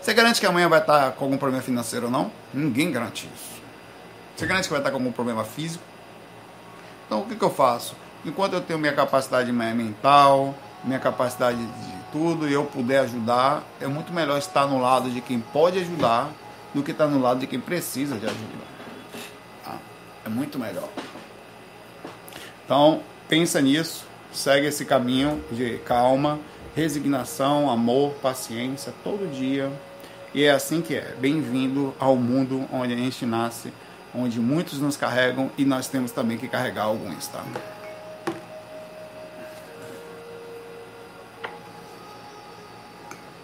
Você 0.00 0.14
garante 0.14 0.40
que 0.40 0.46
amanhã 0.46 0.68
vai 0.68 0.80
estar 0.80 1.12
com 1.12 1.26
algum 1.26 1.36
problema 1.36 1.62
financeiro 1.62 2.06
ou 2.06 2.12
não? 2.12 2.32
Ninguém 2.52 2.90
garante 2.90 3.28
isso. 3.34 3.60
Você 4.34 4.46
garante 4.46 4.64
que 4.64 4.70
vai 4.70 4.80
estar 4.80 4.90
com 4.90 4.96
algum 4.96 5.12
problema 5.12 5.44
físico? 5.44 5.84
Então 7.06 7.20
o 7.20 7.26
que, 7.26 7.36
que 7.36 7.44
eu 7.44 7.50
faço? 7.50 7.94
Enquanto 8.24 8.52
eu 8.52 8.60
tenho 8.60 8.78
minha 8.78 8.92
capacidade 8.92 9.50
mental, 9.50 10.54
minha 10.84 10.98
capacidade 10.98 11.58
de 11.58 12.00
tudo 12.12 12.48
e 12.48 12.52
eu 12.52 12.64
puder 12.64 13.00
ajudar, 13.00 13.62
é 13.80 13.86
muito 13.86 14.12
melhor 14.12 14.38
estar 14.38 14.66
no 14.66 14.80
lado 14.80 15.10
de 15.10 15.20
quem 15.20 15.40
pode 15.40 15.78
ajudar 15.78 16.30
do 16.74 16.82
que 16.82 16.90
estar 16.90 17.06
no 17.06 17.20
lado 17.20 17.40
de 17.40 17.46
quem 17.46 17.60
precisa 17.60 18.16
de 18.16 18.26
ajuda. 18.26 18.64
Tá? 19.64 19.78
É 20.26 20.28
muito 20.28 20.58
melhor. 20.58 20.88
Então, 22.64 23.00
pensa 23.28 23.60
nisso, 23.60 24.04
segue 24.32 24.66
esse 24.66 24.84
caminho 24.84 25.42
de 25.50 25.78
calma, 25.78 26.38
resignação, 26.76 27.70
amor, 27.70 28.12
paciência 28.22 28.92
todo 29.02 29.30
dia. 29.32 29.70
E 30.32 30.44
é 30.44 30.50
assim 30.50 30.80
que 30.80 30.94
é. 30.94 31.14
Bem-vindo 31.18 31.94
ao 31.98 32.14
mundo 32.16 32.68
onde 32.72 32.92
a 32.92 32.96
gente 32.96 33.26
nasce, 33.26 33.72
onde 34.14 34.38
muitos 34.38 34.78
nos 34.78 34.96
carregam 34.96 35.50
e 35.58 35.64
nós 35.64 35.88
temos 35.88 36.12
também 36.12 36.38
que 36.38 36.46
carregar 36.46 36.84
alguns, 36.84 37.26
tá? 37.26 37.44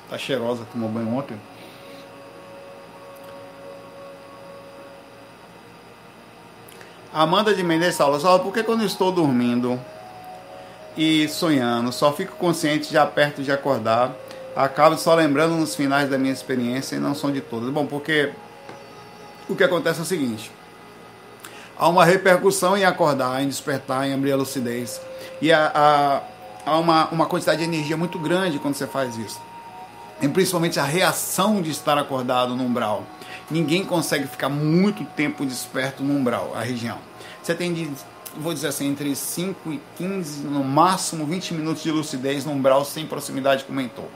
Tá 0.09 0.17
cheirosa, 0.17 0.65
tomou 0.73 0.89
banho 0.89 1.13
ontem. 1.17 1.37
Amanda 7.13 7.55
de 7.55 7.63
Mendes 7.65 7.97
só 7.97 8.39
por 8.39 8.53
que 8.53 8.63
quando 8.63 8.85
estou 8.85 9.11
dormindo 9.11 9.81
e 10.97 11.27
sonhando, 11.29 11.91
só 11.91 12.13
fico 12.13 12.37
consciente 12.37 12.93
já 12.93 13.07
perto 13.07 13.43
de 13.43 13.51
acordar, 13.51 14.13
acabo 14.55 14.97
só 14.97 15.15
lembrando 15.15 15.57
nos 15.57 15.75
finais 15.75 16.09
da 16.09 16.19
minha 16.19 16.33
experiência 16.33 16.97
e 16.97 16.99
não 16.99 17.15
são 17.15 17.33
de 17.33 17.41
todas. 17.41 17.71
Bom, 17.71 17.87
porque 17.87 18.33
o 19.49 19.57
que 19.57 19.65
acontece 19.65 19.99
é 19.99 20.03
o 20.03 20.07
seguinte, 20.07 20.53
há 21.77 21.89
uma 21.89 22.05
repercussão 22.05 22.77
em 22.77 22.85
acordar, 22.85 23.43
em 23.43 23.49
despertar, 23.49 24.07
em 24.07 24.13
abrir 24.13 24.33
a 24.33 24.37
lucidez, 24.37 25.01
e 25.41 25.51
há, 25.51 25.73
há, 25.75 26.23
há 26.71 26.79
uma, 26.79 27.09
uma 27.09 27.27
quantidade 27.27 27.59
de 27.59 27.65
energia 27.65 27.97
muito 27.97 28.19
grande 28.19 28.59
quando 28.59 28.75
você 28.75 28.87
faz 28.87 29.17
isso 29.17 29.41
e 30.21 30.29
principalmente 30.29 30.81
a 30.81 30.85
reação 30.85 31.61
de 31.61 31.71
estar 31.71 31.99
acordado 31.99 32.57
no 32.57 32.65
umbral. 32.65 33.05
Ninguém 33.51 33.85
consegue 33.85 34.27
ficar 34.27 34.49
muito 34.49 35.05
tempo 35.05 35.45
desperto 35.45 36.03
no 36.03 36.15
umbral, 36.15 36.53
a 36.55 36.63
região. 36.63 36.99
Você 37.43 37.55
tem 37.55 37.73
de, 37.73 37.91
vou 38.37 38.53
dizer 38.53 38.69
assim, 38.69 38.89
entre 38.89 39.15
5 39.15 39.73
e 39.73 39.81
15, 39.97 40.43
no 40.43 40.65
máximo 40.65 41.25
20 41.27 41.55
minutos 41.55 41.83
de 41.83 41.91
lucidez 41.91 42.45
no 42.45 42.53
umbral 42.53 42.85
sem 42.85 43.07
proximidade 43.07 43.65
com 43.65 43.73
o 43.73 43.77
mentor. 43.77 44.09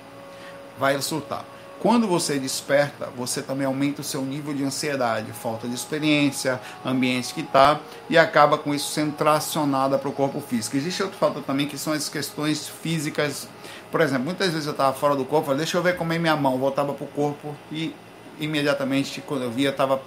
Vai 0.79 1.01
surtar. 1.01 1.45
Quando 1.81 2.07
você 2.07 2.39
desperta, 2.39 3.09
você 3.17 3.41
também 3.41 3.67
aumenta 3.67 4.03
o 4.03 4.05
seu 4.05 4.21
nível 4.21 4.53
de 4.53 4.63
ansiedade, 4.63 5.33
falta 5.33 5.67
de 5.67 5.75
experiência, 5.75 6.61
ambiente 6.85 7.33
que 7.33 7.41
está, 7.41 7.81
e 8.11 8.19
acaba 8.19 8.59
com 8.59 8.75
isso 8.75 8.93
sendo 8.93 9.13
tracionada 9.13 9.97
para 9.97 10.11
o 10.11 10.13
corpo 10.13 10.43
físico. 10.43 10.77
Existe 10.77 11.03
outro 11.03 11.17
fator 11.17 11.43
também 11.43 11.67
que 11.67 11.79
são 11.79 11.95
as 11.95 12.07
questões 12.07 12.69
físicas 12.69 13.49
por 13.91 14.01
exemplo, 14.01 14.25
muitas 14.25 14.53
vezes 14.53 14.67
eu 14.67 14.73
estava 14.73 14.97
fora 14.97 15.17
do 15.17 15.25
corpo, 15.25 15.47
falei, 15.47 15.59
deixa 15.59 15.77
eu 15.77 15.83
ver 15.83 15.97
como 15.97 16.13
é 16.13 16.19
minha 16.19 16.37
mão, 16.37 16.59
voltava 16.59 16.93
para 16.95 17.05
o 17.05 17.09
corpo 17.09 17.55
e 17.73 17.95
imediatamente, 18.39 19.21
quando 19.21 19.43
eu 19.43 19.51
via, 19.51 19.71
estava 19.71 20.01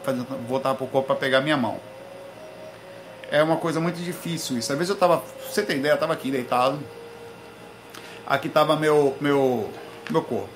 voltava 0.48 0.76
para 0.76 0.86
o 0.86 0.88
corpo 0.88 1.08
para 1.08 1.16
pegar 1.16 1.42
minha 1.42 1.58
mão. 1.58 1.80
É 3.30 3.42
uma 3.44 3.58
coisa 3.58 3.80
muito 3.80 3.98
difícil 3.98 4.58
isso. 4.58 4.72
Às 4.72 4.78
vezes 4.78 4.90
eu 4.90 4.96
estava, 4.96 5.24
você 5.50 5.64
tem 5.64 5.78
ideia, 5.78 5.94
eu 5.94 5.96
estava 5.96 6.14
aqui 6.14 6.32
deitado, 6.32 6.80
aqui 8.26 8.48
estava 8.48 8.76
meu, 8.76 9.16
meu, 9.20 9.70
meu 10.10 10.22
corpo. 10.22 10.50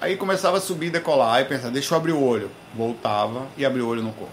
Aí 0.00 0.16
começava 0.16 0.58
a 0.58 0.60
subir 0.60 0.86
e 0.86 0.90
decolar, 0.90 1.36
aí 1.36 1.44
pensava, 1.44 1.72
deixa 1.72 1.94
eu 1.94 1.98
abrir 1.98 2.12
o 2.12 2.22
olho. 2.22 2.50
Voltava 2.74 3.46
e 3.56 3.64
abria 3.64 3.84
o 3.84 3.88
olho 3.88 4.02
no 4.02 4.12
corpo. 4.12 4.32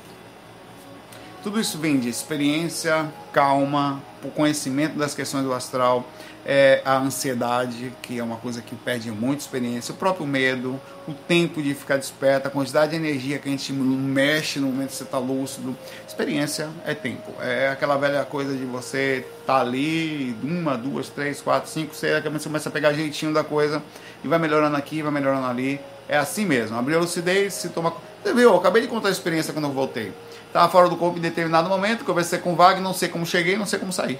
Tudo 1.42 1.60
isso 1.60 1.78
vem 1.78 2.00
de 2.00 2.10
experiência, 2.10 3.12
calma, 3.32 4.02
o 4.24 4.30
conhecimento 4.30 4.98
das 4.98 5.14
questões 5.14 5.44
do 5.44 5.54
astral, 5.54 6.06
é 6.46 6.82
a 6.84 6.98
ansiedade, 6.98 7.94
que 8.02 8.20
é 8.20 8.24
uma 8.24 8.36
coisa 8.36 8.62
que 8.62 8.76
perde 8.76 9.10
muita 9.12 9.41
experiência, 9.41 9.94
o 9.94 9.98
próprio 9.98 10.26
medo, 10.28 10.80
o 11.08 11.14
tempo 11.14 11.62
de 11.62 11.74
ficar 11.74 11.98
desperto, 11.98 12.48
a 12.48 12.52
quantidade 12.52 12.91
de 12.91 12.98
energia 12.98 13.39
que 13.39 13.48
a 13.48 13.52
gente 13.52 13.72
mexe 13.72 14.60
no 14.60 14.68
momento 14.68 14.89
que 14.89 14.96
você 14.96 15.04
está 15.04 15.18
lúcido. 15.18 15.76
Experiência 16.08 16.70
é 16.86 16.94
tempo. 16.94 17.32
É 17.41 17.70
aquela 17.70 17.98
velha 17.98 18.24
coisa 18.26 18.56
de 18.56 18.66
você 18.66 19.26
estar 19.41 19.56
tá 19.56 19.62
ali, 19.62 20.36
uma, 20.44 20.78
duas, 20.78 21.10
três, 21.10 21.41
quatro, 21.41 21.70
cinco, 21.70 21.96
seis, 21.96 22.24
você 22.24 22.48
começa 22.48 22.70
a 22.70 22.72
pegar 22.72 22.94
jeitinho 22.94 23.34
da 23.34 23.44
coisa 23.44 23.82
e 24.24 24.28
vai 24.28 24.39
melhorando 24.39 24.76
aqui, 24.76 25.02
vai 25.02 25.12
melhorando 25.12 25.48
ali. 25.48 25.80
É 26.08 26.18
assim 26.18 26.46
mesmo. 26.46 26.78
Abrir 26.78 26.96
a 26.96 27.00
lucidez, 27.00 27.54
se 27.54 27.70
toma. 27.70 27.94
Você 28.22 28.34
viu? 28.34 28.50
Eu 28.50 28.58
acabei 28.58 28.82
de 28.82 28.88
contar 28.89 29.08
a 29.08 29.12
experiência 29.12 29.54
quando 29.54 29.66
eu 29.66 29.72
voltei. 29.72 30.12
Estava 30.48 30.70
fora 30.70 30.89
do 30.89 30.98
corpo 30.98 31.18
em 31.18 31.22
determinado 31.22 31.68
momento, 31.70 32.06
conversei 32.06 32.38
com 32.39 32.54
o 32.54 32.56
Wagner, 32.56 32.84
não 32.84 32.94
sei 32.94 33.10
como 33.10 33.26
cheguei, 33.26 33.58
não 33.58 33.66
sei 33.66 33.80
como 33.80 33.91
sair 33.91 34.20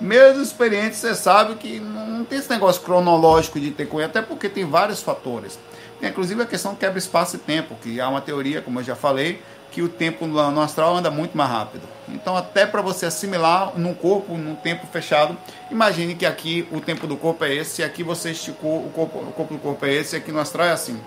mesmo 0.00 0.42
experiente, 0.42 0.96
você 0.96 1.14
sabe 1.14 1.54
que 1.56 1.78
não 1.78 2.24
tem 2.24 2.38
esse 2.38 2.50
negócio 2.50 2.82
cronológico 2.82 3.60
de 3.60 3.70
ter 3.70 3.86
cunha, 3.86 4.06
até 4.06 4.22
porque 4.22 4.48
tem 4.48 4.64
vários 4.64 5.02
fatores. 5.02 5.58
Tem 6.00 6.08
inclusive 6.08 6.42
a 6.42 6.46
questão 6.46 6.74
quebra 6.74 6.98
espaço 6.98 7.36
e 7.36 7.38
tempo, 7.38 7.76
que 7.82 8.00
há 8.00 8.08
uma 8.08 8.20
teoria, 8.20 8.62
como 8.62 8.80
eu 8.80 8.84
já 8.84 8.96
falei, 8.96 9.42
que 9.70 9.82
o 9.82 9.88
tempo 9.88 10.26
no 10.26 10.60
astral 10.60 10.96
anda 10.96 11.10
muito 11.10 11.36
mais 11.36 11.50
rápido. 11.50 11.82
Então, 12.08 12.36
até 12.36 12.66
para 12.66 12.82
você 12.82 13.06
assimilar 13.06 13.72
num 13.76 13.94
corpo, 13.94 14.36
num 14.36 14.56
tempo 14.56 14.86
fechado, 14.86 15.36
imagine 15.70 16.14
que 16.14 16.26
aqui 16.26 16.66
o 16.72 16.80
tempo 16.80 17.06
do 17.06 17.16
corpo 17.16 17.44
é 17.44 17.54
esse, 17.54 17.82
e 17.82 17.84
aqui 17.84 18.02
você 18.02 18.30
esticou, 18.30 18.78
o 18.78 18.90
corpo, 18.90 19.18
o 19.18 19.32
corpo 19.32 19.54
do 19.54 19.60
corpo 19.60 19.86
é 19.86 19.92
esse, 19.92 20.16
e 20.16 20.18
aqui 20.18 20.32
no 20.32 20.40
astral 20.40 20.66
é 20.66 20.72
assim 20.72 21.00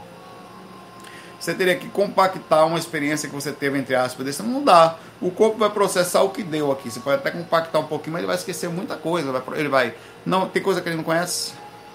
você 1.43 1.53
teria 1.53 1.75
que 1.75 1.89
compactar 1.89 2.65
uma 2.65 2.79
experiência 2.79 3.27
que 3.27 3.35
você 3.35 3.51
teve, 3.51 3.77
entre 3.77 3.93
aspas, 3.93 4.25
desse. 4.25 4.41
Não 4.41 4.63
dá. 4.63 4.95
O 5.19 5.29
corpo 5.29 5.57
vai 5.57 5.69
processar 5.69 6.21
o 6.21 6.29
que 6.29 6.41
deu 6.41 6.71
aqui. 6.71 6.89
Você 6.89 7.01
pode 7.01 7.17
até 7.17 7.31
compactar 7.31 7.81
um 7.81 7.85
pouquinho, 7.85 8.13
mas 8.13 8.21
ele 8.21 8.27
vai 8.27 8.37
esquecer 8.37 8.69
muita 8.69 8.95
coisa. 8.95 9.43
Ele 9.55 9.67
vai. 9.67 9.93
Não, 10.25 10.47
tem 10.47 10.63
coisa 10.63 10.79
que 10.79 10.87
ele 10.87 10.95
não 10.95 11.03
conhece, 11.03 11.51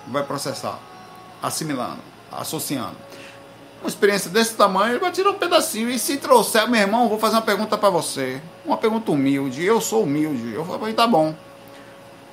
vai 0.09 0.23
processar, 0.23 0.79
assimilando, 1.43 1.97
associando. 2.31 2.95
Uma 3.81 3.89
experiência 3.89 4.31
desse 4.31 4.53
tamanho, 4.53 4.93
ele 4.93 4.99
vai 4.99 5.13
tirar 5.13 5.31
um 5.31 5.39
pedacinho. 5.39 5.89
E 5.89 5.99
se 5.99 6.19
trouxer, 6.19 6.69
meu 6.69 6.83
irmão, 6.83 7.09
vou 7.09 7.19
fazer 7.19 7.37
uma 7.37 7.43
pergunta 7.43 7.79
para 7.79 7.89
você. 7.89 8.43
Uma 8.67 8.77
pergunta 8.77 9.11
humilde. 9.11 9.65
Eu 9.65 9.81
sou 9.81 10.03
humilde. 10.03 10.53
Eu 10.53 10.63
falei, 10.63 10.93
tá 10.93 11.07
bom. 11.07 11.35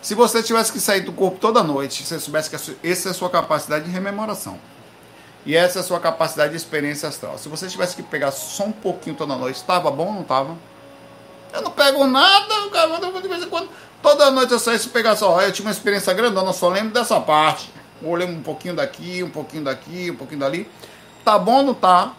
Se 0.01 0.13
você 0.15 0.43
tivesse 0.43 0.69
que 0.69 0.81
sair 0.81 0.99
do 0.99 1.13
corpo 1.13 1.37
toda 1.39 1.63
noite, 1.63 2.03
se 2.03 2.09
você 2.09 2.19
soubesse 2.19 2.49
que 2.49 2.89
essa 2.89 3.07
é 3.07 3.11
a 3.11 3.13
sua 3.13 3.29
capacidade 3.29 3.85
de 3.85 3.91
rememoração 3.91 4.59
e 5.45 5.55
essa 5.55 5.79
é 5.79 5.81
a 5.81 5.83
sua 5.83 5.99
capacidade 5.99 6.51
de 6.51 6.57
experiência 6.57 7.07
astral. 7.07 7.37
Se 7.37 7.47
você 7.47 7.67
tivesse 7.67 7.95
que 7.95 8.01
pegar 8.01 8.31
só 8.31 8.63
um 8.63 8.71
pouquinho 8.71 9.15
toda 9.15 9.35
noite, 9.35 9.57
estava 9.57 9.91
bom 9.91 10.07
ou 10.07 10.13
não 10.13 10.21
estava? 10.21 10.57
Eu 11.53 11.61
não 11.61 11.71
pego 11.71 12.05
nada, 12.07 12.69
cara, 12.71 12.97
de 13.21 13.27
vez 13.27 13.43
em 13.43 13.49
quando. 13.49 13.69
Toda 14.01 14.31
noite 14.31 14.51
eu 14.51 14.59
saio 14.59 14.79
se 14.79 14.89
pegar 14.89 15.15
só. 15.15 15.39
Eu 15.41 15.51
tinha 15.51 15.65
uma 15.65 15.71
experiência 15.71 16.13
grandona, 16.13 16.51
só 16.51 16.67
lembro 16.69 16.93
dessa 16.93 17.19
parte. 17.19 17.71
Olhei 18.03 18.27
um 18.27 18.41
pouquinho 18.41 18.75
daqui, 18.75 19.23
um 19.23 19.29
pouquinho 19.29 19.63
daqui, 19.63 20.09
um 20.11 20.15
pouquinho 20.15 20.39
dali. 20.39 20.69
Tá 21.23 21.37
bom 21.37 21.57
ou 21.57 21.63
não 21.63 21.73
tá? 21.75 22.13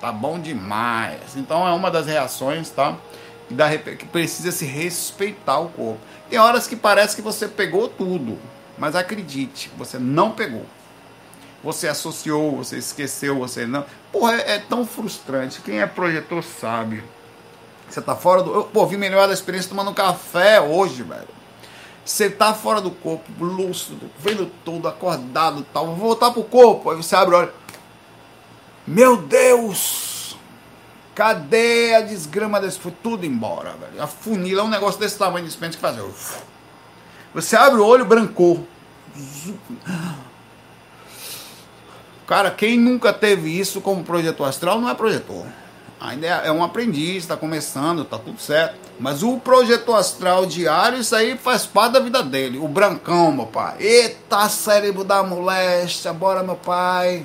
Tá 0.00 0.10
bom 0.10 0.38
demais. 0.38 1.36
Então 1.36 1.66
é 1.66 1.72
uma 1.72 1.90
das 1.90 2.06
reações, 2.06 2.70
tá? 2.70 2.96
Que 3.98 4.06
precisa 4.06 4.50
se 4.50 4.64
respeitar 4.64 5.60
o 5.60 5.68
corpo. 5.68 6.00
Tem 6.28 6.38
horas 6.38 6.66
que 6.66 6.74
parece 6.74 7.14
que 7.14 7.22
você 7.22 7.46
pegou 7.46 7.88
tudo. 7.88 8.38
Mas 8.76 8.96
acredite, 8.96 9.70
você 9.76 9.98
não 9.98 10.32
pegou 10.32 10.66
você 11.62 11.88
associou, 11.88 12.56
você 12.56 12.76
esqueceu, 12.76 13.38
você 13.38 13.66
não. 13.66 13.84
Porra, 14.10 14.34
é, 14.34 14.56
é 14.56 14.58
tão 14.58 14.86
frustrante. 14.86 15.60
Quem 15.60 15.80
é 15.80 15.86
projetor 15.86 16.42
sabe. 16.42 17.04
Você 17.88 18.00
tá 18.00 18.16
fora 18.16 18.42
do. 18.42 18.52
Eu, 18.52 18.64
pô, 18.64 18.86
vi 18.86 18.96
melhor 18.96 19.28
da 19.28 19.34
experiência 19.34 19.68
tomando 19.68 19.94
café 19.94 20.60
hoje, 20.60 21.02
velho. 21.02 21.28
Você 22.04 22.28
tá 22.28 22.52
fora 22.52 22.80
do 22.80 22.90
corpo, 22.90 23.30
lúcido, 23.38 24.10
vendo 24.18 24.50
tudo, 24.64 24.88
acordado 24.88 25.64
tal. 25.72 25.86
Vou 25.86 25.96
voltar 25.96 26.32
pro 26.32 26.42
corpo. 26.42 26.90
Aí 26.90 26.96
você 26.96 27.14
abre 27.14 27.34
olha. 27.34 27.54
Meu 28.84 29.16
Deus! 29.16 30.36
Cadê 31.14 31.94
a 31.94 32.00
desgrama 32.00 32.60
desse? 32.60 32.78
Foi 32.78 32.90
tudo 32.90 33.24
embora, 33.24 33.74
velho. 33.74 34.02
A 34.02 34.06
funila 34.06 34.62
é 34.62 34.64
um 34.64 34.68
negócio 34.68 34.98
desse 34.98 35.16
tamanho 35.16 35.44
de 35.44 35.50
experiência 35.50 35.78
que 35.78 35.82
faz. 35.82 36.42
Você 37.34 37.54
abre 37.54 37.78
o 37.78 37.86
olho, 37.86 38.04
brancou. 38.04 38.66
Cara, 42.26 42.50
quem 42.50 42.78
nunca 42.78 43.12
teve 43.12 43.50
isso 43.58 43.80
como 43.80 44.04
projetor 44.04 44.48
astral 44.48 44.80
não 44.80 44.88
é 44.88 44.94
projetor. 44.94 45.44
Ainda 46.00 46.26
é, 46.26 46.48
é 46.48 46.52
um 46.52 46.64
aprendiz, 46.64 47.18
está 47.22 47.36
começando, 47.36 48.04
tá 48.04 48.18
tudo 48.18 48.40
certo. 48.40 48.74
Mas 48.98 49.22
o 49.22 49.38
projetor 49.38 49.96
astral 49.96 50.46
diário, 50.46 50.98
isso 50.98 51.14
aí 51.14 51.36
faz 51.36 51.64
parte 51.64 51.92
da 51.92 52.00
vida 52.00 52.22
dele. 52.22 52.58
O 52.58 52.66
brancão, 52.66 53.30
meu 53.30 53.46
pai. 53.46 53.76
Eita, 53.78 54.48
cérebro 54.48 55.04
da 55.04 55.22
moléstia, 55.22 56.12
bora, 56.12 56.42
meu 56.42 56.56
pai. 56.56 57.24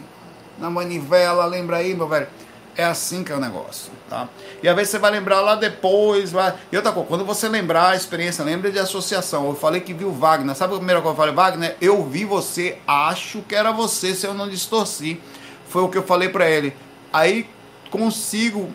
Na 0.59 0.69
manivela, 0.69 1.45
lembra 1.45 1.77
aí, 1.77 1.95
meu 1.95 2.07
velho. 2.07 2.27
É 2.75 2.83
assim 2.83 3.23
que 3.23 3.31
é 3.31 3.35
o 3.35 3.39
negócio, 3.39 3.91
tá? 4.09 4.27
E 4.61 4.67
às 4.67 4.75
vezes 4.75 4.91
você 4.91 4.99
vai 4.99 5.11
lembrar 5.11 5.41
lá 5.41 5.55
depois, 5.55 6.31
vai... 6.31 6.53
E 6.71 6.75
outra 6.75 6.91
coisa, 6.91 7.07
quando 7.07 7.25
você 7.25 7.47
lembrar 7.47 7.89
a 7.89 7.95
experiência, 7.95 8.43
lembra 8.43 8.71
de 8.71 8.79
associação. 8.79 9.47
Eu 9.47 9.55
falei 9.55 9.81
que 9.81 9.93
viu 9.93 10.11
Wagner. 10.11 10.55
Sabe 10.55 10.73
a 10.73 10.77
primeira 10.77 11.01
coisa 11.01 11.15
que 11.15 11.21
eu 11.21 11.25
falei? 11.25 11.35
Wagner, 11.35 11.77
eu 11.81 12.03
vi 12.03 12.25
você, 12.25 12.77
acho 12.87 13.41
que 13.41 13.55
era 13.55 13.71
você, 13.71 14.13
se 14.13 14.25
eu 14.25 14.33
não 14.33 14.49
distorci. 14.49 15.21
Foi 15.69 15.81
o 15.81 15.89
que 15.89 15.97
eu 15.97 16.03
falei 16.03 16.29
para 16.29 16.49
ele. 16.49 16.75
Aí 17.11 17.49
consigo 17.89 18.69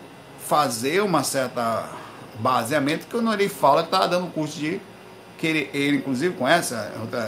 fazer 0.47 1.01
uma 1.01 1.23
certa 1.23 1.89
baseamento 2.39 3.07
que 3.07 3.15
o 3.15 3.21
Nori 3.21 3.47
fala 3.47 3.83
que 3.83 3.89
tá 3.89 4.07
dando 4.07 4.27
curso 4.27 4.57
de 4.57 4.81
que 5.37 5.47
ele, 5.47 5.69
ele 5.73 5.97
inclusive 5.97 6.35
conhece 6.35 6.73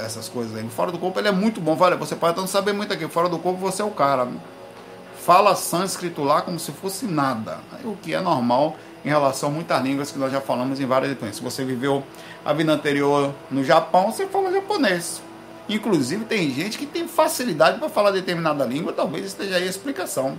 essas 0.06 0.30
coisas 0.30 0.56
aí. 0.56 0.68
Fora 0.70 0.92
do 0.92 0.98
corpo 0.98 1.20
ele 1.20 1.28
é 1.28 1.32
muito 1.32 1.60
bom. 1.60 1.78
Olha, 1.80 1.96
você 1.96 2.16
pode 2.16 2.38
não 2.38 2.48
saber 2.48 2.74
muito 2.74 2.94
aqui. 2.94 3.08
Fora 3.08 3.28
do 3.28 3.38
corpo 3.38 3.60
você 3.60 3.82
é 3.82 3.86
o 3.86 3.92
cara. 3.92 4.28
Fala 5.26 5.56
sânscrito 5.56 6.24
lá 6.24 6.44
como 6.44 6.60
se 6.60 6.72
fosse 6.72 7.08
nada. 7.08 7.58
O 7.84 7.96
que 7.96 8.14
é 8.14 8.22
normal 8.22 8.78
em 9.04 9.10
relação 9.10 9.50
a 9.50 9.52
muitas 9.52 9.82
línguas 9.82 10.12
que 10.12 10.20
nós 10.20 10.32
já 10.32 10.40
falamos 10.40 10.80
em 10.80 10.86
várias 10.86 11.18
Se 11.36 11.42
você 11.42 11.66
viveu 11.66 12.04
a 12.46 12.54
vida 12.54 12.72
anterior 12.72 13.34
no 13.50 13.64
Japão, 13.64 14.12
você 14.12 14.28
fala 14.28 14.52
japonês. 14.52 15.24
Inclusive 15.68 16.26
tem 16.26 16.52
gente 16.52 16.78
que 16.78 16.86
tem 16.86 17.08
facilidade 17.08 17.80
para 17.80 17.90
falar 17.90 18.12
determinada 18.12 18.64
língua, 18.66 18.94
talvez 18.94 19.26
esteja 19.26 19.56
aí 19.56 19.64
a 19.64 19.66
explicação 19.66 20.38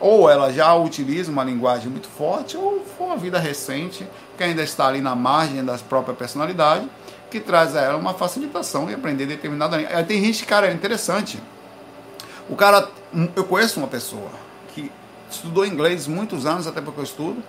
ou 0.00 0.30
ela 0.30 0.52
já 0.52 0.72
utiliza 0.76 1.28
uma 1.28 1.42
linguagem 1.42 1.90
muito 1.90 2.06
forte, 2.08 2.56
ou 2.56 2.84
foi 2.96 3.08
uma 3.08 3.16
vida 3.16 3.36
recente, 3.36 4.06
que 4.36 4.44
ainda 4.44 4.62
está 4.62 4.86
ali 4.86 5.00
na 5.00 5.16
margem 5.16 5.64
da 5.64 5.76
própria 5.76 6.14
personalidade, 6.14 6.88
que 7.28 7.40
traz 7.40 7.74
a 7.74 7.80
ela 7.80 7.98
uma 7.98 8.14
facilitação 8.14 8.86
de 8.86 8.94
aprender 8.94 9.26
determinada 9.26 9.76
língua. 9.76 10.04
Tem 10.04 10.24
gente, 10.24 10.46
cara, 10.46 10.68
é 10.68 10.72
interessante. 10.72 11.42
O 12.48 12.56
cara, 12.56 12.88
eu 13.36 13.44
conheço 13.44 13.78
uma 13.78 13.88
pessoa 13.88 14.30
que 14.74 14.90
estudou 15.30 15.66
inglês 15.66 16.06
muitos 16.06 16.46
anos, 16.46 16.66
até 16.66 16.80
porque 16.80 17.00
eu 17.00 17.04
estudo, 17.04 17.42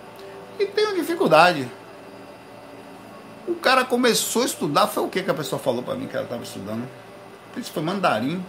e 0.58 0.66
tem 0.66 0.86
uma 0.86 0.94
dificuldade. 0.94 1.70
O 3.48 3.54
cara 3.54 3.84
começou 3.84 4.42
a 4.42 4.46
estudar, 4.46 4.86
foi 4.86 5.02
o 5.02 5.08
que, 5.08 5.22
que 5.22 5.30
a 5.30 5.34
pessoa 5.34 5.60
falou 5.60 5.82
para 5.82 5.94
mim 5.94 6.06
que 6.06 6.14
ela 6.14 6.24
estava 6.24 6.42
estudando? 6.42 6.86
Isso 7.56 7.72
foi 7.72 7.82
mandarim 7.82 8.44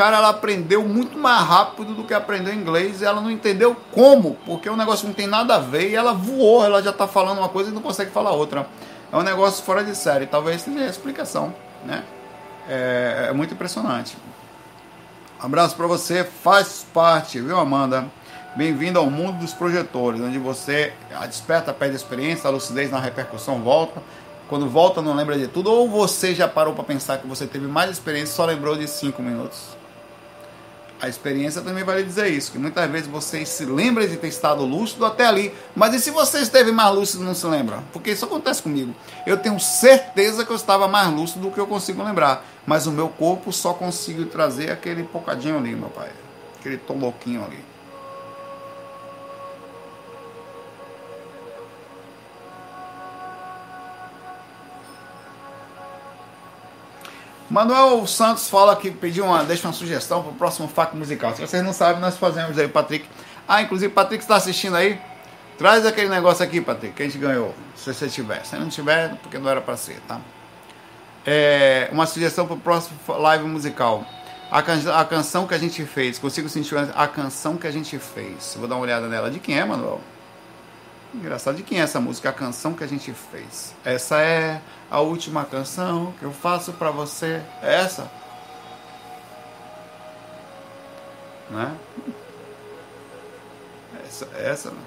cara 0.00 0.16
ela 0.16 0.30
aprendeu 0.30 0.82
muito 0.82 1.18
mais 1.18 1.46
rápido 1.46 1.92
do 1.92 2.04
que 2.04 2.14
aprendeu 2.14 2.54
inglês 2.54 3.02
e 3.02 3.04
ela 3.04 3.20
não 3.20 3.30
entendeu 3.30 3.76
como, 3.92 4.34
porque 4.46 4.66
o 4.66 4.74
negócio 4.74 5.06
não 5.06 5.12
tem 5.12 5.26
nada 5.26 5.56
a 5.56 5.58
ver 5.58 5.90
e 5.90 5.94
ela 5.94 6.14
voou, 6.14 6.64
ela 6.64 6.82
já 6.82 6.88
está 6.88 7.06
falando 7.06 7.36
uma 7.36 7.50
coisa 7.50 7.68
e 7.68 7.74
não 7.74 7.82
consegue 7.82 8.10
falar 8.10 8.30
outra. 8.30 8.66
É 9.12 9.16
um 9.18 9.22
negócio 9.22 9.62
fora 9.62 9.84
de 9.84 9.94
série, 9.94 10.24
talvez 10.24 10.62
seja 10.62 10.80
a 10.80 10.86
explicação, 10.86 11.54
né? 11.84 12.02
É, 12.66 13.26
é 13.28 13.32
muito 13.34 13.52
impressionante. 13.52 14.16
Abraço 15.42 15.74
para 15.74 15.86
você, 15.86 16.22
faz 16.22 16.86
parte, 16.92 17.40
viu 17.40 17.58
Amanda? 17.58 18.04
Bem-vindo 18.54 18.98
ao 18.98 19.10
mundo 19.10 19.38
dos 19.38 19.54
projetores, 19.54 20.20
onde 20.20 20.38
você 20.38 20.92
desperta, 21.22 21.72
perde 21.72 21.96
experiência, 21.96 22.46
a 22.46 22.50
lucidez 22.50 22.90
na 22.90 23.00
repercussão 23.00 23.62
volta. 23.62 24.02
Quando 24.50 24.68
volta, 24.68 25.00
não 25.00 25.14
lembra 25.14 25.38
de 25.38 25.48
tudo, 25.48 25.72
ou 25.72 25.88
você 25.88 26.34
já 26.34 26.46
parou 26.46 26.74
para 26.74 26.84
pensar 26.84 27.16
que 27.16 27.26
você 27.26 27.46
teve 27.46 27.66
mais 27.66 27.90
experiência 27.90 28.32
e 28.32 28.36
só 28.36 28.44
lembrou 28.44 28.76
de 28.76 28.86
5 28.86 29.22
minutos. 29.22 29.79
A 31.02 31.08
experiência 31.08 31.62
também 31.62 31.82
vai 31.82 31.98
lhe 31.98 32.04
dizer 32.04 32.28
isso, 32.28 32.52
que 32.52 32.58
muitas 32.58 32.90
vezes 32.90 33.06
você 33.06 33.46
se 33.46 33.64
lembra 33.64 34.06
de 34.06 34.18
ter 34.18 34.28
estado 34.28 34.62
lúcido 34.64 35.06
até 35.06 35.24
ali, 35.24 35.54
mas 35.74 35.94
e 35.94 35.98
se 36.00 36.10
você 36.10 36.40
esteve 36.40 36.70
mais 36.72 36.94
lúcido 36.94 37.22
e 37.22 37.26
não 37.26 37.34
se 37.34 37.46
lembra? 37.46 37.82
Porque 37.90 38.10
isso 38.10 38.26
acontece 38.26 38.62
comigo. 38.62 38.94
Eu 39.26 39.38
tenho 39.38 39.58
certeza 39.58 40.44
que 40.44 40.52
eu 40.52 40.56
estava 40.56 40.86
mais 40.86 41.10
lúcido 41.10 41.48
do 41.48 41.50
que 41.50 41.58
eu 41.58 41.66
consigo 41.66 42.02
lembrar, 42.02 42.44
mas 42.66 42.86
o 42.86 42.92
meu 42.92 43.08
corpo 43.08 43.50
só 43.50 43.72
consigo 43.72 44.26
trazer 44.26 44.70
aquele 44.70 45.02
pocadinho 45.04 45.56
ali, 45.56 45.74
meu 45.74 45.88
pai. 45.88 46.10
Aquele 46.58 46.76
toloquinho 46.76 47.42
ali. 47.44 47.69
Manuel 57.50 58.06
Santos 58.06 58.48
fala 58.48 58.76
que 58.76 58.92
pediu 58.92 59.24
uma, 59.24 59.42
deixa 59.42 59.66
uma 59.66 59.74
sugestão 59.74 60.22
para 60.22 60.30
o 60.30 60.34
próximo 60.36 60.68
faco 60.68 60.96
musical. 60.96 61.34
Se 61.34 61.40
vocês 61.40 61.64
não 61.64 61.72
sabem, 61.72 62.00
nós 62.00 62.16
fazemos 62.16 62.56
aí, 62.56 62.68
Patrick. 62.68 63.04
Ah, 63.48 63.60
inclusive, 63.60 63.92
Patrick 63.92 64.22
está 64.22 64.36
assistindo 64.36 64.76
aí. 64.76 65.00
Traz 65.58 65.84
aquele 65.84 66.08
negócio 66.08 66.44
aqui, 66.44 66.60
Patrick, 66.60 66.94
que 66.94 67.02
a 67.02 67.06
gente 67.06 67.18
ganhou. 67.18 67.52
Se 67.74 67.92
você 67.92 68.08
tiver. 68.08 68.44
Se 68.46 68.54
não 68.54 68.68
tiver, 68.68 69.16
porque 69.16 69.36
não 69.36 69.50
era 69.50 69.60
para 69.60 69.76
ser, 69.76 69.98
tá? 70.06 70.20
É, 71.26 71.88
uma 71.90 72.06
sugestão 72.06 72.46
para 72.46 72.54
o 72.54 72.60
próximo 72.60 72.96
live 73.08 73.44
musical. 73.44 74.06
A, 74.48 74.62
can 74.62 74.78
a, 74.94 75.04
canção 75.04 75.46
que 75.46 75.54
a 75.54 75.58
gente 75.58 75.84
fez, 75.84 76.18
consigo 76.18 76.48
sentir 76.48 76.76
a 76.78 77.08
canção 77.08 77.56
que 77.56 77.66
a 77.66 77.70
gente 77.72 77.98
fez. 77.98 78.54
Vou 78.58 78.68
dar 78.68 78.76
uma 78.76 78.82
olhada 78.82 79.08
nela. 79.08 79.28
De 79.28 79.40
quem 79.40 79.58
é, 79.58 79.64
Manuel? 79.64 80.00
Engraçado, 81.12 81.56
de 81.56 81.62
quem 81.62 81.80
é 81.80 81.82
essa 81.82 82.00
música? 82.00 82.28
A 82.28 82.32
canção 82.32 82.72
que 82.72 82.84
a 82.84 82.86
gente 82.86 83.12
fez. 83.12 83.74
Essa 83.84 84.20
é 84.20 84.62
a 84.90 85.00
última 85.00 85.44
canção 85.44 86.12
que 86.18 86.24
eu 86.24 86.32
faço 86.32 86.72
para 86.72 86.90
você. 86.90 87.42
É 87.62 87.80
essa? 87.80 88.10
Né? 91.50 91.76
Essa, 94.06 94.28
essa, 94.36 94.70
né? 94.70 94.80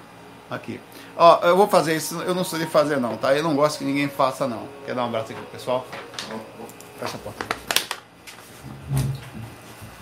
Aqui. 0.50 0.80
Ó, 1.16 1.40
eu 1.42 1.56
vou 1.56 1.68
fazer 1.68 1.94
isso, 1.96 2.20
eu 2.22 2.34
não 2.34 2.44
sou 2.44 2.58
de 2.58 2.66
fazer 2.66 2.98
não, 2.98 3.16
tá? 3.16 3.34
Eu 3.34 3.42
não 3.42 3.54
gosto 3.54 3.78
que 3.78 3.84
ninguém 3.84 4.08
faça 4.08 4.46
não. 4.46 4.66
Quer 4.86 4.94
dar 4.94 5.04
um 5.04 5.08
abraço 5.08 5.32
aqui 5.32 5.40
pro 5.40 5.50
pessoal? 5.50 5.86
Fecha 6.98 7.16
a 7.16 7.20
porta. 7.20 7.44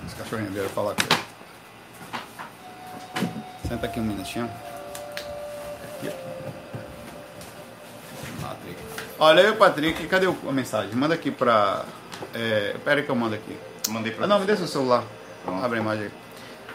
Esse 0.06 0.14
cachorrinho 0.16 0.52
veio 0.52 0.68
falar 0.68 0.94
com 0.94 1.02
ele. 1.02 1.22
Senta 3.68 3.86
aqui 3.86 3.98
um 3.98 4.04
minutinho. 4.04 4.50
Patrick. 8.40 8.76
Olha 9.18 9.42
aí 9.42 9.50
o 9.50 9.56
Patrick, 9.56 10.06
cadê 10.06 10.26
a 10.26 10.52
mensagem? 10.52 10.94
Manda 10.94 11.14
aqui 11.14 11.30
pra. 11.30 11.84
É, 12.34 12.76
pera 12.84 13.02
que 13.02 13.10
eu 13.10 13.14
mando 13.14 13.34
aqui. 13.34 13.56
Mandei 13.88 14.12
pra 14.12 14.24
ah, 14.24 14.28
Não, 14.28 14.40
me 14.40 14.46
deixa 14.46 14.64
o 14.64 14.68
celular. 14.68 15.04
Pronto. 15.44 15.64
Abre 15.64 15.78
a 15.78 15.82
imagem 15.82 16.04
aí. 16.04 16.10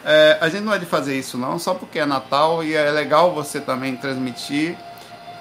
É, 0.04 0.38
a 0.40 0.48
gente 0.48 0.62
não 0.62 0.72
é 0.72 0.78
de 0.78 0.86
fazer 0.86 1.18
isso 1.18 1.36
não, 1.36 1.58
só 1.58 1.74
porque 1.74 1.98
é 1.98 2.06
Natal 2.06 2.62
e 2.62 2.74
é 2.74 2.90
legal 2.90 3.34
você 3.34 3.60
também 3.60 3.96
transmitir 3.96 4.76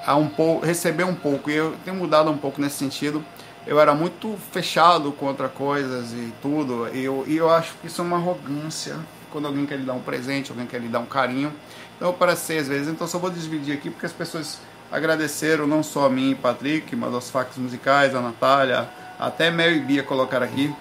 a 0.06 0.16
um 0.16 0.28
pouco, 0.28 0.66
receber 0.66 1.04
um 1.04 1.16
pouco. 1.16 1.50
E 1.50 1.56
eu 1.56 1.76
tenho 1.84 1.96
mudado 1.96 2.30
um 2.32 2.38
pouco 2.38 2.60
nesse 2.62 2.78
sentido. 2.78 3.24
Eu 3.66 3.80
era 3.80 3.94
muito 3.94 4.38
fechado 4.52 5.12
contra 5.12 5.50
coisas 5.50 6.14
e 6.14 6.34
tudo. 6.42 6.90
E 6.94 7.04
eu, 7.04 7.26
e 7.28 7.38
eu 7.38 7.50
acho 7.50 7.74
que 7.76 7.88
isso 7.88 8.02
é 8.02 8.06
uma 8.06 8.18
arrogância. 8.18 8.98
Quando 9.32 9.46
alguém 9.46 9.66
quer 9.66 9.78
lhe 9.78 9.86
dar 9.86 9.94
um 9.94 10.02
presente, 10.02 10.52
alguém 10.52 10.66
quer 10.66 10.80
lhe 10.80 10.88
dar 10.88 11.00
um 11.00 11.06
carinho. 11.06 11.54
Então, 11.96 12.14
para 12.14 12.36
ser 12.36 12.60
às 12.60 12.68
vezes, 12.68 12.88
então 12.88 13.08
só 13.08 13.18
vou 13.18 13.30
dividir 13.30 13.74
aqui 13.74 13.90
porque 13.90 14.06
as 14.06 14.14
pessoas 14.14 14.60
agradeceram 14.92 15.68
não 15.68 15.84
só 15.84 16.06
a 16.06 16.10
mim 16.10 16.32
e 16.32 16.36
Patrick, 16.36 16.96
mas 16.96 17.14
aos 17.14 17.30
factos 17.30 17.58
musicais, 17.58 18.16
a 18.16 18.22
Natália, 18.22 18.88
até 19.20 19.50
Mel 19.52 19.72
e 19.72 19.80
Bia 19.80 20.04
colocaram 20.04 20.46
aqui, 20.46 20.74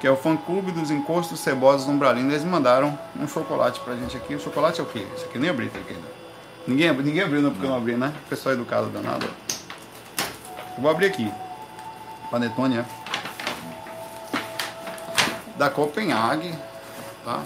que 0.00 0.06
é 0.06 0.10
o 0.10 0.16
fã 0.16 0.36
clube 0.36 0.72
dos 0.72 0.90
encostos 0.90 1.40
cebosos 1.40 1.86
no 1.86 1.92
Umbralino. 1.92 2.30
Eles 2.30 2.44
mandaram 2.44 2.98
um 3.18 3.28
chocolate 3.28 3.80
pra 3.80 3.94
gente 3.94 4.16
aqui. 4.16 4.34
O 4.34 4.40
chocolate 4.40 4.80
é 4.80 4.82
o 4.82 4.86
quê? 4.86 5.06
Isso 5.16 5.26
aqui 5.26 5.38
nem 5.38 5.50
abri 5.50 5.66
aqui 5.66 5.94
ainda. 5.94 6.08
Ninguém, 6.66 6.92
ninguém 6.92 7.22
abriu, 7.22 7.40
não, 7.40 7.50
porque 7.50 7.66
eu 7.66 7.70
não 7.70 7.76
abri, 7.76 7.96
né? 7.96 8.12
Pessoal 8.28 8.54
educado 8.54 8.88
danado. 8.88 9.26
Eu 10.76 10.82
vou 10.82 10.90
abrir 10.90 11.06
aqui. 11.06 11.32
Panetone, 12.30 12.76
né? 12.76 12.86
Da 15.56 15.70
Copenhague, 15.70 16.54
tá? 17.24 17.42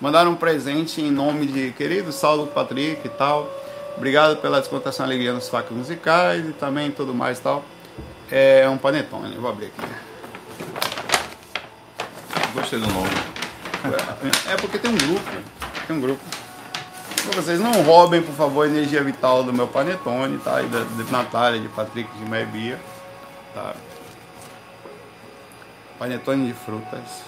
Mandaram 0.00 0.30
um 0.30 0.36
presente 0.36 1.00
em 1.00 1.10
nome 1.10 1.46
de 1.46 1.72
querido 1.72 2.12
Saulo 2.12 2.46
Patrick 2.46 3.04
e 3.04 3.10
tal. 3.10 3.50
Obrigado 3.96 4.36
pela 4.36 4.60
descontação 4.60 5.04
e 5.04 5.08
alegria 5.08 5.32
nos 5.32 5.48
facos 5.48 5.76
musicais 5.76 6.48
e 6.48 6.52
também 6.52 6.90
tudo 6.92 7.12
mais 7.12 7.38
e 7.38 7.42
tal. 7.42 7.64
É 8.30 8.68
um 8.68 8.78
panetone, 8.78 9.34
vou 9.36 9.50
abrir 9.50 9.66
aqui. 9.66 10.08
Gostei 12.54 12.78
do 12.78 12.86
nome. 12.86 13.10
É, 14.48 14.52
é 14.52 14.56
porque 14.56 14.78
tem 14.78 14.90
um 14.90 14.96
grupo. 14.96 15.30
Tem 15.86 15.96
um 15.96 16.00
grupo. 16.00 16.22
Vocês 17.34 17.58
não 17.58 17.72
roubem, 17.82 18.22
por 18.22 18.34
favor, 18.34 18.66
a 18.66 18.68
energia 18.68 19.02
vital 19.02 19.42
do 19.42 19.52
meu 19.52 19.66
panetone, 19.66 20.38
tá? 20.38 20.62
E 20.62 20.66
da, 20.66 20.80
de 20.80 21.12
Natália, 21.12 21.60
de 21.60 21.68
Patrick, 21.68 22.08
de 22.16 22.24
Maibia. 22.24 22.80
Tá? 23.54 23.74
Panetone 25.98 26.46
de 26.46 26.54
frutas. 26.54 27.27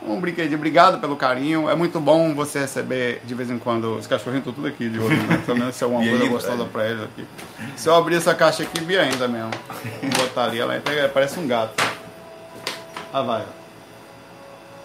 Um 0.00 0.20
brinquedo, 0.20 0.54
obrigado 0.54 1.00
pelo 1.00 1.16
carinho. 1.16 1.68
É 1.68 1.74
muito 1.74 2.00
bom 2.00 2.34
você 2.34 2.60
receber 2.60 3.20
de 3.24 3.34
vez 3.34 3.50
em 3.50 3.58
quando. 3.58 3.96
Os 3.96 4.06
cachorrinhos 4.06 4.46
estão 4.46 4.52
tudo 4.52 4.68
aqui 4.68 4.88
de 4.88 4.98
olho, 4.98 5.16
né? 5.24 5.42
Pelo 5.44 5.58
menos 5.58 5.74
se 5.74 5.84
é 5.84 5.86
uma 5.86 5.98
coisa 6.00 6.12
ainda, 6.12 6.28
gostosa 6.28 6.62
é. 6.62 6.66
pra 6.66 6.86
eles 6.86 7.02
aqui. 7.02 7.26
Se 7.76 7.88
eu 7.88 7.94
abrir 7.94 8.16
essa 8.16 8.34
caixa 8.34 8.62
aqui, 8.62 8.82
vi 8.84 8.96
ainda 8.96 9.26
mesmo. 9.26 9.50
Vou 10.00 10.10
botar 10.26 10.44
ali, 10.44 10.58
ela 10.60 10.76
entra, 10.76 11.08
parece 11.08 11.38
um 11.38 11.46
gato. 11.46 11.74
Ah, 13.12 13.22
vai. 13.22 13.44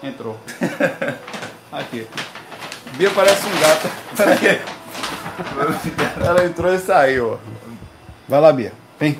Entrou. 0.02 0.40
Aqui. 1.72 2.08
Bia 2.98 3.10
parece 3.12 3.48
um 3.48 3.60
gato. 3.60 3.90
Ela 6.24 6.46
entrou 6.46 6.74
e 6.74 6.78
saiu. 6.78 7.40
Vai 8.28 8.40
lá, 8.40 8.54
Bia. 8.54 8.74
Vem. 9.00 9.18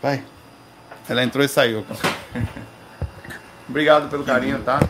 Vai. 0.00 0.22
Ela 1.08 1.24
entrou 1.24 1.44
e 1.44 1.48
saiu. 1.48 1.84
Obrigado 3.68 4.08
pelo 4.08 4.24
carinho, 4.24 4.62
tá? 4.62 4.80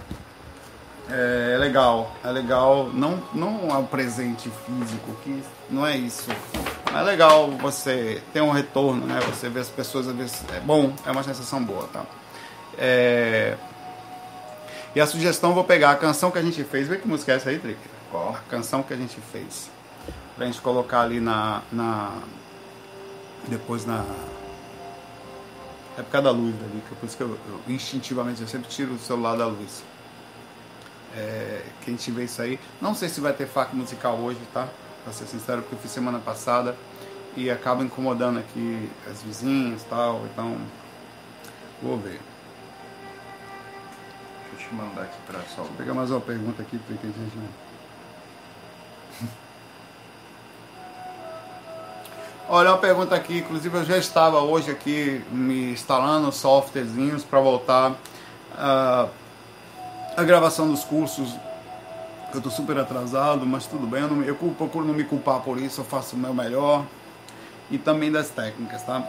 É, 1.10 1.52
é, 1.54 1.58
legal, 1.58 2.14
é 2.22 2.30
legal. 2.30 2.90
Não, 2.92 3.22
não 3.34 3.70
é 3.70 3.78
um 3.78 3.86
presente 3.86 4.50
físico, 4.66 5.16
que 5.24 5.42
não 5.70 5.86
é 5.86 5.96
isso. 5.96 6.30
É 6.94 7.02
legal 7.02 7.50
você 7.52 8.22
ter 8.32 8.40
um 8.40 8.50
retorno, 8.50 9.06
né? 9.06 9.18
Você 9.26 9.48
ver 9.48 9.60
as 9.60 9.68
pessoas, 9.68 10.06
vezes, 10.06 10.44
é 10.54 10.60
bom, 10.60 10.92
é 11.06 11.10
uma 11.10 11.22
sensação 11.22 11.62
boa, 11.62 11.88
tá? 11.92 12.04
É... 12.76 13.56
E 14.94 15.00
a 15.00 15.06
sugestão, 15.06 15.54
vou 15.54 15.64
pegar 15.64 15.90
a 15.90 15.96
canção 15.96 16.30
que 16.30 16.38
a 16.38 16.42
gente 16.42 16.62
fez. 16.64 16.88
Vê 16.88 16.96
que 16.96 17.08
música 17.08 17.32
é 17.32 17.36
essa 17.36 17.50
aí, 17.50 17.58
Trick? 17.58 17.78
Qual? 18.10 18.30
A 18.30 18.50
canção 18.50 18.82
que 18.82 18.92
a 18.92 18.96
gente 18.96 19.20
fez. 19.32 19.70
Pra 20.36 20.46
gente 20.46 20.60
colocar 20.60 21.02
ali 21.02 21.20
na. 21.20 21.62
na... 21.70 22.12
Depois 23.48 23.84
na. 23.84 24.04
É 25.98 26.02
por 26.02 26.12
causa 26.12 26.26
da 26.26 26.30
luz 26.30 26.54
ali, 26.54 26.80
que 26.86 26.94
é 26.94 26.96
por 26.96 27.06
isso 27.06 27.16
que 27.16 27.22
eu, 27.24 27.36
eu 27.48 27.60
instintivamente 27.66 28.40
eu 28.40 28.46
sempre 28.46 28.68
tiro 28.68 28.94
o 28.94 28.98
celular 29.00 29.36
da 29.36 29.46
luz. 29.46 29.82
É, 31.16 31.64
quem 31.84 31.96
tiver 31.96 32.22
isso 32.22 32.40
aí. 32.40 32.60
Não 32.80 32.94
sei 32.94 33.08
se 33.08 33.20
vai 33.20 33.32
ter 33.32 33.48
faca 33.48 33.74
musical 33.74 34.16
hoje, 34.16 34.38
tá? 34.54 34.68
Pra 35.02 35.12
ser 35.12 35.26
sincero, 35.26 35.62
porque 35.62 35.74
eu 35.74 35.80
fiz 35.80 35.90
semana 35.90 36.20
passada 36.20 36.76
e 37.36 37.50
acaba 37.50 37.82
incomodando 37.82 38.38
aqui 38.38 38.88
as 39.10 39.22
vizinhas 39.22 39.82
e 39.82 39.86
tal, 39.86 40.24
então 40.26 40.56
vou 41.82 41.98
ver. 41.98 42.20
Deixa 44.52 44.66
eu 44.66 44.68
te 44.68 44.74
mandar 44.76 45.02
aqui 45.02 45.18
pra 45.26 45.40
só. 45.52 45.62
Vou 45.62 45.72
pegar 45.72 45.94
mais 45.94 46.12
uma 46.12 46.20
pergunta 46.20 46.62
aqui, 46.62 46.78
porque 46.78 47.08
a 47.08 47.10
gente 47.10 47.38
Olha, 52.50 52.70
uma 52.70 52.78
pergunta 52.78 53.14
aqui, 53.14 53.40
inclusive 53.40 53.76
eu 53.76 53.84
já 53.84 53.98
estava 53.98 54.40
hoje 54.40 54.70
aqui 54.70 55.22
me 55.30 55.72
instalando 55.72 56.32
softwarezinhos 56.32 57.22
para 57.22 57.38
voltar 57.40 57.90
uh, 57.90 59.10
a 60.16 60.24
gravação 60.24 60.66
dos 60.66 60.82
cursos. 60.82 61.36
Eu 62.32 62.38
estou 62.38 62.50
super 62.50 62.78
atrasado, 62.78 63.44
mas 63.44 63.66
tudo 63.66 63.86
bem, 63.86 64.00
eu, 64.00 64.08
não, 64.08 64.22
eu 64.22 64.34
procuro 64.34 64.86
não 64.86 64.94
me 64.94 65.04
culpar 65.04 65.40
por 65.40 65.60
isso, 65.60 65.82
eu 65.82 65.84
faço 65.84 66.16
o 66.16 66.18
meu 66.18 66.32
melhor. 66.32 66.86
E 67.70 67.76
também 67.76 68.10
das 68.10 68.30
técnicas, 68.30 68.82
tá? 68.82 69.02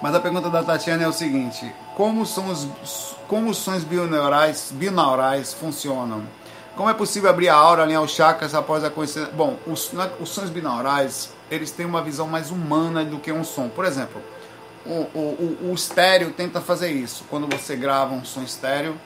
Mas 0.00 0.14
a 0.14 0.20
pergunta 0.20 0.48
da 0.48 0.62
Tatiana 0.62 1.02
é 1.02 1.08
o 1.08 1.12
seguinte: 1.12 1.74
como 1.96 2.24
são 2.24 2.46
os, 2.46 3.16
como 3.26 3.50
os 3.50 3.56
sonhos 3.58 3.82
binaurais, 3.82 4.70
binaurais 4.70 5.52
funcionam? 5.52 6.22
Como 6.76 6.88
é 6.88 6.94
possível 6.94 7.28
abrir 7.30 7.48
a 7.48 7.56
aura, 7.56 7.82
alinhar 7.82 8.00
os 8.00 8.12
chakras 8.12 8.54
após 8.54 8.84
a 8.84 8.90
conhecimento? 8.90 9.34
Bom, 9.34 9.56
os, 9.66 9.90
os 10.20 10.28
sonhos 10.28 10.50
binaurais, 10.50 11.32
eles 11.52 11.70
têm 11.70 11.84
uma 11.84 12.02
visão 12.02 12.26
mais 12.26 12.50
humana 12.50 13.04
do 13.04 13.18
que 13.18 13.30
um 13.30 13.44
som. 13.44 13.68
Por 13.68 13.84
exemplo, 13.84 14.22
o, 14.86 14.90
o, 14.90 15.58
o, 15.62 15.70
o 15.70 15.74
estéreo 15.74 16.32
tenta 16.32 16.60
fazer 16.60 16.90
isso. 16.90 17.24
Quando 17.28 17.46
você 17.46 17.76
grava 17.76 18.14
um 18.14 18.24
som 18.24 18.42
estéreo 18.42 18.96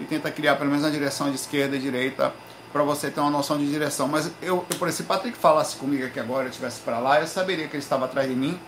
e 0.00 0.04
tenta 0.04 0.30
criar 0.30 0.56
pelo 0.56 0.68
menos 0.68 0.84
na 0.84 0.90
direção 0.90 1.30
de 1.30 1.36
esquerda 1.36 1.76
e 1.76 1.78
direita 1.78 2.32
para 2.72 2.82
você 2.82 3.10
ter 3.10 3.20
uma 3.20 3.30
noção 3.30 3.56
de 3.56 3.70
direção. 3.70 4.08
Mas 4.08 4.26
eu, 4.42 4.64
eu 4.68 4.78
por 4.78 4.88
exemplo, 4.88 4.94
se 4.96 5.02
Patrick 5.04 5.38
falasse 5.38 5.76
comigo 5.76 6.04
aqui 6.04 6.18
agora, 6.18 6.44
eu 6.44 6.50
estivesse 6.50 6.80
para 6.80 6.98
lá, 6.98 7.20
eu 7.20 7.26
saberia 7.26 7.68
que 7.68 7.76
ele 7.76 7.82
estava 7.82 8.06
atrás 8.06 8.28
de 8.28 8.34
mim 8.34 8.58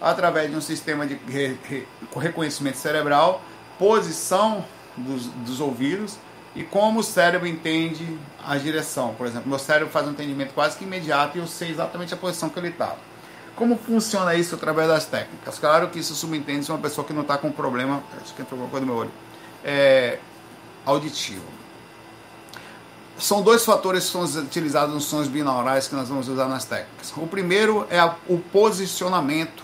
através 0.00 0.50
de 0.50 0.56
um 0.56 0.60
sistema 0.60 1.06
de 1.06 1.14
re, 1.26 1.56
re, 1.64 1.88
reconhecimento 2.16 2.76
cerebral, 2.76 3.42
posição 3.78 4.64
dos, 4.96 5.26
dos 5.26 5.60
ouvidos 5.60 6.18
e 6.54 6.62
como 6.62 7.00
o 7.00 7.02
cérebro 7.02 7.46
entende 7.46 8.18
a 8.44 8.56
direção. 8.56 9.14
Por 9.14 9.26
exemplo, 9.26 9.48
meu 9.48 9.58
cérebro 9.58 9.92
faz 9.92 10.06
um 10.06 10.10
entendimento 10.10 10.54
quase 10.54 10.76
que 10.76 10.84
imediato 10.84 11.36
e 11.36 11.40
eu 11.40 11.46
sei 11.46 11.70
exatamente 11.70 12.14
a 12.14 12.16
posição 12.16 12.48
que 12.48 12.58
ele 12.58 12.68
está. 12.68 12.94
Como 13.56 13.76
funciona 13.76 14.34
isso 14.34 14.54
através 14.54 14.88
das 14.88 15.06
técnicas? 15.06 15.58
Claro 15.58 15.88
que 15.88 15.98
isso 15.98 16.14
subentende 16.14 16.64
se 16.64 16.72
uma 16.72 16.78
pessoa 16.78 17.06
que 17.06 17.12
não 17.12 17.22
está 17.22 17.38
com 17.38 17.50
problema, 17.52 18.02
acho 18.20 18.34
que 18.34 18.42
entrou 18.42 18.60
alguma 18.60 18.70
coisa 18.70 18.86
no 18.86 18.92
meu 18.92 19.00
olho, 19.02 19.12
é, 19.64 20.18
auditivo. 20.84 21.44
São 23.16 23.42
dois 23.42 23.64
fatores 23.64 24.06
que 24.06 24.10
são 24.10 24.24
utilizados 24.24 24.92
nos 24.92 25.04
sons 25.04 25.28
binaurais 25.28 25.86
que 25.86 25.94
nós 25.94 26.08
vamos 26.08 26.28
usar 26.28 26.48
nas 26.48 26.64
técnicas. 26.64 27.12
O 27.16 27.28
primeiro 27.28 27.86
é 27.88 28.02
o 28.28 28.38
posicionamento 28.38 29.62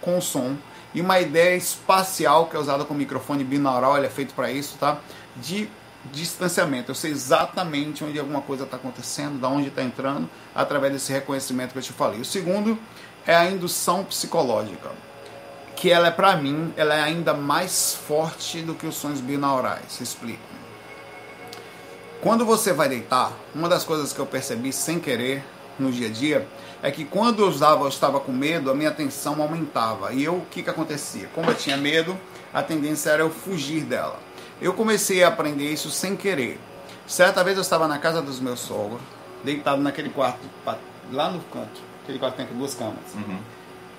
com 0.00 0.16
o 0.16 0.22
som 0.22 0.56
e 0.94 1.00
uma 1.02 1.20
ideia 1.20 1.54
espacial 1.54 2.46
que 2.46 2.56
é 2.56 2.58
usada 2.58 2.86
com 2.86 2.94
o 2.94 2.96
microfone 2.96 3.44
binaural, 3.44 3.98
ele 3.98 4.06
é 4.06 4.10
feito 4.10 4.32
para 4.32 4.50
isso, 4.50 4.78
tá? 4.78 4.98
De 5.36 5.68
distanciamento. 6.12 6.90
Eu 6.90 6.94
sei 6.94 7.10
exatamente 7.10 8.04
onde 8.04 8.18
alguma 8.18 8.40
coisa 8.40 8.64
está 8.64 8.76
acontecendo, 8.76 9.40
da 9.40 9.48
onde 9.48 9.68
está 9.68 9.82
entrando, 9.82 10.28
através 10.54 10.92
desse 10.92 11.12
reconhecimento 11.12 11.72
que 11.72 11.78
eu 11.78 11.82
te 11.82 11.92
falei. 11.92 12.20
O 12.20 12.24
segundo 12.24 12.78
é 13.26 13.34
a 13.34 13.50
indução 13.50 14.04
psicológica, 14.04 14.90
que 15.74 15.90
ela 15.90 16.08
é 16.08 16.10
para 16.10 16.36
mim, 16.36 16.72
ela 16.76 16.94
é 16.94 17.02
ainda 17.02 17.34
mais 17.34 17.94
forte 17.94 18.62
do 18.62 18.74
que 18.74 18.86
os 18.86 18.94
sons 18.94 19.20
binaurais. 19.20 20.00
Explico. 20.00 20.42
Quando 22.20 22.44
você 22.44 22.72
vai 22.72 22.88
deitar, 22.88 23.32
uma 23.54 23.68
das 23.68 23.84
coisas 23.84 24.12
que 24.12 24.18
eu 24.18 24.26
percebi 24.26 24.72
sem 24.72 24.98
querer 24.98 25.44
no 25.78 25.92
dia 25.92 26.08
a 26.08 26.10
dia 26.10 26.48
é 26.82 26.90
que 26.90 27.04
quando 27.04 27.42
eu 27.42 27.50
estava, 27.50 27.84
eu 27.84 27.88
estava 27.88 28.20
com 28.20 28.32
medo, 28.32 28.70
a 28.70 28.74
minha 28.74 28.88
atenção 28.88 29.40
aumentava. 29.40 30.12
E 30.12 30.24
eu, 30.24 30.36
o 30.36 30.46
que, 30.46 30.62
que 30.62 30.70
acontecia? 30.70 31.28
Como 31.34 31.50
eu 31.50 31.54
tinha 31.54 31.76
medo, 31.76 32.18
a 32.52 32.62
tendência 32.62 33.10
era 33.10 33.22
eu 33.22 33.30
fugir 33.30 33.82
dela. 33.84 34.18
Eu 34.60 34.72
comecei 34.72 35.22
a 35.22 35.28
aprender 35.28 35.70
isso 35.70 35.90
sem 35.90 36.16
querer. 36.16 36.58
Certa 37.06 37.44
vez 37.44 37.56
eu 37.56 37.62
estava 37.62 37.86
na 37.86 37.98
casa 37.98 38.22
dos 38.22 38.40
meus 38.40 38.60
sogros, 38.60 39.00
deitado 39.44 39.82
naquele 39.82 40.08
quarto, 40.08 40.40
lá 41.12 41.30
no 41.30 41.40
canto, 41.40 41.80
aquele 42.02 42.18
quarto 42.18 42.36
tem 42.36 42.46
duas 42.46 42.74
camas. 42.74 43.14
Uhum. 43.14 43.38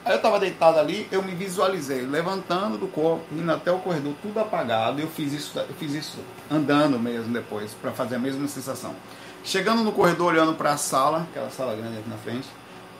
Aí 0.03 0.13
eu 0.13 0.17
estava 0.17 0.39
deitado 0.39 0.79
ali, 0.79 1.07
eu 1.11 1.21
me 1.21 1.35
visualizei 1.35 2.01
levantando 2.01 2.77
do 2.77 2.87
corpo, 2.87 3.23
indo 3.31 3.51
até 3.51 3.71
o 3.71 3.77
corredor, 3.79 4.13
tudo 4.21 4.39
apagado. 4.39 5.01
Eu 5.01 5.07
fiz 5.07 5.33
isso, 5.33 5.59
eu 5.59 5.75
fiz 5.77 5.93
isso 5.93 6.17
andando 6.49 6.97
mesmo 6.97 7.31
depois, 7.31 7.73
para 7.73 7.91
fazer 7.91 8.15
a 8.15 8.19
mesma 8.19 8.47
sensação. 8.47 8.95
Chegando 9.43 9.83
no 9.83 9.91
corredor, 9.91 10.33
olhando 10.33 10.53
para 10.53 10.71
a 10.71 10.77
sala, 10.77 11.27
aquela 11.29 11.49
sala 11.49 11.75
grande 11.75 11.99
aqui 11.99 12.09
na 12.09 12.17
frente, 12.17 12.47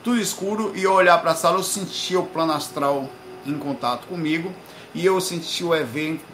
tudo 0.04 0.20
escuro, 0.20 0.72
e 0.76 0.82
eu 0.84 0.92
olhar 0.92 1.18
para 1.18 1.32
a 1.32 1.34
sala, 1.34 1.58
eu 1.58 1.62
sentia 1.62 2.20
o 2.20 2.26
plano 2.26 2.52
astral 2.52 3.08
em 3.44 3.58
contato 3.58 4.06
comigo 4.06 4.54
e 4.94 5.04
eu 5.04 5.20
senti 5.20 5.62
o 5.64 5.74
evento, 5.74 6.24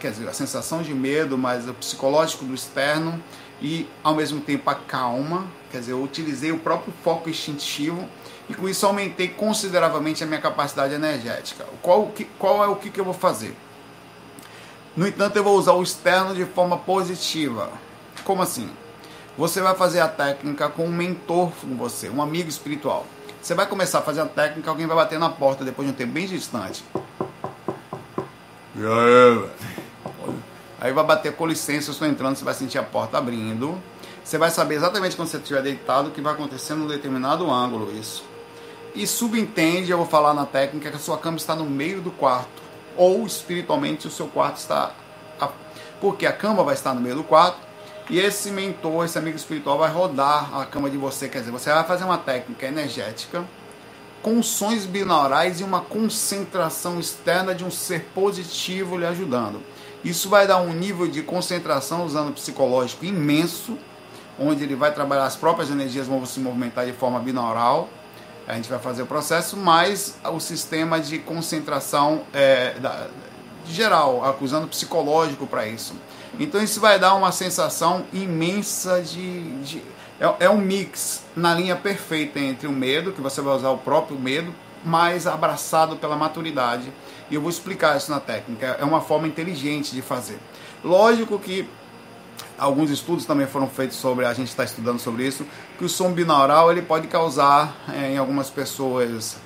quer 0.00 0.10
dizer, 0.10 0.28
a 0.28 0.32
sensação 0.32 0.82
de 0.82 0.92
medo, 0.92 1.38
mas 1.38 1.68
o 1.68 1.74
psicológico 1.74 2.44
do 2.44 2.54
externo 2.54 3.22
e 3.60 3.88
ao 4.02 4.14
mesmo 4.14 4.40
tempo 4.40 4.68
a 4.68 4.74
calma, 4.74 5.46
quer 5.70 5.78
dizer, 5.78 5.92
eu 5.92 6.02
utilizei 6.02 6.52
o 6.52 6.58
próprio 6.58 6.92
foco 7.02 7.30
instintivo 7.30 8.06
e 8.48 8.54
com 8.54 8.68
isso 8.68 8.84
aumentei 8.84 9.28
consideravelmente 9.28 10.22
a 10.22 10.26
minha 10.26 10.40
capacidade 10.40 10.92
energética. 10.92 11.64
Qual, 11.80 12.12
qual 12.38 12.62
é 12.62 12.66
o 12.66 12.76
que, 12.76 12.90
que 12.90 13.00
eu 13.00 13.04
vou 13.04 13.14
fazer? 13.14 13.56
No 14.94 15.06
entanto, 15.06 15.36
eu 15.36 15.44
vou 15.44 15.56
usar 15.56 15.72
o 15.72 15.82
externo 15.82 16.34
de 16.34 16.44
forma 16.44 16.76
positiva. 16.76 17.70
Como 18.24 18.42
assim? 18.42 18.68
Você 19.38 19.62
vai 19.62 19.74
fazer 19.74 20.00
a 20.00 20.08
técnica 20.08 20.68
com 20.68 20.84
um 20.84 20.92
mentor 20.92 21.50
com 21.60 21.74
você, 21.76 22.10
um 22.10 22.20
amigo 22.20 22.50
espiritual. 22.50 23.06
Você 23.40 23.54
vai 23.54 23.66
começar 23.66 24.00
a 24.00 24.02
fazer 24.02 24.20
a 24.20 24.26
técnica, 24.26 24.68
alguém 24.68 24.86
vai 24.86 24.96
bater 24.96 25.18
na 25.18 25.30
porta 25.30 25.64
depois 25.64 25.88
de 25.88 25.94
um 25.94 25.96
tempo 25.96 26.12
bem 26.12 26.26
distante. 26.26 26.84
Aí 30.80 30.92
vai 30.92 31.04
bater 31.04 31.34
com 31.34 31.46
licença, 31.46 31.90
eu 31.90 31.92
estou 31.92 32.08
entrando, 32.08 32.36
você 32.36 32.44
vai 32.44 32.54
sentir 32.54 32.78
a 32.78 32.82
porta 32.82 33.18
abrindo. 33.18 33.80
Você 34.24 34.38
vai 34.38 34.50
saber 34.50 34.76
exatamente 34.76 35.16
quando 35.16 35.28
você 35.28 35.36
estiver 35.36 35.62
deitado 35.62 36.08
o 36.08 36.10
que 36.12 36.20
vai 36.20 36.32
acontecer 36.32 36.74
num 36.74 36.86
determinado 36.86 37.50
ângulo, 37.50 37.92
isso. 37.92 38.24
E 38.94 39.06
subentende, 39.06 39.90
eu 39.90 39.96
vou 39.96 40.06
falar 40.06 40.34
na 40.34 40.44
técnica, 40.44 40.90
que 40.90 40.96
a 40.96 41.00
sua 41.00 41.18
cama 41.18 41.36
está 41.36 41.54
no 41.56 41.64
meio 41.64 42.00
do 42.00 42.10
quarto. 42.10 42.62
Ou 42.96 43.26
espiritualmente 43.26 44.06
o 44.06 44.10
seu 44.10 44.26
quarto 44.26 44.58
está. 44.58 44.92
Porque 46.00 46.26
a 46.26 46.32
cama 46.32 46.62
vai 46.62 46.74
estar 46.74 46.92
no 46.94 47.00
meio 47.00 47.16
do 47.16 47.24
quarto. 47.24 47.58
E 48.10 48.18
esse 48.18 48.50
mentor, 48.50 49.04
esse 49.04 49.16
amigo 49.16 49.36
espiritual, 49.36 49.78
vai 49.78 49.90
rodar 49.90 50.54
a 50.56 50.66
cama 50.66 50.90
de 50.90 50.98
você. 50.98 51.28
Quer 51.28 51.38
dizer, 51.38 51.50
você 51.50 51.72
vai 51.72 51.84
fazer 51.84 52.04
uma 52.04 52.18
técnica 52.18 52.66
energética 52.66 53.44
com 54.22 54.42
sons 54.42 54.86
binaurais 54.86 55.60
e 55.60 55.64
uma 55.64 55.80
concentração 55.80 57.00
externa 57.00 57.54
de 57.54 57.64
um 57.64 57.70
ser 57.70 58.06
positivo 58.14 58.96
lhe 58.96 59.04
ajudando. 59.04 59.60
Isso 60.04 60.28
vai 60.28 60.46
dar 60.46 60.60
um 60.60 60.72
nível 60.72 61.08
de 61.08 61.22
concentração 61.22 62.04
usando 62.04 62.32
psicológico 62.32 63.04
imenso, 63.04 63.76
onde 64.38 64.64
ele 64.64 64.74
vai 64.74 64.92
trabalhar 64.92 65.24
as 65.24 65.36
próprias 65.36 65.70
energias, 65.70 66.06
vão 66.06 66.24
se 66.24 66.40
movimentar 66.40 66.86
de 66.86 66.92
forma 66.92 67.18
binaural. 67.20 67.88
A 68.46 68.54
gente 68.54 68.68
vai 68.68 68.78
fazer 68.78 69.02
o 69.02 69.06
processo, 69.06 69.56
mas 69.56 70.16
o 70.24 70.40
sistema 70.40 70.98
de 70.98 71.18
concentração 71.18 72.22
é, 72.32 72.74
da, 72.80 73.08
geral, 73.66 74.36
usando 74.40 74.66
psicológico 74.68 75.46
para 75.46 75.66
isso. 75.66 75.94
Então 76.38 76.62
isso 76.62 76.80
vai 76.80 76.98
dar 76.98 77.14
uma 77.14 77.30
sensação 77.30 78.04
imensa 78.12 79.00
de, 79.02 79.62
de 79.62 79.82
é, 80.22 80.44
é 80.44 80.48
um 80.48 80.58
mix 80.58 81.24
na 81.34 81.52
linha 81.52 81.74
perfeita 81.74 82.38
entre 82.38 82.68
o 82.68 82.72
medo, 82.72 83.10
que 83.10 83.20
você 83.20 83.40
vai 83.40 83.56
usar 83.56 83.70
o 83.70 83.78
próprio 83.78 84.16
medo, 84.16 84.54
mas 84.84 85.26
abraçado 85.26 85.96
pela 85.96 86.16
maturidade. 86.16 86.92
E 87.28 87.34
eu 87.34 87.40
vou 87.40 87.50
explicar 87.50 87.96
isso 87.96 88.08
na 88.08 88.20
técnica. 88.20 88.76
É 88.80 88.84
uma 88.84 89.00
forma 89.00 89.26
inteligente 89.26 89.92
de 89.92 90.00
fazer. 90.00 90.38
Lógico 90.84 91.40
que 91.40 91.68
alguns 92.56 92.90
estudos 92.90 93.24
também 93.24 93.48
foram 93.48 93.66
feitos 93.68 93.96
sobre, 93.96 94.24
a 94.24 94.32
gente 94.32 94.48
está 94.48 94.62
estudando 94.62 95.00
sobre 95.00 95.26
isso, 95.26 95.44
que 95.76 95.84
o 95.84 95.88
som 95.88 96.12
binaural 96.12 96.70
ele 96.70 96.82
pode 96.82 97.08
causar 97.08 97.74
é, 97.92 98.12
em 98.12 98.16
algumas 98.16 98.48
pessoas 98.48 99.36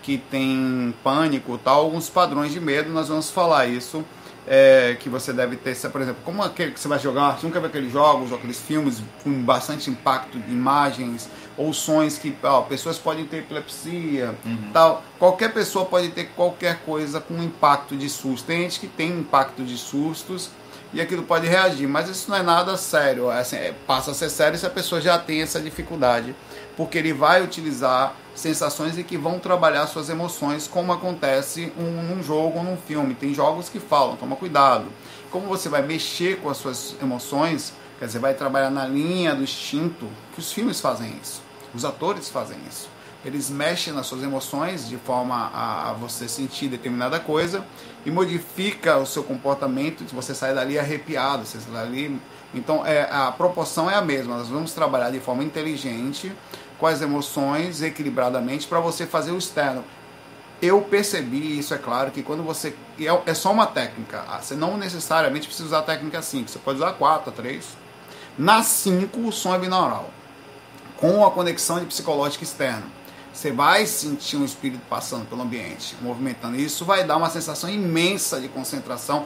que 0.00 0.18
têm 0.18 0.94
pânico, 1.02 1.58
tal, 1.58 1.80
alguns 1.80 2.08
padrões 2.08 2.52
de 2.52 2.60
medo. 2.60 2.88
Nós 2.90 3.08
vamos 3.08 3.30
falar 3.30 3.66
isso 3.66 4.04
é, 4.46 4.96
que 5.00 5.08
você 5.08 5.32
deve 5.32 5.56
ter, 5.56 5.74
por 5.90 6.00
exemplo, 6.00 6.20
como 6.24 6.42
aquele 6.42 6.72
que 6.72 6.80
você 6.80 6.88
vai 6.88 6.98
jogar, 6.98 7.38
você 7.38 7.46
nunca 7.46 7.60
vê 7.60 7.66
aqueles 7.66 7.92
jogos 7.92 8.30
ou 8.30 8.36
aqueles 8.36 8.60
filmes 8.60 9.02
com 9.22 9.30
bastante 9.42 9.88
impacto 9.90 10.38
de 10.38 10.52
imagens 10.52 11.28
ou 11.56 11.72
sons 11.72 12.18
que 12.18 12.36
ó, 12.42 12.62
pessoas 12.62 12.98
podem 12.98 13.24
ter 13.24 13.38
epilepsia, 13.38 14.34
uhum. 14.44 14.70
tal. 14.72 15.02
Qualquer 15.18 15.52
pessoa 15.52 15.86
pode 15.86 16.08
ter 16.08 16.30
qualquer 16.36 16.80
coisa 16.80 17.20
com 17.20 17.42
impacto 17.42 17.96
de 17.96 18.08
susto. 18.08 18.46
Tem 18.46 18.62
gente 18.62 18.80
que 18.80 18.88
tem 18.88 19.10
impacto 19.10 19.62
de 19.62 19.78
sustos 19.78 20.50
e 20.92 21.00
aquilo 21.00 21.22
pode 21.22 21.46
reagir, 21.46 21.88
mas 21.88 22.08
isso 22.08 22.30
não 22.30 22.36
é 22.36 22.42
nada 22.42 22.76
sério. 22.76 23.30
É 23.30 23.40
assim, 23.40 23.56
é, 23.56 23.72
passa 23.86 24.10
a 24.10 24.14
ser 24.14 24.28
sério 24.28 24.58
se 24.58 24.66
a 24.66 24.70
pessoa 24.70 25.00
já 25.00 25.18
tem 25.18 25.42
essa 25.42 25.60
dificuldade, 25.60 26.34
porque 26.76 26.98
ele 26.98 27.12
vai 27.12 27.42
utilizar 27.42 28.14
sensações 28.34 28.98
e 28.98 29.04
que 29.04 29.16
vão 29.16 29.38
trabalhar 29.38 29.86
suas 29.86 30.08
emoções, 30.08 30.66
como 30.66 30.92
acontece 30.92 31.72
um, 31.78 32.14
num 32.14 32.22
jogo 32.22 32.58
ou 32.58 32.64
num 32.64 32.76
filme. 32.76 33.14
Tem 33.14 33.32
jogos 33.32 33.68
que 33.68 33.78
falam, 33.78 34.16
toma 34.16 34.36
cuidado. 34.36 34.86
Como 35.30 35.46
você 35.46 35.68
vai 35.68 35.82
mexer 35.82 36.40
com 36.40 36.48
as 36.48 36.56
suas 36.56 36.96
emoções, 37.00 37.72
quer 37.98 38.06
dizer, 38.06 38.18
vai 38.18 38.34
trabalhar 38.34 38.70
na 38.70 38.86
linha 38.86 39.34
do 39.34 39.42
instinto, 39.42 40.08
que 40.32 40.40
os 40.40 40.52
filmes 40.52 40.80
fazem 40.80 41.18
isso, 41.22 41.42
os 41.74 41.84
atores 41.84 42.28
fazem 42.28 42.58
isso. 42.68 42.88
Eles 43.24 43.48
mexem 43.48 43.92
nas 43.92 44.06
suas 44.06 44.22
emoções 44.22 44.86
de 44.86 44.98
forma 44.98 45.50
a, 45.52 45.90
a 45.90 45.92
você 45.94 46.28
sentir 46.28 46.68
determinada 46.68 47.18
coisa 47.18 47.64
e 48.04 48.10
modifica 48.10 48.98
o 48.98 49.06
seu 49.06 49.24
comportamento, 49.24 50.04
você 50.12 50.34
sai 50.34 50.54
dali 50.54 50.78
arrepiado, 50.78 51.46
você 51.46 51.58
sai 51.58 51.72
dali. 51.72 52.20
Então 52.52 52.84
é, 52.86 53.08
a 53.10 53.32
proporção 53.32 53.90
é 53.90 53.94
a 53.94 54.02
mesma. 54.02 54.36
Nós 54.36 54.48
vamos 54.48 54.72
trabalhar 54.74 55.10
de 55.10 55.20
forma 55.20 55.42
inteligente 55.42 56.30
com 56.84 56.88
as 56.88 57.00
emoções 57.00 57.80
equilibradamente 57.80 58.66
para 58.66 58.78
você 58.78 59.06
fazer 59.06 59.30
o 59.30 59.38
externo. 59.38 59.82
Eu 60.60 60.82
percebi, 60.82 61.58
isso 61.58 61.72
é 61.72 61.78
claro, 61.78 62.10
que 62.10 62.22
quando 62.22 62.42
você. 62.42 62.76
É, 63.00 63.30
é 63.30 63.32
só 63.32 63.52
uma 63.52 63.66
técnica. 63.66 64.22
Ah, 64.28 64.42
você 64.42 64.54
não 64.54 64.76
necessariamente 64.76 65.46
precisa 65.46 65.68
usar 65.68 65.78
a 65.78 65.82
técnica 65.82 66.20
5. 66.20 66.50
Você 66.50 66.58
pode 66.58 66.76
usar 66.76 66.92
4, 66.92 67.32
3. 67.32 67.64
Na 68.36 68.62
5, 68.62 69.18
o 69.18 69.32
som 69.32 69.54
é 69.54 69.58
binaural. 69.58 70.10
Com 70.98 71.24
a 71.24 71.30
conexão 71.30 71.80
de 71.80 71.86
psicológica 71.86 72.44
externa. 72.44 72.84
Você 73.32 73.50
vai 73.50 73.86
sentir 73.86 74.36
um 74.36 74.44
espírito 74.44 74.82
passando 74.88 75.26
pelo 75.26 75.40
ambiente, 75.40 75.96
movimentando. 76.02 76.56
Isso 76.56 76.84
vai 76.84 77.02
dar 77.04 77.16
uma 77.16 77.30
sensação 77.30 77.70
imensa 77.70 78.38
de 78.38 78.48
concentração. 78.48 79.24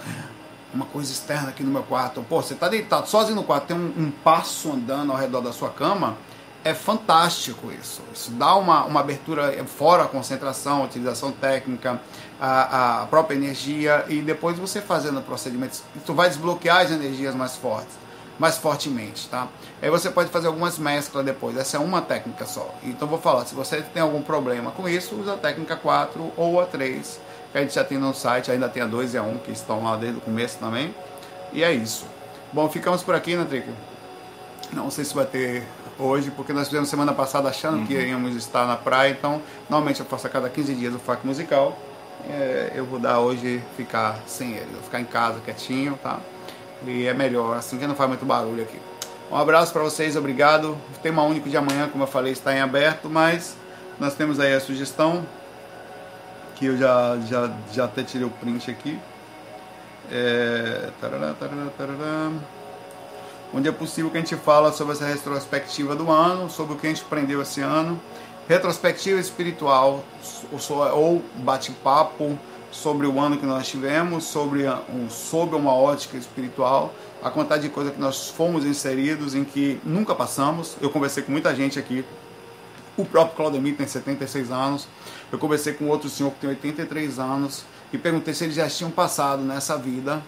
Uma 0.72 0.86
coisa 0.86 1.10
externa 1.10 1.48
aqui 1.48 1.64
no 1.64 1.72
meu 1.72 1.82
quarto. 1.82 2.24
Pô, 2.28 2.40
você 2.40 2.54
está 2.54 2.68
deitado 2.68 3.08
sozinho 3.08 3.34
no 3.34 3.42
quarto, 3.42 3.66
tem 3.66 3.76
um, 3.76 3.92
um 3.96 4.10
passo 4.12 4.70
andando 4.70 5.10
ao 5.10 5.18
redor 5.18 5.40
da 5.40 5.52
sua 5.52 5.70
cama 5.70 6.16
é 6.64 6.74
fantástico 6.74 7.72
isso. 7.72 8.02
Isso 8.12 8.30
dá 8.32 8.54
uma, 8.56 8.84
uma 8.84 9.00
abertura 9.00 9.52
fora 9.64 10.04
a 10.04 10.08
concentração, 10.08 10.82
a 10.82 10.84
utilização 10.84 11.32
técnica, 11.32 12.00
a, 12.40 13.02
a 13.02 13.06
própria 13.06 13.36
energia 13.36 14.04
e 14.08 14.20
depois 14.20 14.58
você 14.58 14.80
fazendo 14.80 15.20
procedimentos, 15.22 15.82
tu 16.04 16.14
vai 16.14 16.28
desbloquear 16.28 16.82
as 16.82 16.90
energias 16.90 17.34
mais 17.34 17.56
fortes, 17.56 17.94
mais 18.38 18.56
fortemente, 18.56 19.28
tá? 19.28 19.48
Aí 19.82 19.90
você 19.90 20.10
pode 20.10 20.30
fazer 20.30 20.46
algumas 20.46 20.78
mesclas 20.78 21.24
depois. 21.24 21.56
Essa 21.56 21.76
é 21.76 21.80
uma 21.80 22.00
técnica 22.00 22.46
só. 22.46 22.74
Então 22.82 23.08
vou 23.08 23.18
falar, 23.18 23.44
se 23.46 23.54
você 23.54 23.82
tem 23.82 24.02
algum 24.02 24.22
problema 24.22 24.70
com 24.70 24.88
isso, 24.88 25.16
usa 25.16 25.34
a 25.34 25.36
técnica 25.36 25.76
4 25.76 26.32
ou 26.36 26.60
a 26.60 26.66
3, 26.66 27.20
que 27.52 27.58
a 27.58 27.60
gente 27.62 27.74
já 27.74 27.84
tem 27.84 27.98
no 27.98 28.14
site, 28.14 28.50
ainda 28.50 28.68
tem 28.68 28.82
a 28.82 28.86
2 28.86 29.14
e 29.14 29.18
a 29.18 29.22
1 29.22 29.38
que 29.38 29.50
estão 29.50 29.82
lá 29.82 29.96
desde 29.96 30.18
o 30.18 30.20
começo 30.20 30.58
também. 30.58 30.94
E 31.52 31.64
é 31.64 31.72
isso. 31.72 32.06
Bom, 32.52 32.68
ficamos 32.68 33.02
por 33.02 33.14
aqui, 33.14 33.36
né, 33.36 33.44
Trico? 33.44 33.70
Não 34.72 34.90
sei 34.90 35.04
se 35.04 35.14
vai 35.14 35.24
ter 35.24 35.66
hoje, 35.98 36.30
porque 36.30 36.52
nós 36.52 36.68
fizemos 36.68 36.88
semana 36.88 37.12
passada 37.12 37.48
achando 37.48 37.78
uhum. 37.78 37.86
que 37.86 37.94
íamos 37.94 38.36
estar 38.36 38.66
na 38.66 38.76
praia, 38.76 39.10
então 39.10 39.42
normalmente 39.68 40.00
eu 40.00 40.06
faço 40.06 40.26
a 40.26 40.30
cada 40.30 40.48
15 40.48 40.74
dias 40.74 40.94
o 40.94 40.98
FAC 40.98 41.26
musical. 41.26 41.76
É, 42.28 42.72
eu 42.74 42.84
vou 42.84 42.98
dar 42.98 43.20
hoje 43.20 43.62
ficar 43.76 44.20
sem 44.26 44.52
ele, 44.52 44.68
vou 44.72 44.82
ficar 44.82 45.00
em 45.00 45.04
casa 45.04 45.40
quietinho, 45.40 45.98
tá? 46.02 46.18
E 46.86 47.06
é 47.06 47.14
melhor, 47.14 47.56
assim 47.56 47.78
que 47.78 47.86
não 47.86 47.94
faz 47.94 48.08
muito 48.08 48.24
barulho 48.24 48.62
aqui. 48.62 48.78
Um 49.30 49.36
abraço 49.36 49.72
para 49.72 49.82
vocês, 49.82 50.16
obrigado. 50.16 50.70
O 50.72 50.98
tema 51.02 51.22
único 51.22 51.48
de 51.48 51.56
amanhã, 51.56 51.88
como 51.88 52.04
eu 52.04 52.08
falei, 52.08 52.32
está 52.32 52.54
em 52.54 52.60
aberto, 52.60 53.10
mas 53.10 53.56
nós 53.98 54.14
temos 54.14 54.40
aí 54.40 54.54
a 54.54 54.60
sugestão, 54.60 55.26
que 56.54 56.66
eu 56.66 56.76
já, 56.76 57.18
já, 57.26 57.50
já 57.72 57.84
até 57.84 58.02
tirei 58.02 58.26
o 58.26 58.30
print 58.30 58.70
aqui. 58.70 58.98
É... 60.10 60.90
Tarará, 61.00 61.34
tarará, 61.34 61.66
tarará 61.76 62.30
onde 63.52 63.68
é 63.68 63.72
possível 63.72 64.10
que 64.10 64.16
a 64.18 64.20
gente 64.20 64.36
fala 64.36 64.72
sobre 64.72 64.94
essa 64.94 65.06
retrospectiva 65.06 65.96
do 65.96 66.10
ano, 66.10 66.50
sobre 66.50 66.74
o 66.74 66.76
que 66.76 66.86
a 66.86 66.90
gente 66.90 67.02
aprendeu 67.02 67.40
esse 67.42 67.60
ano, 67.60 68.00
retrospectiva 68.48 69.20
espiritual 69.20 70.04
ou 70.94 71.22
bate-papo 71.36 72.38
sobre 72.70 73.06
o 73.06 73.18
ano 73.18 73.36
que 73.38 73.46
nós 73.46 73.66
tivemos, 73.66 74.24
sobre, 74.24 74.66
um, 74.68 75.56
uma 75.56 75.74
ótica 75.74 76.16
espiritual, 76.16 76.94
a 77.22 77.30
quantidade 77.30 77.62
de 77.62 77.68
coisa 77.68 77.90
que 77.90 78.00
nós 78.00 78.28
fomos 78.28 78.64
inseridos 78.64 79.34
em 79.34 79.44
que 79.44 79.80
nunca 79.84 80.14
passamos. 80.14 80.76
Eu 80.80 80.90
conversei 80.90 81.22
com 81.22 81.32
muita 81.32 81.54
gente 81.54 81.78
aqui, 81.78 82.04
o 82.96 83.04
próprio 83.04 83.36
Claudemir 83.36 83.76
tem 83.76 83.86
76 83.86 84.50
anos, 84.50 84.88
eu 85.30 85.38
conversei 85.38 85.72
com 85.72 85.86
outro 85.88 86.08
senhor 86.08 86.30
que 86.32 86.40
tem 86.40 86.50
83 86.50 87.18
anos. 87.18 87.64
E 87.92 87.96
perguntei 87.96 88.34
se 88.34 88.44
eles 88.44 88.56
já 88.56 88.68
tinham 88.68 88.90
passado 88.90 89.42
nessa 89.42 89.78
vida 89.78 90.22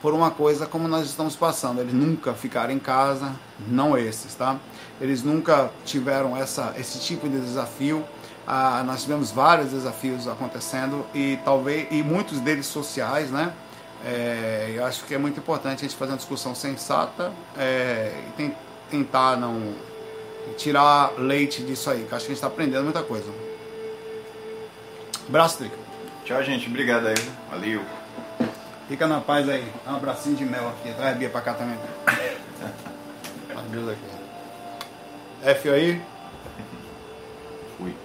por 0.00 0.14
uma 0.14 0.30
coisa 0.30 0.66
como 0.66 0.88
nós 0.88 1.06
estamos 1.06 1.36
passando. 1.36 1.80
Eles 1.80 1.92
nunca 1.92 2.32
ficaram 2.34 2.72
em 2.72 2.78
casa, 2.78 3.32
não 3.66 3.96
esses, 3.96 4.34
tá? 4.34 4.56
Eles 5.00 5.22
nunca 5.22 5.70
tiveram 5.84 6.36
essa, 6.36 6.74
esse 6.78 7.00
tipo 7.00 7.28
de 7.28 7.40
desafio. 7.40 8.04
Ah, 8.46 8.82
nós 8.84 9.02
tivemos 9.02 9.30
vários 9.30 9.70
desafios 9.70 10.26
acontecendo 10.26 11.06
e 11.14 11.38
talvez 11.44 11.86
e 11.90 12.02
muitos 12.02 12.40
deles 12.40 12.66
sociais, 12.66 13.30
né? 13.30 13.52
É, 14.04 14.72
eu 14.74 14.84
acho 14.84 15.04
que 15.04 15.14
é 15.14 15.18
muito 15.18 15.38
importante 15.38 15.80
a 15.80 15.82
gente 15.82 15.94
fazer 15.94 16.12
uma 16.12 16.16
discussão 16.16 16.54
sensata 16.54 17.32
é, 17.56 18.12
e 18.38 18.52
tentar 18.90 19.36
não 19.36 19.74
tirar 20.56 21.12
leite 21.18 21.62
disso 21.62 21.90
aí, 21.90 22.06
que 22.08 22.14
acho 22.14 22.24
que 22.24 22.32
a 22.32 22.34
gente 22.34 22.36
está 22.36 22.46
aprendendo 22.46 22.84
muita 22.84 23.02
coisa. 23.02 23.30
Abraço, 25.28 25.58
Trica. 25.58 25.76
Tchau, 26.24 26.42
gente. 26.42 26.66
Obrigado 26.66 27.06
aí. 27.06 27.14
Valeu. 27.50 27.99
Fica 28.90 29.06
na 29.06 29.20
paz 29.20 29.48
aí. 29.48 29.72
Um 29.86 29.94
abracinho 29.94 30.34
de 30.34 30.44
mel 30.44 30.68
aqui. 30.68 30.92
Traz 30.94 31.14
a 31.14 31.16
Bia 31.16 31.30
pra 31.30 31.40
cá 31.40 31.54
também. 31.54 31.78
Adeus 33.56 33.88
aqui. 33.88 34.00
F 35.44 35.70
aí. 35.70 36.02